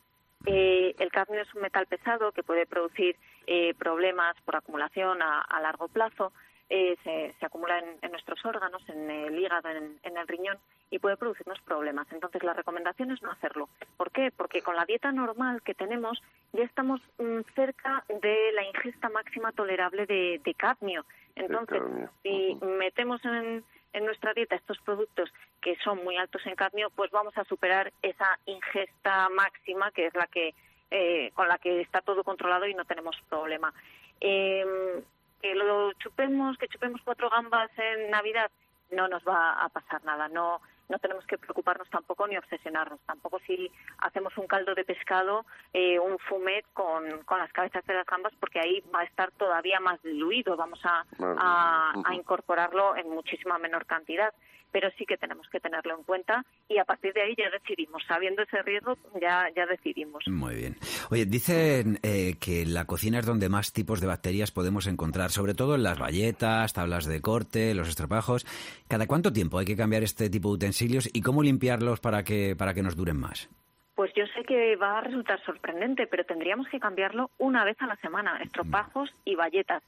Eh, 0.46 0.94
el 0.98 1.10
cadmio 1.10 1.42
es 1.42 1.54
un 1.54 1.62
metal 1.62 1.86
pesado 1.86 2.32
que 2.32 2.42
puede 2.42 2.66
producir 2.66 3.16
eh, 3.46 3.74
problemas 3.74 4.34
por 4.44 4.56
acumulación 4.56 5.20
a, 5.22 5.60
largo 5.60 5.88
plazo. 5.88 6.32
Eh, 6.72 6.96
se, 7.02 7.44
acumula 7.44 7.80
en, 7.80 8.12
nuestros 8.12 8.44
órganos, 8.44 8.80
en 8.88 9.10
el 9.10 9.36
hígado, 9.36 9.68
en, 9.70 9.98
en, 10.04 10.16
el 10.16 10.28
riñón 10.28 10.56
y 10.88 11.00
puede 11.00 11.16
producirnos 11.16 11.60
problemas. 11.62 12.06
Entonces, 12.12 12.44
la 12.44 12.54
recomendación 12.54 13.10
es 13.10 13.20
no 13.22 13.32
hacerlo. 13.32 13.68
¿Por 13.96 14.12
qué? 14.12 14.30
Porque 14.30 14.62
con 14.62 14.76
la 14.76 14.84
dieta 14.84 15.10
normal 15.10 15.62
que 15.62 15.74
tenemos 15.74 16.22
ya 16.52 16.62
estamos 16.62 17.00
mm, 17.18 17.40
cerca 17.56 18.04
de 18.08 18.52
la 18.52 18.62
ingesta 18.62 19.08
máxima 19.08 19.50
tolerable 19.50 20.06
de, 20.06 20.54
cadmio. 20.56 21.04
Entonces, 21.34 21.82
si 22.22 22.56
metemos 22.62 23.20
en, 23.24 23.64
nuestra 24.04 24.32
dieta 24.32 24.54
estos 24.54 24.78
productos 24.82 25.28
que 25.60 25.76
son 25.82 26.04
muy 26.04 26.16
altos 26.16 26.46
en 26.46 26.54
cadmio, 26.54 26.90
pues 26.94 27.10
vamos 27.10 27.36
a 27.36 27.44
superar 27.44 27.92
esa 28.02 28.38
ingesta 28.46 29.28
máxima 29.30 29.90
que 29.90 30.06
es 30.06 30.14
la 30.14 30.28
que 30.28 30.54
eh, 30.92 31.32
con 31.34 31.48
la 31.48 31.58
que 31.58 31.80
está 31.80 32.00
todo 32.00 32.22
controlado 32.22 32.66
y 32.66 32.74
no 32.74 32.84
tenemos 32.84 33.16
problema. 33.28 33.72
Em, 34.20 35.02
que 35.40 35.54
lo 35.54 35.92
chupemos, 35.94 36.56
que 36.58 36.68
chupemos 36.68 37.00
cuatro 37.04 37.30
gambas 37.30 37.70
en 37.76 38.10
Navidad, 38.10 38.50
no 38.90 39.08
nos 39.08 39.22
va 39.24 39.64
a 39.64 39.68
pasar 39.68 40.04
nada. 40.04 40.28
No 40.28 40.60
no 40.90 40.98
tenemos 40.98 41.24
que 41.26 41.38
preocuparnos 41.38 41.88
tampoco 41.88 42.26
ni 42.26 42.36
obsesionarnos. 42.36 43.00
Tampoco 43.06 43.38
si 43.46 43.70
hacemos 43.98 44.36
un 44.36 44.46
caldo 44.46 44.74
de 44.74 44.84
pescado, 44.84 45.46
eh, 45.72 45.98
un 45.98 46.18
fumet 46.18 46.66
con, 46.74 47.22
con 47.24 47.38
las 47.38 47.52
cabezas 47.52 47.86
de 47.86 47.94
las 47.94 48.06
gambas, 48.06 48.32
porque 48.38 48.60
ahí 48.60 48.82
va 48.94 49.00
a 49.00 49.04
estar 49.04 49.30
todavía 49.32 49.80
más 49.80 50.02
diluido. 50.02 50.56
Vamos 50.56 50.80
a, 50.84 51.04
a 52.04 52.14
incorporarlo 52.14 52.96
en 52.96 53.08
muchísima 53.08 53.58
menor 53.58 53.86
cantidad 53.86 54.34
pero 54.72 54.88
sí 54.96 55.04
que 55.06 55.16
tenemos 55.16 55.46
que 55.50 55.60
tenerlo 55.60 55.96
en 55.96 56.04
cuenta 56.04 56.44
y 56.68 56.78
a 56.78 56.84
partir 56.84 57.12
de 57.12 57.22
ahí 57.22 57.34
ya 57.36 57.50
decidimos. 57.50 58.02
Sabiendo 58.06 58.42
ese 58.42 58.62
riesgo, 58.62 58.96
ya, 59.20 59.46
ya 59.54 59.66
decidimos. 59.66 60.24
Muy 60.28 60.54
bien. 60.54 60.76
Oye, 61.10 61.26
dicen 61.26 61.98
eh, 62.02 62.36
que 62.40 62.64
la 62.66 62.84
cocina 62.84 63.18
es 63.18 63.26
donde 63.26 63.48
más 63.48 63.72
tipos 63.72 64.00
de 64.00 64.06
bacterias 64.06 64.50
podemos 64.50 64.86
encontrar, 64.86 65.30
sobre 65.30 65.54
todo 65.54 65.74
en 65.74 65.82
las 65.82 65.98
bayetas, 65.98 66.72
tablas 66.72 67.06
de 67.06 67.20
corte, 67.20 67.74
los 67.74 67.88
estropajos. 67.88 68.46
¿Cada 68.88 69.06
cuánto 69.06 69.32
tiempo 69.32 69.58
hay 69.58 69.66
que 69.66 69.76
cambiar 69.76 70.02
este 70.02 70.30
tipo 70.30 70.48
de 70.50 70.54
utensilios 70.54 70.79
y 70.82 71.22
cómo 71.22 71.42
limpiarlos 71.42 72.00
para 72.00 72.22
que, 72.22 72.54
para 72.56 72.74
que 72.74 72.82
nos 72.82 72.96
duren 72.96 73.18
más? 73.18 73.48
Pues 73.94 74.12
yo 74.14 74.24
sé 74.28 74.44
que 74.44 74.76
va 74.76 74.98
a 74.98 75.00
resultar 75.02 75.44
sorprendente, 75.44 76.06
pero 76.06 76.24
tendríamos 76.24 76.66
que 76.68 76.80
cambiarlo 76.80 77.30
una 77.38 77.64
vez 77.64 77.76
a 77.80 77.86
la 77.86 77.96
semana, 77.96 78.38
estropajos 78.42 79.14
y 79.24 79.34
bayetas. 79.34 79.82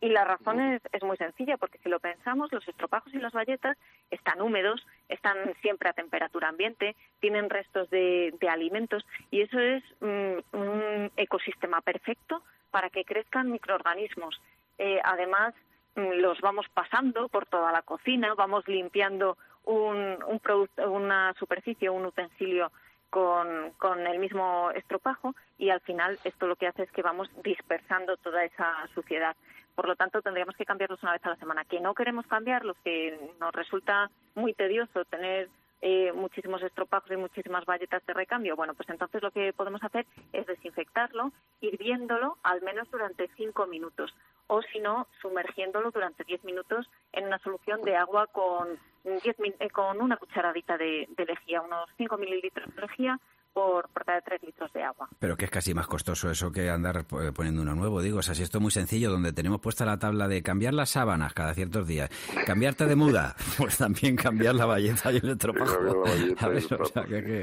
Y 0.00 0.10
la 0.10 0.24
razón 0.24 0.60
es, 0.60 0.82
es, 0.92 1.02
muy 1.02 1.16
sencilla, 1.16 1.56
porque 1.56 1.78
si 1.78 1.88
lo 1.88 1.98
pensamos, 1.98 2.52
los 2.52 2.68
estropajos 2.68 3.12
y 3.14 3.18
las 3.18 3.32
bayetas 3.32 3.78
están 4.10 4.42
húmedos, 4.42 4.86
están 5.08 5.36
siempre 5.62 5.88
a 5.88 5.94
temperatura 5.94 6.48
ambiente, 6.48 6.94
tienen 7.18 7.48
restos 7.48 7.88
de, 7.90 8.32
alimentos 8.48 9.04
y 9.30 9.40
eso 9.40 9.58
es 9.58 9.82
mm, 10.00 10.56
un 10.56 11.10
ecosistema 11.16 11.80
perfecto 11.80 12.42
para 12.70 12.90
que 12.90 13.04
crezcan 13.04 13.50
microorganismos. 13.50 14.40
Eh, 14.78 15.00
además, 15.02 15.54
mm, 15.94 16.20
los 16.20 16.40
vamos 16.40 16.66
pasando 16.74 17.28
por 17.28 17.46
toda 17.46 17.72
la 17.72 17.82
cocina, 17.82 18.34
vamos 18.34 18.68
limpiando 18.68 19.38
un, 19.66 20.18
un 20.26 20.40
producto, 20.40 20.90
una 20.90 21.34
superficie, 21.38 21.90
un 21.90 22.06
utensilio 22.06 22.72
con, 23.10 23.72
con, 23.78 24.06
el 24.06 24.18
mismo 24.18 24.70
estropajo 24.72 25.34
y 25.58 25.70
al 25.70 25.80
final 25.80 26.18
esto 26.24 26.46
lo 26.46 26.56
que 26.56 26.66
hace 26.66 26.84
es 26.84 26.90
que 26.92 27.02
vamos 27.02 27.28
dispersando 27.44 28.16
toda 28.16 28.44
esa 28.44 28.74
suciedad. 28.94 29.36
Por 29.74 29.86
lo 29.86 29.96
tanto, 29.96 30.22
tendríamos 30.22 30.56
que 30.56 30.64
cambiarlos 30.64 31.02
una 31.02 31.12
vez 31.12 31.24
a 31.26 31.30
la 31.30 31.36
semana. 31.36 31.64
Que 31.64 31.80
no 31.80 31.94
queremos 31.94 32.26
cambiarlos, 32.26 32.76
que 32.82 33.18
nos 33.38 33.52
resulta 33.52 34.10
muy 34.34 34.54
tedioso 34.54 35.04
tener 35.04 35.50
eh, 35.82 36.10
muchísimos 36.12 36.62
estropajos 36.62 37.10
y 37.10 37.16
muchísimas 37.16 37.66
valletas 37.66 38.04
de 38.06 38.14
recambio, 38.14 38.56
bueno, 38.56 38.74
pues 38.74 38.88
entonces 38.88 39.22
lo 39.22 39.30
que 39.30 39.52
podemos 39.52 39.84
hacer 39.84 40.06
es 40.32 40.46
desinfectarlo, 40.46 41.32
hirviéndolo 41.60 42.38
al 42.42 42.62
menos 42.62 42.90
durante 42.90 43.28
cinco 43.36 43.66
minutos 43.66 44.14
o 44.46 44.62
si 44.62 44.78
no, 44.78 45.06
sumergiéndolo 45.20 45.90
durante 45.90 46.24
diez 46.24 46.42
minutos 46.44 46.88
en 47.12 47.26
una 47.26 47.38
solución 47.40 47.82
de 47.82 47.96
agua 47.96 48.26
con, 48.28 48.78
eh, 49.06 49.70
con 49.70 50.00
una 50.00 50.16
cucharadita 50.16 50.76
de, 50.76 51.06
de 51.16 51.24
lejía, 51.24 51.62
unos 51.62 51.88
cinco 51.96 52.16
mililitros 52.18 52.74
de 52.74 52.82
lejía 52.82 53.20
por, 53.56 53.88
por 53.88 54.04
cada 54.04 54.20
tres 54.20 54.42
litros 54.42 54.70
de 54.74 54.82
agua. 54.82 55.08
Pero 55.18 55.34
que 55.34 55.46
es 55.46 55.50
casi 55.50 55.72
más 55.72 55.86
costoso 55.86 56.30
eso 56.30 56.52
que 56.52 56.68
andar 56.68 57.06
eh, 57.22 57.32
poniendo 57.34 57.62
uno 57.62 57.74
nuevo, 57.74 58.02
digo. 58.02 58.18
O 58.18 58.22
sea, 58.22 58.34
si 58.34 58.42
esto 58.42 58.58
es 58.58 58.62
muy 58.62 58.70
sencillo, 58.70 59.10
donde 59.10 59.32
tenemos 59.32 59.62
puesta 59.62 59.86
la 59.86 59.98
tabla 59.98 60.28
de 60.28 60.42
cambiar 60.42 60.74
las 60.74 60.90
sábanas 60.90 61.32
cada 61.32 61.54
ciertos 61.54 61.86
días, 61.86 62.10
cambiarte 62.44 62.84
de 62.84 62.94
muda, 62.96 63.34
pues 63.56 63.78
también 63.78 64.14
cambiar 64.14 64.56
la 64.56 64.66
valleta 64.66 65.10
y 65.10 65.16
el 65.16 65.30
estropajo. 65.30 66.04
A 66.38 66.48
ver, 66.48 66.64
o 66.78 66.84
sea, 66.84 67.04
que, 67.04 67.24
que... 67.24 67.42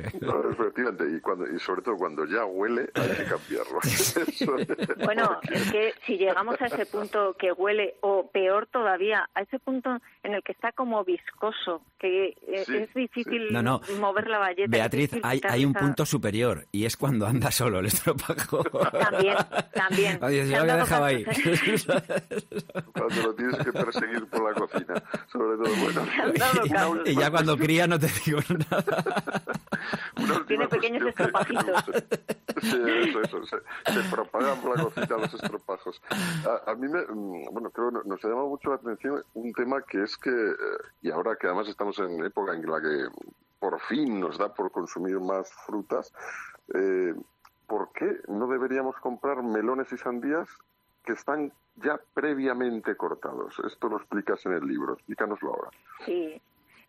efectivamente, 0.51 1.03
y, 1.17 1.19
cuando, 1.19 1.47
y 1.47 1.57
sobre 1.57 1.81
todo 1.81 1.95
cuando 1.97 2.27
ya 2.27 2.45
huele, 2.45 2.91
hay 2.93 3.09
que 3.09 3.23
cambiarlo. 3.23 3.79
bueno, 5.05 5.39
es 5.51 5.71
que 5.71 5.95
si 6.05 6.17
llegamos 6.17 6.61
a 6.61 6.67
ese 6.67 6.85
punto 6.85 7.35
que 7.39 7.51
huele, 7.51 7.95
o 8.01 8.29
peor 8.29 8.67
todavía, 8.67 9.27
a 9.33 9.41
ese 9.41 9.57
punto 9.57 9.97
en 10.21 10.35
el 10.35 10.43
que 10.43 10.51
está 10.51 10.73
como 10.73 11.03
viscoso, 11.03 11.81
que 11.97 12.27
eh, 12.27 12.65
es 12.67 12.93
difícil 12.93 13.49
mover 13.99 14.27
la 14.27 14.37
valleta. 14.37 14.69
Beatriz, 14.69 15.11
hay, 15.23 15.41
hay 15.49 15.65
un 15.65 15.73
punto 15.73 16.02
superior 16.05 16.67
y 16.71 16.85
es 16.85 16.97
cuando 16.97 17.27
anda 17.27 17.51
solo 17.51 17.79
el 17.79 17.87
estropajo. 17.87 18.63
También, 18.63 19.37
también. 19.73 20.23
Oye, 20.23 20.47
yo 20.47 20.65
lo 20.65 20.75
dejaba 20.77 21.07
ahí. 21.07 21.25
cuando 22.93 23.21
lo 23.23 23.35
tienes 23.35 23.57
que 23.57 23.73
perseguir 23.73 24.25
por 24.27 24.43
la 24.43 24.53
cocina, 24.59 25.03
sobre 25.31 25.57
todo, 25.57 25.75
bueno. 25.81 27.03
Y, 27.05 27.15
ya 27.15 27.31
cuando 27.31 27.57
cría 27.57 27.87
no 27.87 27.99
te 27.99 28.07
digo 28.25 28.39
nada. 28.69 29.03
Tiene 30.47 30.67
pequeños 30.67 31.07
estropajitos. 31.07 31.83
Sí, 32.61 32.81
eso, 33.09 33.21
eso. 33.21 33.41
Se, 33.41 34.01
propagan 34.09 34.61
por 34.61 34.77
la 34.77 34.83
cocina 34.83 35.17
los 35.17 35.33
estropajos. 35.33 36.01
A, 36.65 36.75
mí, 36.75 36.87
me, 36.87 37.01
mm, 37.01 37.53
bueno, 37.53 37.69
creo 37.71 37.91
que 37.91 38.07
nos 38.07 38.23
ha 38.23 38.27
llamado 38.27 38.49
mucho 38.49 38.69
la 38.69 38.75
atención 38.75 39.23
un 39.33 39.51
tema 39.53 39.81
que 39.81 40.03
es 40.03 40.17
que, 40.17 40.29
eh, 40.29 40.55
y 41.01 41.11
ahora 41.11 41.35
que 41.39 41.47
además 41.47 41.67
estamos 41.67 41.97
en 41.99 42.23
época 42.23 42.53
en 42.53 42.65
la 42.65 42.81
que 42.81 43.07
por 43.63 43.79
fin 43.79 44.19
nos 44.19 44.37
da 44.37 44.53
por 44.53 44.73
consumir 44.73 45.21
más 45.21 45.49
frutas, 45.65 46.13
eh, 46.75 47.13
¿por 47.65 47.93
qué 47.93 48.17
no 48.27 48.45
deberíamos 48.47 48.97
comprar 48.97 49.41
melones 49.41 49.89
y 49.93 49.97
sandías 49.97 50.49
que 51.05 51.13
están 51.13 51.49
ya 51.77 51.97
previamente 52.13 52.97
cortados? 52.97 53.57
Esto 53.65 53.87
lo 53.87 53.95
explicas 53.95 54.45
en 54.45 54.51
el 54.51 54.67
libro, 54.67 54.95
explícanoslo 54.95 55.49
ahora. 55.53 55.69
Sí, 56.05 56.41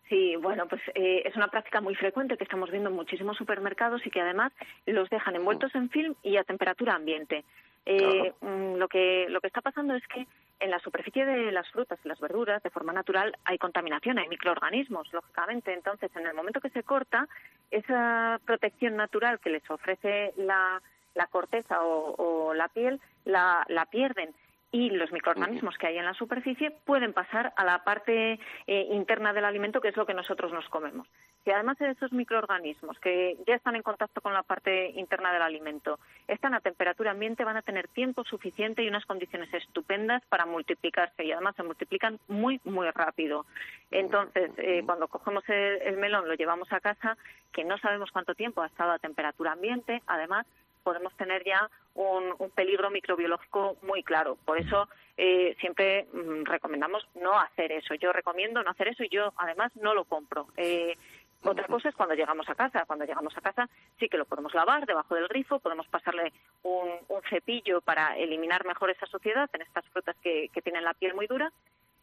Sí, 0.09 0.35
bueno, 0.35 0.67
pues 0.67 0.81
eh, 0.93 1.23
es 1.25 1.35
una 1.35 1.47
práctica 1.47 1.81
muy 1.81 1.95
frecuente 1.95 2.37
que 2.37 2.43
estamos 2.43 2.69
viendo 2.69 2.89
en 2.89 2.95
muchísimos 2.95 3.37
supermercados 3.37 4.05
y 4.05 4.11
que 4.11 4.21
además 4.21 4.51
los 4.85 5.09
dejan 5.09 5.35
envueltos 5.35 5.73
en 5.73 5.89
film 5.89 6.13
y 6.21 6.37
a 6.37 6.43
temperatura 6.43 6.93
ambiente. 6.93 7.43
Eh, 7.87 8.33
mm, 8.39 8.75
lo 8.75 8.87
que 8.87 9.25
lo 9.29 9.41
que 9.41 9.47
está 9.47 9.61
pasando 9.61 9.95
es 9.95 10.05
que 10.07 10.27
en 10.59 10.71
la 10.71 10.79
superficie 10.79 11.25
de 11.25 11.51
las 11.51 11.69
frutas 11.69 11.99
y 12.03 12.07
las 12.07 12.19
verduras, 12.19 12.63
de 12.63 12.69
forma 12.69 12.93
natural, 12.93 13.37
hay 13.43 13.57
contaminación, 13.57 14.19
hay 14.19 14.27
microorganismos, 14.27 15.11
lógicamente. 15.13 15.73
Entonces, 15.73 16.09
en 16.15 16.25
el 16.25 16.33
momento 16.33 16.61
que 16.61 16.69
se 16.69 16.83
corta, 16.83 17.27
esa 17.71 18.39
protección 18.45 18.95
natural 18.95 19.39
que 19.39 19.49
les 19.49 19.69
ofrece 19.69 20.33
la, 20.37 20.81
la 21.13 21.27
corteza 21.27 21.79
o, 21.81 22.53
la 22.53 22.67
piel, 22.69 23.01
la, 23.25 23.65
la 23.67 23.85
pierden 23.85 24.33
y 24.71 24.89
los 24.89 25.11
microorganismos 25.11 25.77
que 25.77 25.87
hay 25.87 25.97
en 25.97 26.05
la 26.05 26.13
superficie 26.13 26.71
pueden 26.71 27.13
pasar 27.13 27.53
a 27.55 27.63
la 27.63 27.83
parte 27.83 28.39
eh, 28.67 28.87
interna 28.91 29.31
del 29.31 29.45
alimento, 29.45 29.79
que 29.79 29.89
es 29.89 29.97
lo 29.97 30.05
que 30.05 30.13
nosotros 30.13 30.51
nos 30.51 30.67
comemos. 30.69 31.07
Si 31.45 31.51
además 31.51 31.77
de 31.77 31.91
esos 31.91 32.11
microorganismos 32.11 32.97
que 32.99 33.37
ya 33.45 33.53
están 33.53 33.75
en 33.75 33.83
contacto 33.83 34.19
con 34.19 34.33
la 34.33 34.41
parte 34.41 34.89
interna 34.95 35.31
del 35.31 35.43
alimento 35.43 35.99
están 36.27 36.55
a 36.55 36.59
temperatura 36.59 37.11
ambiente, 37.11 37.43
van 37.43 37.55
a 37.55 37.61
tener 37.61 37.87
tiempo 37.87 38.23
suficiente 38.23 38.81
y 38.81 38.87
unas 38.87 39.05
condiciones 39.05 39.53
estupendas 39.53 40.23
para 40.25 40.47
multiplicarse 40.47 41.23
y 41.23 41.31
además 41.31 41.55
se 41.55 41.61
multiplican 41.61 42.19
muy, 42.27 42.59
muy 42.63 42.89
rápido. 42.89 43.45
Entonces, 43.91 44.49
eh, 44.57 44.81
cuando 44.83 45.07
cogemos 45.07 45.47
el, 45.47 45.83
el 45.83 45.97
melón, 45.97 46.27
lo 46.27 46.33
llevamos 46.33 46.73
a 46.73 46.79
casa, 46.79 47.15
que 47.53 47.63
no 47.63 47.77
sabemos 47.77 48.09
cuánto 48.11 48.33
tiempo 48.33 48.63
ha 48.63 48.67
estado 48.67 48.91
a 48.91 48.99
temperatura 48.99 49.51
ambiente, 49.51 50.01
además 50.07 50.47
podemos 50.85 51.17
tener 51.17 51.43
ya 51.43 51.69
un, 51.95 52.35
peligro 52.53 52.91
microbiológico 52.91 53.75
muy 53.81 54.03
claro. 54.03 54.37
Por 54.45 54.59
eso 54.59 54.87
eh, 55.17 55.55
siempre 55.59 56.05
mm, 56.13 56.43
recomendamos 56.45 57.05
no 57.15 57.37
hacer 57.37 57.71
eso. 57.71 57.95
Yo 57.95 58.13
recomiendo 58.13 58.61
no 58.61 58.69
hacer 58.69 58.89
eso 58.89 59.03
y 59.03 59.09
yo 59.09 59.33
además 59.37 59.75
no 59.75 59.95
lo 59.95 60.05
compro. 60.05 60.47
Eh, 60.55 60.95
otra 61.43 61.67
cosa 61.67 61.89
es 61.89 61.95
cuando 61.95 62.15
llegamos 62.15 62.49
a 62.49 62.55
casa. 62.55 62.85
Cuando 62.85 63.05
llegamos 63.05 63.37
a 63.37 63.41
casa 63.41 63.69
sí 63.99 64.09
que 64.09 64.17
lo 64.17 64.25
podemos 64.25 64.53
lavar 64.53 64.85
debajo 64.85 65.15
del 65.15 65.27
grifo, 65.27 65.59
podemos 65.59 65.87
pasarle 65.87 66.33
un, 66.63 66.89
cepillo 67.29 67.81
para 67.81 68.17
eliminar 68.17 68.65
mejor 68.65 68.89
esa 68.89 69.05
suciedad 69.07 69.49
en 69.53 69.61
estas 69.61 69.85
frutas 69.89 70.15
que 70.21 70.61
tienen 70.63 70.83
la 70.83 70.93
piel 70.93 71.13
muy 71.13 71.27
dura 71.27 71.51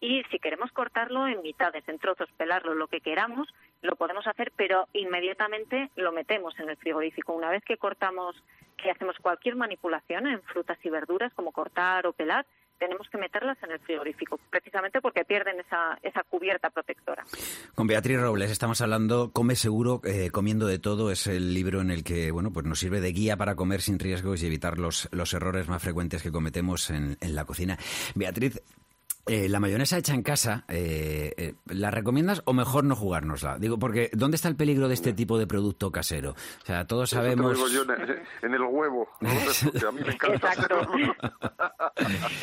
y 0.03 0.24
si 0.33 0.41
queremos 0.41 0.72
cortarlo 0.72 1.28
en 1.28 1.43
mitades, 1.43 1.89
en 1.89 2.01
trozos, 2.01 2.28
pelarlo, 2.37 2.74
lo 2.74 2.89
que 2.89 3.01
queramos, 3.01 3.47
lo 3.83 3.95
podemos 3.95 4.26
hacer, 4.26 4.53
pero 4.57 4.89
inmediatamente 4.93 5.91
lo 5.95 6.11
metemos 6.11 6.59
en 6.59 6.68
el 6.68 6.76
frigorífico. 6.76 7.33
Una 7.33 7.51
vez 7.51 7.62
que 7.64 7.76
cortamos, 7.76 8.35
que 8.76 8.91
hacemos 8.91 9.16
cualquier 9.20 9.55
manipulación 9.55 10.26
en 10.26 10.43
frutas 10.43 10.76
y 10.83 10.91
verduras, 10.91 11.33
como 11.35 11.53
cortar 11.53 12.09
o 12.09 12.12
pelar, 12.12 12.45
tenemos 12.83 13.09
que 13.09 13.16
meterlas 13.16 13.57
en 13.62 13.70
el 13.70 13.78
frigorífico, 13.78 14.41
precisamente 14.51 15.01
porque 15.01 15.24
pierden 15.24 15.61
esa, 15.61 15.97
esa 16.03 16.24
cubierta 16.24 16.68
protectora. 16.68 17.22
Con 17.76 17.87
Beatriz 17.87 18.20
Robles 18.20 18.51
estamos 18.51 18.80
hablando 18.80 19.30
Come 19.30 19.55
Seguro, 19.55 20.01
eh, 20.03 20.30
comiendo 20.33 20.66
de 20.66 20.80
todo, 20.80 21.12
es 21.12 21.28
el 21.28 21.55
libro 21.55 21.80
en 21.80 21.93
el 21.93 22.03
que 22.03 22.33
bueno 22.33 22.53
pues 22.53 22.66
nos 22.66 22.80
sirve 22.80 23.01
de 23.01 23.12
guía 23.12 23.37
para 23.37 23.55
comer 23.55 23.83
sin 23.83 24.01
riesgos 24.01 24.43
y 24.43 24.49
evitar 24.49 24.78
los, 24.78 25.09
los 25.12 25.33
errores 25.33 25.68
más 25.68 25.80
frecuentes 25.80 26.24
que 26.24 26.33
cometemos 26.33 26.91
en, 26.91 27.16
en 27.20 27.37
la 27.37 27.45
cocina. 27.45 27.78
Beatriz, 28.16 28.61
eh, 29.26 29.48
la 29.48 29.60
mayonesa 29.60 29.98
hecha 29.98 30.14
en 30.14 30.24
casa, 30.24 30.64
eh, 30.68 31.32
eh, 31.36 31.54
¿la 31.66 31.92
recomiendas 31.92 32.42
o 32.44 32.52
mejor 32.52 32.82
no 32.82 32.96
jugárnosla? 32.96 33.56
Digo, 33.58 33.78
porque 33.78 34.10
¿dónde 34.12 34.34
está 34.34 34.48
el 34.48 34.56
peligro 34.56 34.88
de 34.88 34.94
este 34.94 35.12
tipo 35.12 35.38
de 35.38 35.46
producto 35.46 35.92
casero? 35.92 36.30
O 36.30 36.64
sea, 36.64 36.86
todos 36.88 37.10
sabemos... 37.10 37.56
en, 38.42 38.54
el 38.54 38.62
huevo, 38.62 39.08
a 39.20 39.92
mí 39.92 40.00
me 40.04 40.12
encanta. 40.14 40.52
Exacto. 40.52 40.76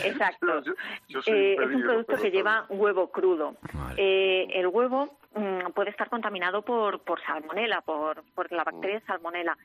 Exacto. 0.05 0.63
es 1.09 1.75
un 1.75 1.81
producto 1.81 2.15
que 2.15 2.31
lleva 2.31 2.65
huevo 2.69 3.11
crudo. 3.11 3.57
el 3.97 4.67
huevo 4.67 5.17
mm, 5.35 5.71
puede 5.75 5.89
estar 5.89 6.09
contaminado 6.09 6.61
por, 6.61 7.01
por 7.03 7.21
salmonela, 7.25 7.81
por, 7.81 8.23
por 8.33 8.49
la 8.53 8.63
bacteria 8.63 9.01
salmonela. 9.05 9.57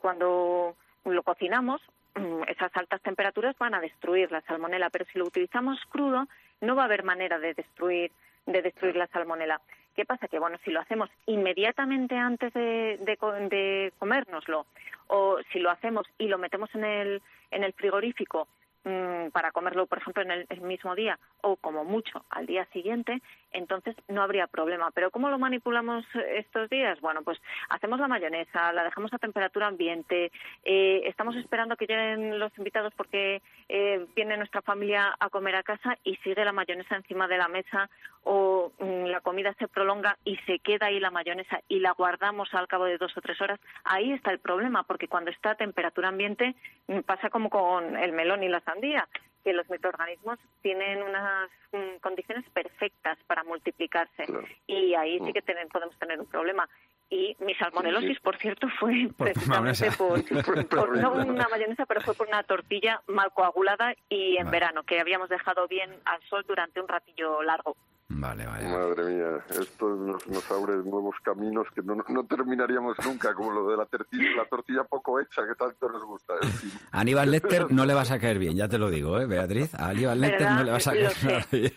cuando 0.00 0.76
lo 1.04 1.22
cocinamos, 1.22 1.82
Mm, 1.82 2.01
esas 2.48 2.70
altas 2.76 3.00
temperaturas 3.02 3.56
van 3.58 3.74
a 3.74 3.80
destruir 3.80 4.30
la 4.30 4.40
salmonela, 4.42 4.90
pero 4.90 5.04
si 5.06 5.18
lo 5.18 5.26
utilizamos 5.26 5.78
crudo 5.88 6.26
no 6.60 6.76
va 6.76 6.82
a 6.82 6.84
haber 6.86 7.02
manera 7.02 7.38
de 7.38 7.54
destruir 7.54 8.12
de 8.46 8.62
destruir 8.62 8.96
la 8.96 9.06
salmonela. 9.08 9.60
¿Qué 9.94 10.04
pasa? 10.04 10.26
Que 10.26 10.38
bueno, 10.38 10.58
si 10.64 10.70
lo 10.70 10.80
hacemos 10.80 11.10
inmediatamente 11.26 12.16
antes 12.16 12.52
de, 12.54 12.98
de, 13.00 13.92
comérnoslo 13.98 14.66
o 15.08 15.38
si 15.52 15.58
lo 15.58 15.70
hacemos 15.70 16.06
y 16.18 16.28
lo 16.28 16.38
metemos 16.38 16.74
en 16.74 16.84
el, 16.84 17.22
en 17.50 17.62
el 17.62 17.72
frigorífico 17.74 18.48
Mm, 18.84 19.30
para 19.30 19.52
comerlo, 19.52 19.86
por 19.86 19.98
ejemplo, 19.98 20.24
en 20.24 20.32
el, 20.32 20.60
mismo 20.62 20.96
día 20.96 21.16
o 21.40 21.54
como 21.54 21.84
mucho 21.84 22.24
al 22.30 22.46
día 22.46 22.64
siguiente, 22.72 23.22
entonces 23.52 23.94
no 24.08 24.22
habría 24.22 24.48
problema. 24.48 24.90
Pero 24.90 25.12
¿cómo 25.12 25.30
lo 25.30 25.38
manipulamos 25.38 26.04
estos 26.34 26.68
días? 26.68 27.00
Bueno, 27.00 27.22
pues 27.22 27.38
hacemos 27.68 28.00
la 28.00 28.08
mayonesa, 28.08 28.72
la 28.72 28.82
dejamos 28.82 29.12
a 29.14 29.18
temperatura 29.18 29.68
ambiente, 29.68 30.32
eh, 30.64 31.02
estamos 31.04 31.36
esperando 31.36 31.76
que 31.76 31.86
lleguen 31.86 32.40
los 32.40 32.56
invitados 32.58 32.92
porque 32.96 33.40
eh, 33.68 34.04
viene 34.16 34.36
nuestra 34.36 34.62
familia 34.62 35.14
a 35.20 35.30
comer 35.30 35.54
a 35.54 35.62
casa 35.62 35.96
y 36.02 36.16
sigue 36.16 36.44
la 36.44 36.52
mayonesa 36.52 36.96
encima 36.96 37.28
de 37.28 37.38
la 37.38 37.46
mesa 37.46 37.88
o 38.24 38.72
mm, 38.78 39.06
la 39.06 39.20
comida 39.20 39.54
se 39.58 39.68
prolonga 39.68 40.18
y 40.24 40.36
se 40.38 40.58
queda 40.58 40.86
ahí 40.86 41.00
la 41.00 41.10
mayonesa 41.10 41.60
y 41.68 41.80
la 41.80 41.92
guardamos 41.92 42.52
al 42.54 42.68
cabo 42.68 42.84
de 42.84 42.98
dos 42.98 43.16
o 43.16 43.20
tres 43.20 43.40
horas, 43.40 43.60
ahí 43.84 44.12
está 44.12 44.30
el 44.30 44.38
problema, 44.38 44.82
porque 44.84 45.08
cuando 45.08 45.30
está 45.30 45.50
a 45.50 45.54
temperatura 45.56 46.08
ambiente 46.08 46.54
mm, 46.88 47.00
pasa 47.00 47.30
como 47.30 47.50
con 47.50 47.96
el 47.96 48.12
melón 48.12 48.42
y 48.42 48.48
la 48.48 48.60
sandía, 48.72 49.08
que 49.44 49.52
los 49.52 49.68
microorganismos 49.68 50.38
tienen 50.62 51.02
unas 51.02 51.50
mm, 51.72 51.98
condiciones 52.00 52.48
perfectas 52.50 53.18
para 53.26 53.44
multiplicarse. 53.44 54.24
Y 54.66 54.94
ahí 54.94 55.18
sí 55.18 55.30
mm. 55.30 55.32
que 55.32 55.42
podemos 55.70 55.98
tener 55.98 56.20
un 56.20 56.26
problema. 56.26 56.68
Y 57.10 57.36
mi 57.40 57.54
salmonelosis, 57.54 58.20
por 58.20 58.38
cierto, 58.38 58.68
fue 58.80 59.10
precisamente 59.18 59.90
por, 59.92 60.18
no 60.96 61.12
una 61.12 61.48
mayonesa, 61.48 61.84
pero 61.84 62.00
fue 62.00 62.14
por 62.14 62.28
una 62.28 62.42
tortilla 62.42 63.02
mal 63.06 63.32
coagulada 63.32 63.94
y 64.08 64.38
en 64.38 64.50
verano, 64.50 64.82
que 64.84 65.00
habíamos 65.00 65.28
dejado 65.28 65.68
bien 65.68 65.90
al 66.04 66.22
sol 66.28 66.44
durante 66.48 66.80
un 66.80 66.88
ratillo 66.88 67.42
largo. 67.42 67.76
Vale, 68.14 68.46
vale. 68.46 68.68
Madre 68.68 69.04
mía, 69.04 69.44
esto 69.60 69.88
nos, 69.96 70.50
abre 70.50 70.76
nuevos 70.76 71.16
caminos 71.22 71.66
que 71.74 71.82
no, 71.82 72.24
terminaríamos 72.24 72.96
nunca, 73.04 73.32
como 73.34 73.52
lo 73.52 73.68
de 73.68 73.76
la, 73.76 73.86
tortilla, 73.86 74.36
la 74.36 74.44
tortilla 74.44 74.84
poco 74.84 75.18
hecha, 75.20 75.42
que 75.46 75.54
tanto 75.54 75.88
nos 75.88 76.04
gusta. 76.04 76.34
A 76.90 77.00
Aníbal 77.00 77.30
Lecter 77.30 77.66
no 77.70 77.86
le 77.86 77.94
vas 77.94 78.10
a 78.10 78.18
caer 78.18 78.38
bien, 78.38 78.56
ya 78.56 78.68
te 78.68 78.78
lo 78.78 78.90
digo, 78.90 79.18
¿eh, 79.18 79.26
Beatriz? 79.26 79.74
A 79.74 79.88
Aníbal 79.88 80.20
Lecter 80.20 80.50
no 80.50 80.64
le 80.64 80.70
vas 80.72 80.86
a 80.86 80.92
caer 80.92 81.46
bien. 81.50 81.72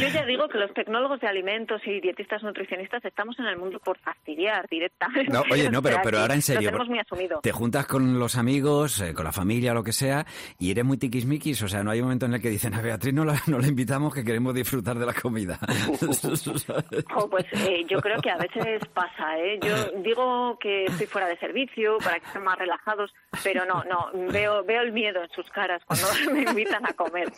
Yo 0.00 0.08
ya 0.08 0.24
digo 0.26 0.48
que 0.48 0.58
los 0.58 0.72
tecnólogos 0.74 1.20
de 1.20 1.26
alimentos 1.26 1.80
y 1.86 2.00
dietistas 2.00 2.42
nutricionistas 2.42 3.04
estamos 3.04 3.38
en 3.38 3.46
el 3.46 3.58
mundo 3.58 3.80
por 3.80 3.98
fastidiar 3.98 4.68
directamente. 4.68 5.32
No, 5.32 5.42
oye, 5.50 5.70
no, 5.70 5.82
pero, 5.82 5.98
pero 6.02 6.20
ahora 6.20 6.34
en 6.34 6.42
serio. 6.42 6.70
Lo 6.70 6.84
muy 6.84 6.98
asumido. 6.98 7.40
Te 7.42 7.52
juntas 7.52 7.86
con 7.86 8.18
los 8.18 8.36
amigos, 8.36 9.00
eh, 9.00 9.12
con 9.12 9.24
la 9.24 9.32
familia, 9.32 9.74
lo 9.74 9.82
que 9.82 9.92
sea, 9.92 10.24
y 10.58 10.70
eres 10.70 10.84
muy 10.84 10.98
tiquismiquis, 10.98 11.62
o 11.62 11.68
sea, 11.68 11.82
no 11.82 11.90
hay 11.90 11.98
un 12.00 12.04
momento 12.04 12.26
en 12.26 12.34
el 12.34 12.40
que 12.40 12.48
dicen 12.48 12.74
a 12.74 12.80
Beatriz 12.80 13.12
no 13.12 13.24
la, 13.24 13.40
no 13.46 13.58
la 13.58 13.66
invitamos 13.66 14.14
que 14.14 14.24
queremos 14.24 14.54
disfrutar 14.54 14.98
de 15.00 15.06
la 15.06 15.14
comida. 15.14 15.58
pues 17.30 17.46
eh, 17.52 17.84
yo 17.88 18.00
creo 18.00 18.20
que 18.20 18.30
a 18.30 18.36
veces 18.36 18.86
pasa, 18.94 19.38
¿eh? 19.38 19.58
Yo 19.62 20.00
digo 20.02 20.58
que 20.58 20.84
estoy 20.84 21.06
fuera 21.06 21.26
de 21.28 21.36
servicio 21.38 21.98
para 21.98 22.20
que 22.20 22.26
estén 22.26 22.42
más 22.42 22.58
relajados, 22.58 23.12
pero 23.42 23.64
no, 23.64 23.82
no, 23.84 24.10
veo, 24.30 24.64
veo 24.64 24.82
el 24.82 24.92
miedo 24.92 25.22
en 25.22 25.30
sus 25.30 25.48
caras 25.50 25.82
cuando 25.86 26.06
me 26.32 26.42
invitan 26.42 26.86
a 26.86 26.92
comer. 26.92 27.32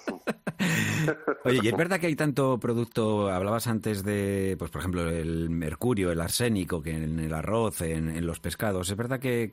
Oye, 1.45 1.61
y 1.63 1.69
es 1.69 1.77
verdad 1.77 1.99
que 1.99 2.07
hay 2.07 2.17
tanto 2.17 2.59
producto, 2.59 3.31
hablabas 3.31 3.67
antes 3.67 4.05
de, 4.05 4.57
pues 4.59 4.71
por 4.71 4.81
ejemplo, 4.81 5.09
el 5.09 5.51
mercurio, 5.51 6.13
el 6.13 6.21
arsénico, 6.21 6.83
que 6.83 6.93
en 6.93 7.19
el 7.19 7.35
arroz, 7.35 7.81
en, 7.83 8.25
los 8.25 8.41
pescados, 8.41 8.91
¿es 8.91 8.97
verdad 8.97 9.19
que, 9.19 9.53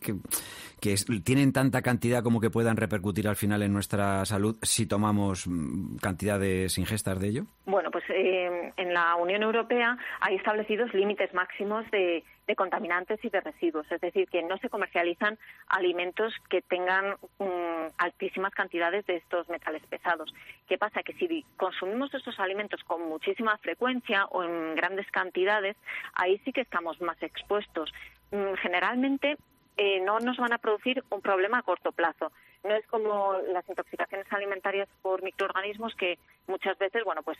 que, 0.79 0.95
tienen 1.23 1.51
tanta 1.51 1.81
cantidad 1.81 2.23
como 2.23 2.39
que 2.39 2.49
puedan 2.49 2.77
repercutir 2.77 3.27
al 3.27 3.35
final 3.35 3.63
en 3.63 3.73
nuestra 3.73 4.25
salud 4.25 4.57
si 4.61 4.85
tomamos 4.85 5.47
mm, 5.47 5.97
cantidades 5.97 6.77
ingestas 6.77 7.19
de 7.19 7.27
ello? 7.27 7.45
Bueno, 7.65 7.89
pues 7.91 7.98
eh, 8.09 8.73
en 8.77 8.93
la 8.93 9.15
Unión 9.15 9.43
Europea 9.43 9.97
hay 10.21 10.35
establecidos 10.35 10.93
límites 10.93 11.33
máximos 11.33 11.89
de 11.91 12.23
de 12.49 12.55
contaminantes 12.55 13.23
y 13.23 13.29
de 13.29 13.41
residuos, 13.41 13.85
es 13.91 14.01
decir, 14.01 14.27
que 14.27 14.41
no 14.41 14.57
se 14.57 14.69
comercializan 14.69 15.37
alimentos 15.67 16.33
que 16.49 16.63
tengan 16.63 17.15
mm, 17.37 17.93
altísimas 17.99 18.55
cantidades 18.55 19.05
de 19.05 19.17
estos 19.17 19.47
metales 19.49 19.83
pesados. 19.85 20.33
¿Qué 20.67 20.79
pasa? 20.79 21.03
Que 21.03 21.13
si 21.13 21.45
consumimos 21.57 22.11
estos 22.11 22.39
alimentos 22.39 22.83
con 22.85 23.07
muchísima 23.07 23.55
frecuencia 23.59 24.25
o 24.31 24.41
en 24.43 24.73
grandes 24.73 25.05
cantidades, 25.11 25.77
ahí 26.15 26.41
sí 26.43 26.51
que 26.51 26.61
estamos 26.61 26.99
más 27.01 27.21
expuestos. 27.21 27.93
Mm, 28.31 28.55
generalmente 28.55 29.37
eh, 29.77 29.99
no 29.99 30.19
nos 30.19 30.37
van 30.37 30.51
a 30.51 30.57
producir 30.57 31.03
un 31.11 31.21
problema 31.21 31.59
a 31.59 31.61
corto 31.61 31.91
plazo. 31.91 32.31
No 32.63 32.75
es 32.75 32.85
como 32.87 33.37
las 33.53 33.67
intoxicaciones 33.69 34.31
alimentarias 34.31 34.89
por 35.01 35.23
microorganismos 35.23 35.95
que 35.95 36.17
muchas 36.47 36.77
veces, 36.77 37.03
bueno, 37.05 37.23
pues 37.23 37.37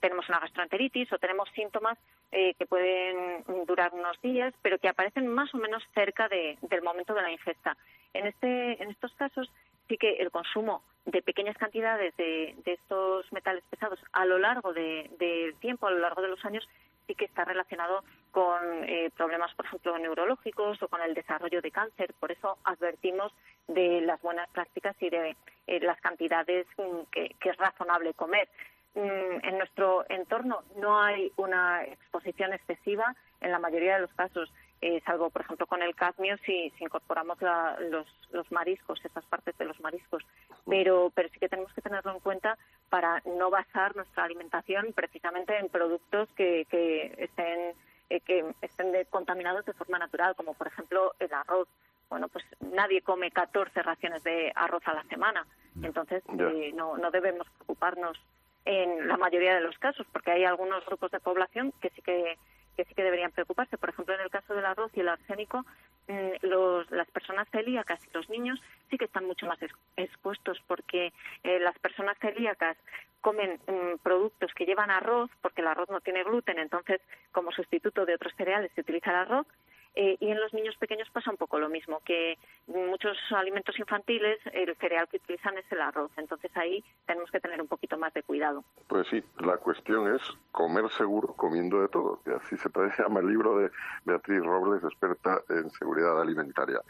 tenemos 0.00 0.28
una 0.28 0.40
gastroenteritis 0.40 1.12
o 1.12 1.18
tenemos 1.18 1.48
síntomas 1.54 1.96
eh, 2.32 2.54
que 2.54 2.66
pueden 2.66 3.44
durar 3.66 3.92
unos 3.94 4.20
días, 4.20 4.52
pero 4.62 4.78
que 4.78 4.88
aparecen 4.88 5.28
más 5.28 5.54
o 5.54 5.58
menos 5.58 5.82
cerca 5.94 6.28
del 6.28 6.82
momento 6.82 7.14
de 7.14 7.22
la 7.22 7.30
ingesta. 7.30 7.76
En, 8.12 8.26
este, 8.26 8.82
en 8.82 8.90
estos 8.90 9.12
casos 9.14 9.50
sí 9.88 9.96
que 9.96 10.14
el 10.14 10.30
consumo 10.30 10.82
de 11.04 11.22
pequeñas 11.22 11.56
cantidades 11.56 12.16
de, 12.16 12.54
estos 12.64 13.30
metales 13.32 13.62
pesados 13.70 14.00
a 14.12 14.24
lo 14.24 14.38
largo 14.38 14.72
del 14.72 15.54
tiempo, 15.60 15.86
a 15.86 15.90
lo 15.90 15.98
largo 15.98 16.22
de 16.22 16.28
los 16.28 16.44
años, 16.44 16.66
sí 17.06 17.14
que 17.14 17.24
está 17.24 17.44
relacionado 17.44 18.04
con 18.30 18.60
eh, 18.84 19.10
problemas, 19.16 19.54
por 19.54 19.66
ejemplo, 19.66 19.98
neurológicos 19.98 20.82
o 20.82 20.88
con 20.88 21.00
el 21.02 21.14
desarrollo 21.14 21.60
de 21.60 21.70
cáncer. 21.70 22.14
Por 22.18 22.32
eso 22.32 22.58
advertimos 22.64 23.32
de 23.68 24.00
las 24.00 24.20
buenas 24.22 24.48
prácticas 24.50 24.96
y 25.00 25.10
de 25.10 25.36
eh, 25.66 25.80
las 25.80 26.00
cantidades 26.00 26.66
mm, 26.76 27.10
que, 27.10 27.36
es 27.40 27.56
razonable 27.56 28.14
comer. 28.14 28.48
Mm, 28.94 29.46
en 29.46 29.58
nuestro 29.58 30.04
entorno 30.08 30.62
no 30.76 31.00
hay 31.00 31.32
una 31.36 31.84
exposición 31.84 32.52
excesiva 32.52 33.14
en 33.40 33.52
la 33.52 33.58
mayoría 33.58 33.94
de 33.94 34.02
los 34.02 34.12
casos, 34.14 34.52
eh, 34.86 35.00
salvo, 35.06 35.30
por 35.30 35.40
ejemplo, 35.40 35.66
con 35.66 35.80
el 35.80 35.94
cadmio 35.94 36.36
si, 36.44 36.70
incorporamos 36.78 37.38
los, 37.40 38.06
los, 38.32 38.52
mariscos, 38.52 39.02
esas 39.02 39.24
partes 39.24 39.56
de 39.56 39.64
los 39.64 39.80
mariscos. 39.80 40.22
Pero, 40.66 41.10
pero 41.14 41.30
sí 41.30 41.38
que 41.38 41.48
tenemos 41.48 41.72
que 41.72 41.80
tenerlo 41.80 42.12
en 42.12 42.20
cuenta 42.20 42.58
para 42.90 43.22
no 43.24 43.48
basar 43.48 43.96
nuestra 43.96 44.24
alimentación 44.24 44.92
precisamente 44.92 45.56
en 45.56 45.70
productos 45.70 46.28
que, 46.36 46.66
que 46.68 47.14
estén 47.16 47.72
eh, 48.10 48.20
que 48.20 48.44
estén 48.60 48.92
contaminados 49.08 49.64
de 49.64 49.72
forma 49.72 49.98
natural, 49.98 50.36
como 50.36 50.52
por 50.52 50.66
ejemplo 50.66 51.14
el 51.18 51.32
arroz. 51.32 51.66
Bueno, 52.10 52.28
pues 52.28 52.44
nadie 52.60 53.00
come 53.00 53.30
14 53.30 53.82
raciones 53.82 54.22
de 54.22 54.52
arroz 54.54 54.82
a 54.86 54.92
la 54.92 55.04
semana, 55.04 55.46
entonces 55.82 56.22
eh, 56.38 56.72
no, 56.74 56.98
no 56.98 57.10
debemos 57.10 57.48
preocuparnos 57.56 58.20
en 58.66 59.08
la 59.08 59.16
mayoría 59.16 59.54
de 59.54 59.62
los 59.62 59.78
casos, 59.78 60.06
porque 60.12 60.32
hay 60.32 60.44
algunos 60.44 60.84
grupos 60.84 61.10
de 61.10 61.20
población 61.20 61.72
que 61.80 61.88
sí 61.88 62.02
que 62.02 62.36
que 62.76 62.84
sí 62.84 62.94
que 62.94 63.02
deberían 63.02 63.32
preocuparse. 63.32 63.78
Por 63.78 63.90
ejemplo, 63.90 64.14
en 64.14 64.20
el 64.20 64.30
caso 64.30 64.54
del 64.54 64.64
arroz 64.64 64.90
y 64.94 65.00
el 65.00 65.08
arsénico, 65.08 65.64
mm, 66.08 66.30
los, 66.42 66.90
las 66.90 67.08
personas 67.10 67.48
celíacas 67.50 68.00
y 68.04 68.10
los 68.14 68.28
niños 68.28 68.60
sí 68.90 68.98
que 68.98 69.06
están 69.06 69.26
mucho 69.26 69.46
más 69.46 69.58
expuestos 69.96 70.62
porque 70.66 71.12
eh, 71.42 71.58
las 71.60 71.78
personas 71.78 72.16
celíacas 72.18 72.76
comen 73.20 73.58
mm, 73.66 74.02
productos 74.02 74.52
que 74.54 74.66
llevan 74.66 74.90
arroz 74.90 75.30
porque 75.40 75.62
el 75.62 75.68
arroz 75.68 75.88
no 75.88 76.00
tiene 76.00 76.24
gluten, 76.24 76.58
entonces 76.58 77.00
como 77.32 77.52
sustituto 77.52 78.04
de 78.04 78.14
otros 78.14 78.34
cereales 78.36 78.70
se 78.74 78.82
utiliza 78.82 79.10
el 79.10 79.16
arroz 79.16 79.46
eh, 79.94 80.16
y 80.18 80.30
en 80.30 80.40
los 80.40 80.52
niños 80.52 80.76
pequeños 80.76 81.08
pasa 81.10 81.30
un 81.30 81.36
poco 81.36 81.58
lo 81.58 81.68
mismo, 81.68 82.00
que 82.04 82.36
muchos 82.66 83.16
alimentos 83.30 83.78
infantiles 83.78 84.38
el 84.52 84.74
cereal 84.76 85.08
que 85.08 85.18
utilizan 85.18 85.56
es 85.58 85.70
el 85.70 85.80
arroz. 85.80 86.10
Entonces 86.16 86.50
ahí 86.56 86.82
tenemos 87.06 87.30
que 87.30 87.40
tener 87.40 87.60
un 87.60 87.68
poquito 87.68 87.96
más 87.96 88.12
de 88.12 88.22
cuidado. 88.22 88.64
Pues 88.88 89.06
sí, 89.08 89.22
la 89.38 89.56
cuestión 89.58 90.14
es 90.14 90.22
comer 90.50 90.90
seguro 90.90 91.34
comiendo 91.34 91.80
de 91.80 91.88
todo. 91.88 92.20
Y 92.26 92.30
así 92.30 92.56
se 92.96 93.02
llama 93.02 93.20
el 93.20 93.28
libro 93.28 93.58
de 93.58 93.70
Beatriz 94.04 94.42
Robles, 94.42 94.82
experta 94.82 95.40
en 95.48 95.70
seguridad 95.70 96.20
alimentaria. 96.20 96.80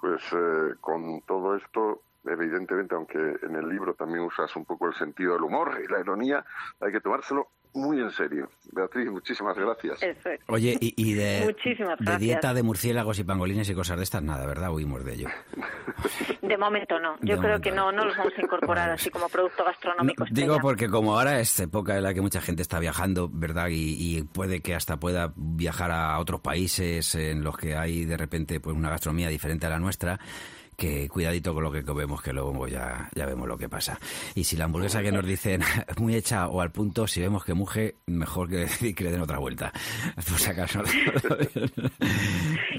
Pues 0.00 0.22
eh, 0.32 0.74
con 0.80 1.20
todo 1.22 1.56
esto 1.56 2.02
evidentemente, 2.26 2.94
aunque 2.94 3.18
en 3.18 3.56
el 3.56 3.68
libro 3.68 3.94
también 3.94 4.20
usas 4.24 4.54
un 4.56 4.64
poco 4.64 4.88
el 4.88 4.94
sentido 4.94 5.34
del 5.34 5.42
humor 5.42 5.80
y 5.82 5.90
la 5.90 6.00
ironía, 6.00 6.44
hay 6.80 6.92
que 6.92 7.00
tomárselo 7.00 7.48
muy 7.76 8.00
en 8.00 8.10
serio. 8.10 8.48
Beatriz, 8.72 9.10
muchísimas 9.10 9.56
gracias. 9.56 10.00
Oye, 10.48 10.76
y, 10.80 11.14
de, 11.14 11.54
dieta 12.18 12.54
de 12.54 12.62
murciélagos 12.62 13.18
y 13.18 13.24
pangolines 13.24 13.68
y 13.68 13.74
cosas 13.74 13.98
de 13.98 14.04
estas, 14.04 14.22
nada, 14.22 14.46
¿verdad? 14.46 14.72
Huimos 14.72 15.04
de 15.04 15.14
ello. 15.14 15.28
De 16.42 16.56
momento 16.56 16.98
no. 16.98 17.16
Yo 17.20 17.38
creo 17.38 17.60
que 17.60 17.70
no, 17.70 17.92
no 17.92 18.04
los 18.04 18.16
vamos 18.16 18.32
a 18.36 18.40
incorporar 18.40 18.90
así 18.90 19.10
como 19.10 19.28
producto 19.28 19.64
gastronómico. 19.64 20.24
digo 20.30 20.58
porque 20.60 20.88
como 20.88 21.16
ahora 21.16 21.38
es 21.40 21.60
época 21.60 21.96
en 21.96 22.02
la 22.02 22.14
que 22.14 22.20
mucha 22.20 22.40
gente 22.40 22.62
está 22.62 22.78
viajando, 22.78 23.28
¿verdad? 23.30 23.68
Y, 23.68 23.96
y, 23.98 24.22
puede 24.22 24.60
que 24.60 24.74
hasta 24.74 24.98
pueda 24.98 25.32
viajar 25.36 25.90
a 25.90 26.18
otros 26.18 26.40
países 26.40 27.14
en 27.14 27.44
los 27.44 27.56
que 27.56 27.76
hay 27.76 28.04
de 28.04 28.16
repente 28.16 28.60
pues 28.60 28.74
una 28.74 28.90
gastronomía 28.90 29.28
diferente 29.28 29.66
a 29.66 29.70
la 29.70 29.78
nuestra 29.78 30.18
que 30.76 31.08
cuidadito 31.08 31.54
con 31.54 31.64
lo 31.64 31.72
que 31.72 31.82
comemos, 31.82 32.22
que 32.22 32.32
luego 32.32 32.68
ya, 32.68 33.08
ya 33.14 33.26
vemos 33.26 33.48
lo 33.48 33.56
que 33.56 33.68
pasa. 33.68 33.98
Y 34.34 34.44
si 34.44 34.56
la 34.56 34.66
hamburguesa 34.66 35.02
que 35.02 35.12
nos 35.12 35.24
dicen 35.24 35.62
muy 35.98 36.14
hecha 36.14 36.48
o 36.48 36.60
al 36.60 36.70
punto, 36.70 37.06
si 37.06 37.20
vemos 37.20 37.44
que 37.44 37.54
muge, 37.54 37.96
mejor 38.06 38.48
que, 38.48 38.66
que 38.94 39.04
le 39.04 39.10
den 39.10 39.22
otra 39.22 39.38
vuelta. 39.38 39.72
Por 40.14 40.38
si 40.38 40.50
acaso. 40.50 40.82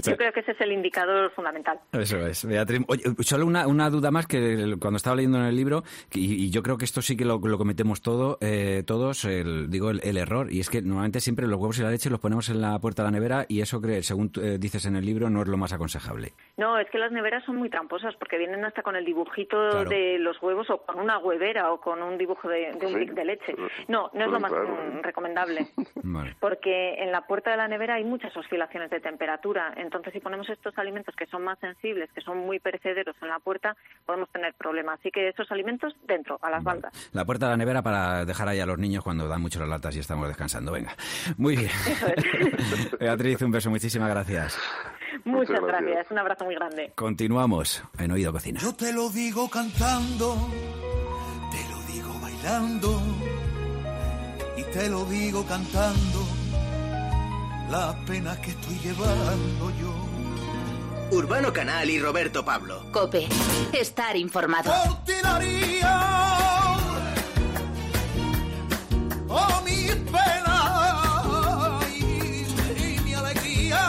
Yo 0.03 0.17
creo 0.17 0.31
que 0.31 0.41
ese 0.41 0.51
es 0.51 0.61
el 0.61 0.71
indicador 0.71 1.31
fundamental. 1.31 1.79
Eso 1.91 2.25
es. 2.25 2.45
Beatriz, 2.45 2.81
oye, 2.87 3.03
solo 3.21 3.45
una, 3.45 3.67
una 3.67 3.89
duda 3.89 4.11
más 4.11 4.27
que 4.27 4.75
cuando 4.79 4.97
estaba 4.97 5.15
leyendo 5.15 5.39
en 5.39 5.45
el 5.45 5.55
libro, 5.55 5.83
y, 6.13 6.49
yo 6.49 6.63
creo 6.63 6.77
que 6.77 6.85
esto 6.85 7.01
sí 7.01 7.17
que 7.17 7.25
lo, 7.25 7.39
lo 7.39 7.57
cometemos 7.57 8.01
todo, 8.01 8.37
eh, 8.41 8.83
todos, 8.85 9.25
el, 9.25 9.69
digo, 9.69 9.91
el, 9.91 10.17
error, 10.17 10.51
y 10.51 10.59
es 10.59 10.69
que 10.69 10.81
normalmente 10.81 11.19
siempre 11.19 11.47
los 11.47 11.59
huevos 11.59 11.77
y 11.79 11.83
la 11.83 11.91
leche 11.91 12.09
los 12.09 12.19
ponemos 12.19 12.49
en 12.49 12.61
la 12.61 12.79
puerta 12.79 13.03
de 13.03 13.07
la 13.07 13.11
nevera 13.11 13.45
y 13.47 13.61
eso, 13.61 13.81
según 14.01 14.31
eh, 14.41 14.57
dices 14.59 14.85
en 14.85 14.95
el 14.95 15.05
libro, 15.05 15.29
no 15.29 15.41
es 15.41 15.47
lo 15.47 15.57
más 15.57 15.73
aconsejable. 15.73 16.33
No, 16.57 16.79
es 16.79 16.89
que 16.89 16.97
las 16.97 17.11
neveras 17.11 17.43
son 17.45 17.57
muy 17.57 17.69
tramposas 17.69 18.15
porque 18.15 18.37
vienen 18.37 18.63
hasta 18.65 18.81
con 18.81 18.95
el 18.95 19.05
dibujito 19.05 19.83
de 19.85 20.17
los 20.19 20.41
huevos 20.41 20.69
o 20.69 20.79
con 20.79 20.99
una 20.99 21.19
huevera 21.19 21.71
o 21.71 21.79
con 21.79 22.01
un 22.01 22.17
dibujo 22.17 22.47
de, 22.49 22.71
un 22.73 23.15
de 23.15 23.25
leche. 23.25 23.55
No, 23.87 24.09
no 24.13 24.25
es 24.25 24.31
lo 24.31 24.39
más 24.39 24.51
mm, 24.51 25.01
recomendable. 25.01 25.67
Porque 26.39 26.95
en 27.03 27.11
la 27.11 27.27
puerta 27.27 27.51
de 27.51 27.57
la 27.57 27.67
nevera 27.67 27.95
hay 27.95 28.03
muchas 28.03 28.35
oscilaciones 28.35 28.89
de 28.89 28.99
temperatura. 28.99 29.73
Entonces, 29.77 30.11
si 30.13 30.19
ponemos 30.19 30.49
estos 30.49 30.77
alimentos 30.77 31.15
que 31.15 31.25
son 31.27 31.43
más 31.43 31.59
sensibles, 31.59 32.11
que 32.13 32.21
son 32.21 32.39
muy 32.39 32.59
perecederos 32.59 33.15
en 33.21 33.29
la 33.29 33.39
puerta, 33.39 33.75
podemos 34.05 34.29
tener 34.29 34.53
problemas. 34.55 34.99
Así 34.99 35.11
que 35.11 35.29
esos 35.29 35.51
alimentos 35.51 35.95
dentro, 36.07 36.39
a 36.41 36.49
las 36.49 36.63
baldas. 36.63 36.91
La 37.13 37.25
puerta 37.25 37.45
de 37.45 37.51
la 37.51 37.57
nevera 37.57 37.81
para 37.81 38.25
dejar 38.25 38.47
ahí 38.49 38.59
a 38.59 38.65
los 38.65 38.77
niños 38.77 39.03
cuando 39.03 39.27
dan 39.27 39.41
mucho 39.41 39.59
las 39.59 39.69
latas 39.69 39.95
y 39.95 39.99
estamos 39.99 40.27
descansando. 40.27 40.71
Venga. 40.71 40.95
Muy 41.37 41.55
bien. 41.55 41.71
Beatriz, 42.99 43.41
un 43.41 43.51
beso. 43.51 43.69
Muchísimas 43.69 44.09
gracias. 44.09 44.59
Muchas, 45.23 45.59
gracias. 45.61 46.11
Un 46.11 46.19
abrazo 46.19 46.45
muy 46.45 46.55
grande. 46.55 46.91
Continuamos 46.95 47.83
en 47.99 48.11
Oído 48.11 48.31
Cocina. 48.31 48.59
Yo 48.59 48.75
te 48.75 48.93
lo 48.93 49.09
digo 49.09 49.49
cantando, 49.49 50.35
te 51.51 51.69
lo 51.69 51.81
digo 51.93 52.19
bailando 52.19 53.01
y 54.57 54.63
te 54.63 54.89
lo 54.89 55.05
digo 55.05 55.45
cantando 55.45 56.26
las 57.69 57.95
penas 58.05 58.37
que 58.39 58.51
estoy 58.51 58.79
llevando 58.79 59.71
yo. 59.79 59.93
Urbano 61.17 61.53
Canal 61.53 61.89
y 61.89 61.99
Roberto 61.99 62.43
Pablo. 62.43 62.83
Cope, 62.91 63.27
estar 63.73 64.15
informado. 64.17 64.71
Daría, 65.23 66.77
oh, 69.29 69.61
mis 69.63 69.95
penas 69.95 71.87
y, 71.97 72.03
y 72.83 72.99
mi 73.05 73.13
alegría. 73.13 73.79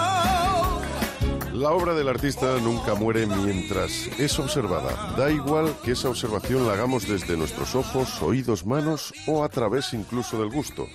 La 1.55 1.71
obra 1.71 1.95
del 1.95 2.09
artista 2.09 2.59
nunca 2.61 2.95
muere 2.95 3.27
mientras 3.27 4.07
es 4.19 4.39
observada. 4.39 5.15
Da 5.17 5.31
igual 5.31 5.75
que 5.85 5.93
esa 5.93 6.09
observación 6.09 6.67
la 6.67 6.75
hagamos 6.75 7.09
desde 7.09 7.37
nuestros 7.37 7.75
ojos, 7.75 8.23
oídos, 8.23 8.65
manos 8.65 9.13
o 9.27 9.43
a 9.43 9.49
través 9.49 9.93
incluso 9.93 10.39
del 10.39 10.51
gusto. 10.51 10.87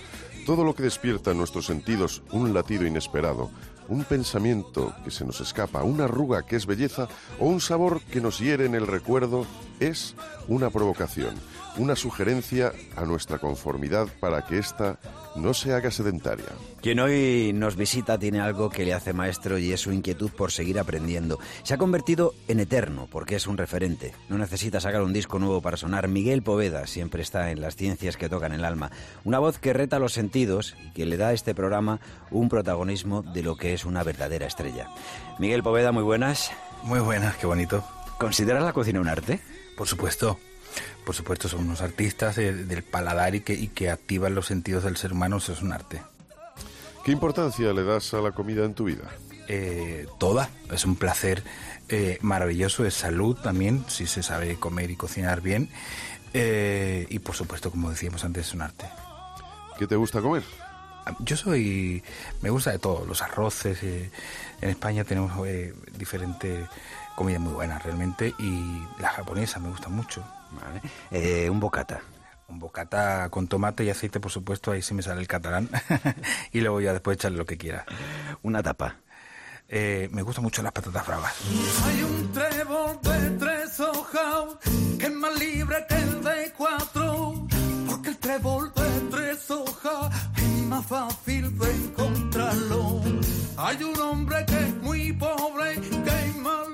Todo 0.45 0.65
lo 0.65 0.75
que 0.75 0.83
despierta 0.83 1.31
en 1.31 1.37
nuestros 1.37 1.65
sentidos 1.65 2.21
un 2.31 2.53
latido 2.53 2.85
inesperado, 2.85 3.49
un 3.87 4.03
pensamiento 4.03 4.93
que 5.05 5.11
se 5.11 5.23
nos 5.23 5.39
escapa, 5.39 5.83
una 5.83 6.03
arruga 6.03 6.45
que 6.45 6.57
es 6.57 6.65
belleza 6.65 7.07
o 7.39 7.45
un 7.45 7.61
sabor 7.61 8.01
que 8.01 8.19
nos 8.19 8.39
hiere 8.39 8.65
en 8.65 8.75
el 8.75 8.85
recuerdo 8.85 9.45
es 9.79 10.15
una 10.49 10.69
provocación, 10.69 11.35
una 11.77 11.95
sugerencia 11.95 12.73
a 12.95 13.05
nuestra 13.05 13.39
conformidad 13.39 14.07
para 14.19 14.45
que 14.45 14.59
ésta 14.59 14.99
no 15.35 15.53
se 15.53 15.73
haga 15.73 15.91
sedentaria. 15.91 16.45
Quien 16.81 16.99
hoy 16.99 17.51
nos 17.53 17.75
visita 17.75 18.19
tiene 18.19 18.39
algo 18.39 18.69
que 18.69 18.85
le 18.85 18.93
hace 18.93 19.13
maestro 19.13 19.57
y 19.57 19.71
es 19.71 19.81
su 19.81 19.91
inquietud 19.91 20.29
por 20.31 20.51
seguir 20.51 20.79
aprendiendo. 20.79 21.39
Se 21.63 21.73
ha 21.73 21.77
convertido 21.77 22.33
en 22.47 22.59
eterno 22.59 23.07
porque 23.09 23.35
es 23.35 23.47
un 23.47 23.57
referente. 23.57 24.13
No 24.29 24.37
necesita 24.37 24.79
sacar 24.79 25.01
un 25.01 25.13
disco 25.13 25.39
nuevo 25.39 25.61
para 25.61 25.77
sonar. 25.77 26.07
Miguel 26.07 26.43
Poveda 26.43 26.85
siempre 26.85 27.21
está 27.21 27.51
en 27.51 27.61
las 27.61 27.75
ciencias 27.75 28.17
que 28.17 28.29
tocan 28.29 28.53
el 28.53 28.65
alma. 28.65 28.91
Una 29.23 29.39
voz 29.39 29.59
que 29.59 29.73
reta 29.73 29.99
los 29.99 30.13
sentidos 30.13 30.75
y 30.85 30.91
que 30.91 31.05
le 31.05 31.17
da 31.17 31.29
a 31.29 31.33
este 31.33 31.55
programa 31.55 31.99
un 32.31 32.49
protagonismo 32.49 33.23
de 33.23 33.43
lo 33.43 33.55
que 33.55 33.73
es 33.73 33.85
una 33.85 34.03
verdadera 34.03 34.45
estrella. 34.45 34.89
Miguel 35.39 35.63
Poveda, 35.63 35.91
muy 35.91 36.03
buenas. 36.03 36.51
Muy 36.83 36.99
buenas, 36.99 37.37
qué 37.37 37.47
bonito. 37.47 37.83
¿Consideras 38.19 38.63
la 38.63 38.73
cocina 38.73 38.99
un 38.99 39.07
arte? 39.07 39.39
Por 39.77 39.87
supuesto. 39.87 40.37
Por 41.05 41.15
supuesto, 41.15 41.47
son 41.49 41.61
unos 41.65 41.81
artistas 41.81 42.35
de- 42.35 42.65
del 42.65 42.83
paladar 42.83 43.35
y 43.35 43.41
que, 43.41 43.53
y 43.53 43.67
que 43.67 43.89
activan 43.89 44.35
los 44.35 44.45
sentidos 44.47 44.83
del 44.83 44.97
ser 44.97 45.13
humano, 45.13 45.37
eso 45.37 45.53
es 45.53 45.61
un 45.61 45.73
arte. 45.73 46.01
¿Qué 47.03 47.11
importancia 47.11 47.73
le 47.73 47.83
das 47.83 48.13
a 48.13 48.21
la 48.21 48.31
comida 48.31 48.63
en 48.65 48.73
tu 48.73 48.85
vida? 48.85 49.09
Eh, 49.49 50.07
toda, 50.19 50.49
es 50.71 50.85
un 50.85 50.95
placer 50.95 51.43
eh, 51.89 52.17
maravilloso, 52.21 52.85
es 52.85 52.93
salud 52.93 53.35
también, 53.35 53.83
si 53.89 54.07
se 54.07 54.23
sabe 54.23 54.55
comer 54.55 54.89
y 54.89 54.95
cocinar 54.95 55.41
bien. 55.41 55.69
Eh, 56.33 57.05
y 57.09 57.19
por 57.19 57.35
supuesto, 57.35 57.69
como 57.69 57.89
decíamos 57.89 58.23
antes, 58.23 58.47
es 58.47 58.53
un 58.53 58.61
arte. 58.61 58.85
¿Qué 59.77 59.85
te 59.85 59.95
gusta 59.97 60.21
comer? 60.21 60.43
Yo 61.19 61.35
soy, 61.35 62.01
me 62.41 62.49
gusta 62.49 62.71
de 62.71 62.79
todo, 62.79 63.05
los 63.05 63.21
arroces. 63.21 63.83
eh, 63.83 64.09
en 64.61 64.69
España 64.69 65.03
tenemos 65.03 65.45
eh, 65.45 65.73
diferentes 65.97 66.69
comidas 67.17 67.41
muy 67.41 67.51
buenas 67.53 67.83
realmente 67.83 68.33
y 68.39 68.81
la 68.99 69.09
japonesa 69.09 69.59
me 69.59 69.67
gusta 69.69 69.89
mucho. 69.89 70.23
Vale. 70.61 70.81
Eh, 71.11 71.49
un 71.49 71.59
bocata. 71.59 72.01
Un 72.47 72.59
bocata 72.59 73.29
con 73.29 73.47
tomate 73.47 73.83
y 73.83 73.89
aceite, 73.89 74.19
por 74.19 74.31
supuesto, 74.31 74.71
ahí 74.71 74.81
sí 74.81 74.93
me 74.93 75.01
sale 75.01 75.21
el 75.21 75.27
catalán. 75.27 75.69
y 76.51 76.61
luego 76.61 76.81
ya 76.81 76.93
después 76.93 77.15
echarle 77.15 77.37
lo 77.37 77.45
que 77.45 77.57
quiera. 77.57 77.85
Una 78.43 78.61
tapa. 78.61 78.97
Eh, 79.67 80.09
me 80.11 80.21
gustan 80.21 80.43
mucho 80.43 80.61
las 80.61 80.71
patatas 80.71 81.07
bravas. 81.07 81.33
Hay 81.85 82.03
un 82.03 82.31
trébol 82.31 82.99
de 83.01 83.29
tres 83.39 83.79
hojas 83.79 84.45
que 84.99 85.05
es 85.05 85.13
más 85.13 85.39
libre 85.39 85.85
que 85.87 85.95
el 85.95 86.23
de 86.23 86.53
cuatro. 86.55 87.47
Porque 87.89 88.09
el 88.09 88.17
trébol 88.17 88.71
de 88.73 89.01
tres 89.09 89.49
hojas 89.49 90.13
es 90.37 90.63
más 90.67 90.85
fácil 90.85 91.57
de 91.57 91.71
encontrarlo. 91.71 93.01
Hay 93.57 93.83
un 93.83 93.99
hombre 93.99 94.45
que 94.45 94.59
es 94.59 94.75
muy 94.75 95.13
pobre, 95.13 95.79
que 95.79 96.25
es 96.27 96.35
más 96.37 96.67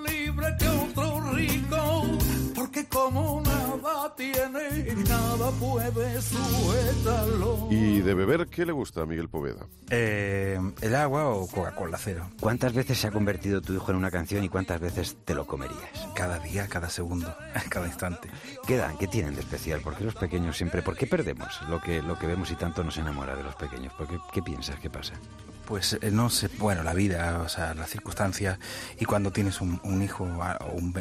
como 2.99 3.41
nada 3.41 4.13
tiene, 4.15 4.93
nada 5.07 5.51
puede 5.51 6.21
sujetarlo. 6.21 7.67
¿Y 7.71 8.01
de 8.01 8.13
beber 8.13 8.47
qué 8.47 8.65
le 8.65 8.73
gusta 8.73 9.03
a 9.03 9.05
Miguel 9.05 9.29
Poveda? 9.29 9.65
Eh, 9.89 10.59
¿El 10.81 10.95
agua 10.95 11.29
o 11.29 11.47
Coca-Cola 11.47 11.97
cero? 11.97 12.29
¿Cuántas 12.41 12.73
veces 12.73 12.97
se 12.97 13.07
ha 13.07 13.11
convertido 13.11 13.61
tu 13.61 13.73
hijo 13.73 13.91
en 13.91 13.97
una 13.97 14.11
canción 14.11 14.43
y 14.43 14.49
cuántas 14.49 14.81
veces 14.81 15.17
te 15.23 15.33
lo 15.33 15.47
comerías? 15.47 16.07
Cada 16.13 16.39
día, 16.39 16.67
cada 16.67 16.89
segundo, 16.89 17.33
cada 17.69 17.87
instante. 17.87 18.29
¿Qué 18.67 18.75
dan? 18.75 18.97
¿Qué 18.97 19.07
tienen 19.07 19.33
de 19.33 19.41
especial? 19.41 19.79
¿Por 19.81 19.95
qué 19.95 20.03
los 20.03 20.15
pequeños 20.15 20.57
siempre? 20.57 20.81
¿Por 20.81 20.97
qué 20.97 21.07
perdemos 21.07 21.61
lo 21.69 21.79
que, 21.79 22.01
lo 22.01 22.19
que 22.19 22.27
vemos 22.27 22.51
y 22.51 22.55
tanto 22.55 22.83
nos 22.83 22.97
enamora 22.97 23.35
de 23.35 23.43
los 23.43 23.55
pequeños? 23.55 23.93
¿Por 23.93 24.07
qué, 24.07 24.17
¿Qué 24.33 24.41
piensas? 24.41 24.77
¿Qué 24.79 24.89
pasa? 24.89 25.13
Pues 25.69 25.93
eh, 26.01 26.09
no 26.09 26.31
sé, 26.31 26.49
bueno, 26.57 26.81
la 26.81 26.95
vida, 26.95 27.41
o 27.45 27.47
sea, 27.47 27.75
las 27.75 27.91
circunstancias 27.91 28.57
y 28.99 29.05
cuando 29.05 29.31
tienes 29.31 29.61
un, 29.61 30.01
hijo 30.01 30.23
o 30.23 30.71
un 30.71 30.93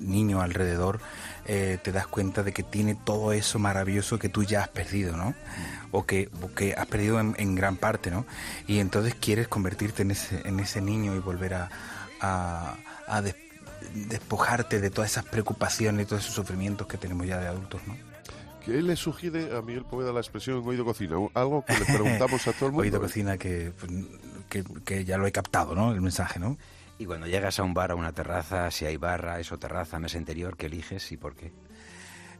niño 0.00 0.42
alrededor, 0.42 1.00
eh, 1.46 1.78
te 1.82 1.92
das 1.92 2.06
cuenta 2.06 2.42
de 2.42 2.52
que 2.52 2.62
tiene 2.62 2.94
todo 2.94 3.32
eso 3.32 3.58
maravilloso 3.58 4.18
que 4.18 4.28
tú 4.28 4.42
ya 4.42 4.60
has 4.60 4.68
perdido, 4.68 5.16
¿no? 5.16 5.34
O 5.92 6.04
que, 6.04 6.28
que 6.54 6.74
has 6.74 6.86
perdido 6.88 7.20
en, 7.20 7.54
gran 7.54 7.76
parte, 7.76 8.10
¿no? 8.10 8.26
Y 8.66 8.80
entonces 8.80 9.14
quieres 9.14 9.48
convertirte 9.48 10.02
en 10.02 10.10
ese, 10.10 10.46
en 10.46 10.60
ese 10.60 10.82
niño 10.82 11.14
y 11.14 11.18
volver 11.18 11.54
a, 11.54 11.70
a, 12.20 12.76
a 13.06 13.22
des- 13.22 13.36
despojarte 13.94 14.78
de 14.80 14.90
todas 14.90 15.10
esas 15.10 15.24
preocupaciones 15.24 16.04
y 16.04 16.06
todos 16.06 16.22
esos 16.22 16.34
sufrimientos 16.34 16.86
que 16.86 16.98
tenemos 16.98 17.26
ya 17.26 17.38
de 17.38 17.46
adultos, 17.46 17.80
¿no? 17.86 18.11
¿Qué 18.64 18.80
le 18.82 18.94
sugiere 18.96 19.56
a 19.56 19.62
Miguel 19.62 19.84
Poveda 19.84 20.12
la 20.12 20.20
expresión 20.20 20.62
oído 20.66 20.84
cocina? 20.84 21.16
Algo 21.34 21.64
que 21.64 21.72
le 21.78 21.84
preguntamos 21.84 22.46
a 22.46 22.52
todo 22.52 22.66
el 22.66 22.72
mundo. 22.72 22.82
Oído 22.82 23.00
cocina 23.00 23.36
que, 23.36 23.72
pues, 23.78 23.90
que, 24.48 24.64
que 24.84 25.04
ya 25.04 25.18
lo 25.18 25.26
he 25.26 25.32
captado, 25.32 25.74
¿no? 25.74 25.92
El 25.92 26.00
mensaje, 26.00 26.38
¿no? 26.38 26.56
Y 26.98 27.06
cuando 27.06 27.26
llegas 27.26 27.58
a 27.58 27.64
un 27.64 27.74
bar, 27.74 27.90
a 27.90 27.94
una 27.96 28.12
terraza, 28.12 28.70
si 28.70 28.84
hay 28.84 28.96
barra, 28.96 29.40
eso 29.40 29.58
terraza, 29.58 29.98
mesa 29.98 30.18
interior, 30.18 30.56
¿qué 30.56 30.66
eliges 30.66 31.10
y 31.10 31.16
por 31.16 31.34
qué? 31.34 31.50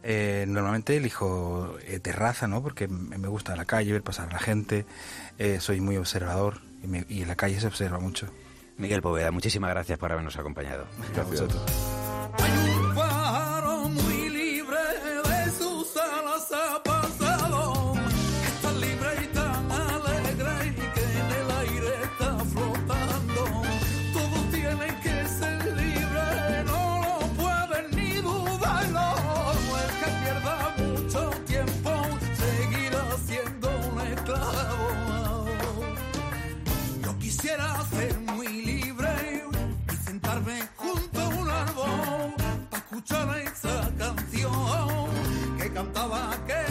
Eh, 0.05 0.45
normalmente 0.49 0.97
elijo 0.97 1.77
eh, 1.87 1.99
terraza, 1.99 2.47
¿no? 2.47 2.63
Porque 2.63 2.87
me 2.89 3.27
gusta 3.29 3.57
la 3.57 3.65
calle, 3.65 3.93
ver 3.93 4.03
pasar 4.03 4.29
a 4.29 4.33
la 4.33 4.39
gente. 4.39 4.85
eh, 5.39 5.59
soy 5.61 5.81
muy 5.81 5.97
observador 5.97 6.61
y, 6.83 6.87
me- 6.87 7.07
y 7.09 7.23
en 7.23 7.29
la 7.29 7.37
calle 7.37 7.59
se 7.61 7.67
observa 7.67 7.99
mucho. 7.99 8.29
Miguel 8.79 9.03
Poveda, 9.03 9.31
muchísimas 9.33 9.71
gracias 9.71 9.99
por 9.99 10.13
habernos 10.13 10.37
acompañado. 10.37 10.87
A 11.19 11.23
vosotros. 11.23 11.63
Que 46.03 46.09
cantaba 46.09 46.62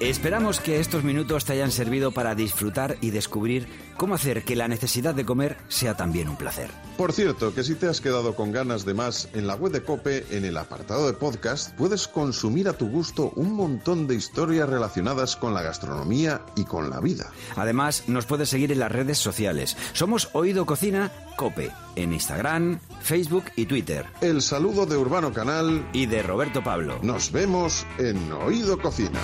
Esperamos 0.00 0.60
que 0.60 0.78
estos 0.78 1.04
minutos 1.04 1.46
te 1.46 1.54
hayan 1.54 1.72
servido 1.72 2.12
para 2.12 2.34
disfrutar 2.34 2.98
y 3.00 3.10
descubrir 3.10 3.66
cómo 3.96 4.14
hacer 4.14 4.44
que 4.44 4.54
la 4.54 4.68
necesidad 4.68 5.14
de 5.14 5.24
comer 5.24 5.56
sea 5.68 5.96
también 5.96 6.28
un 6.28 6.36
placer. 6.36 6.70
Por 6.98 7.14
cierto, 7.14 7.54
que 7.54 7.64
si 7.64 7.76
te 7.76 7.88
has 7.88 8.02
quedado 8.02 8.34
con 8.34 8.52
ganas 8.52 8.84
de 8.84 8.92
más, 8.92 9.30
en 9.32 9.46
la 9.46 9.54
web 9.54 9.72
de 9.72 9.82
Cope, 9.82 10.26
en 10.30 10.44
el 10.44 10.58
apartado 10.58 11.06
de 11.06 11.14
podcast, 11.14 11.74
puedes 11.76 12.08
consumir 12.08 12.68
a 12.68 12.74
tu 12.74 12.88
gusto 12.88 13.32
un 13.36 13.54
montón 13.54 14.06
de 14.06 14.16
historias 14.16 14.68
relacionadas 14.68 15.34
con 15.34 15.54
la 15.54 15.62
gastronomía 15.62 16.42
y 16.56 16.64
con 16.64 16.90
la 16.90 17.00
vida. 17.00 17.30
Además, 17.56 18.04
nos 18.06 18.26
puedes 18.26 18.50
seguir 18.50 18.72
en 18.72 18.80
las 18.80 18.92
redes 18.92 19.16
sociales. 19.16 19.78
Somos 19.94 20.28
Oído 20.34 20.66
Cocina 20.66 21.10
Cope, 21.36 21.70
en 21.96 22.12
Instagram, 22.12 22.80
Facebook 23.00 23.44
y 23.56 23.64
Twitter. 23.64 24.04
El 24.20 24.42
saludo 24.42 24.84
de 24.84 24.96
Urbano 24.98 25.32
Canal. 25.32 25.86
Y 25.94 26.04
de 26.04 26.22
Roberto 26.22 26.62
Pablo. 26.62 26.98
Nos 27.02 27.32
vemos 27.32 27.86
en 27.98 28.30
Oído 28.32 28.78
Cocina. 28.78 29.20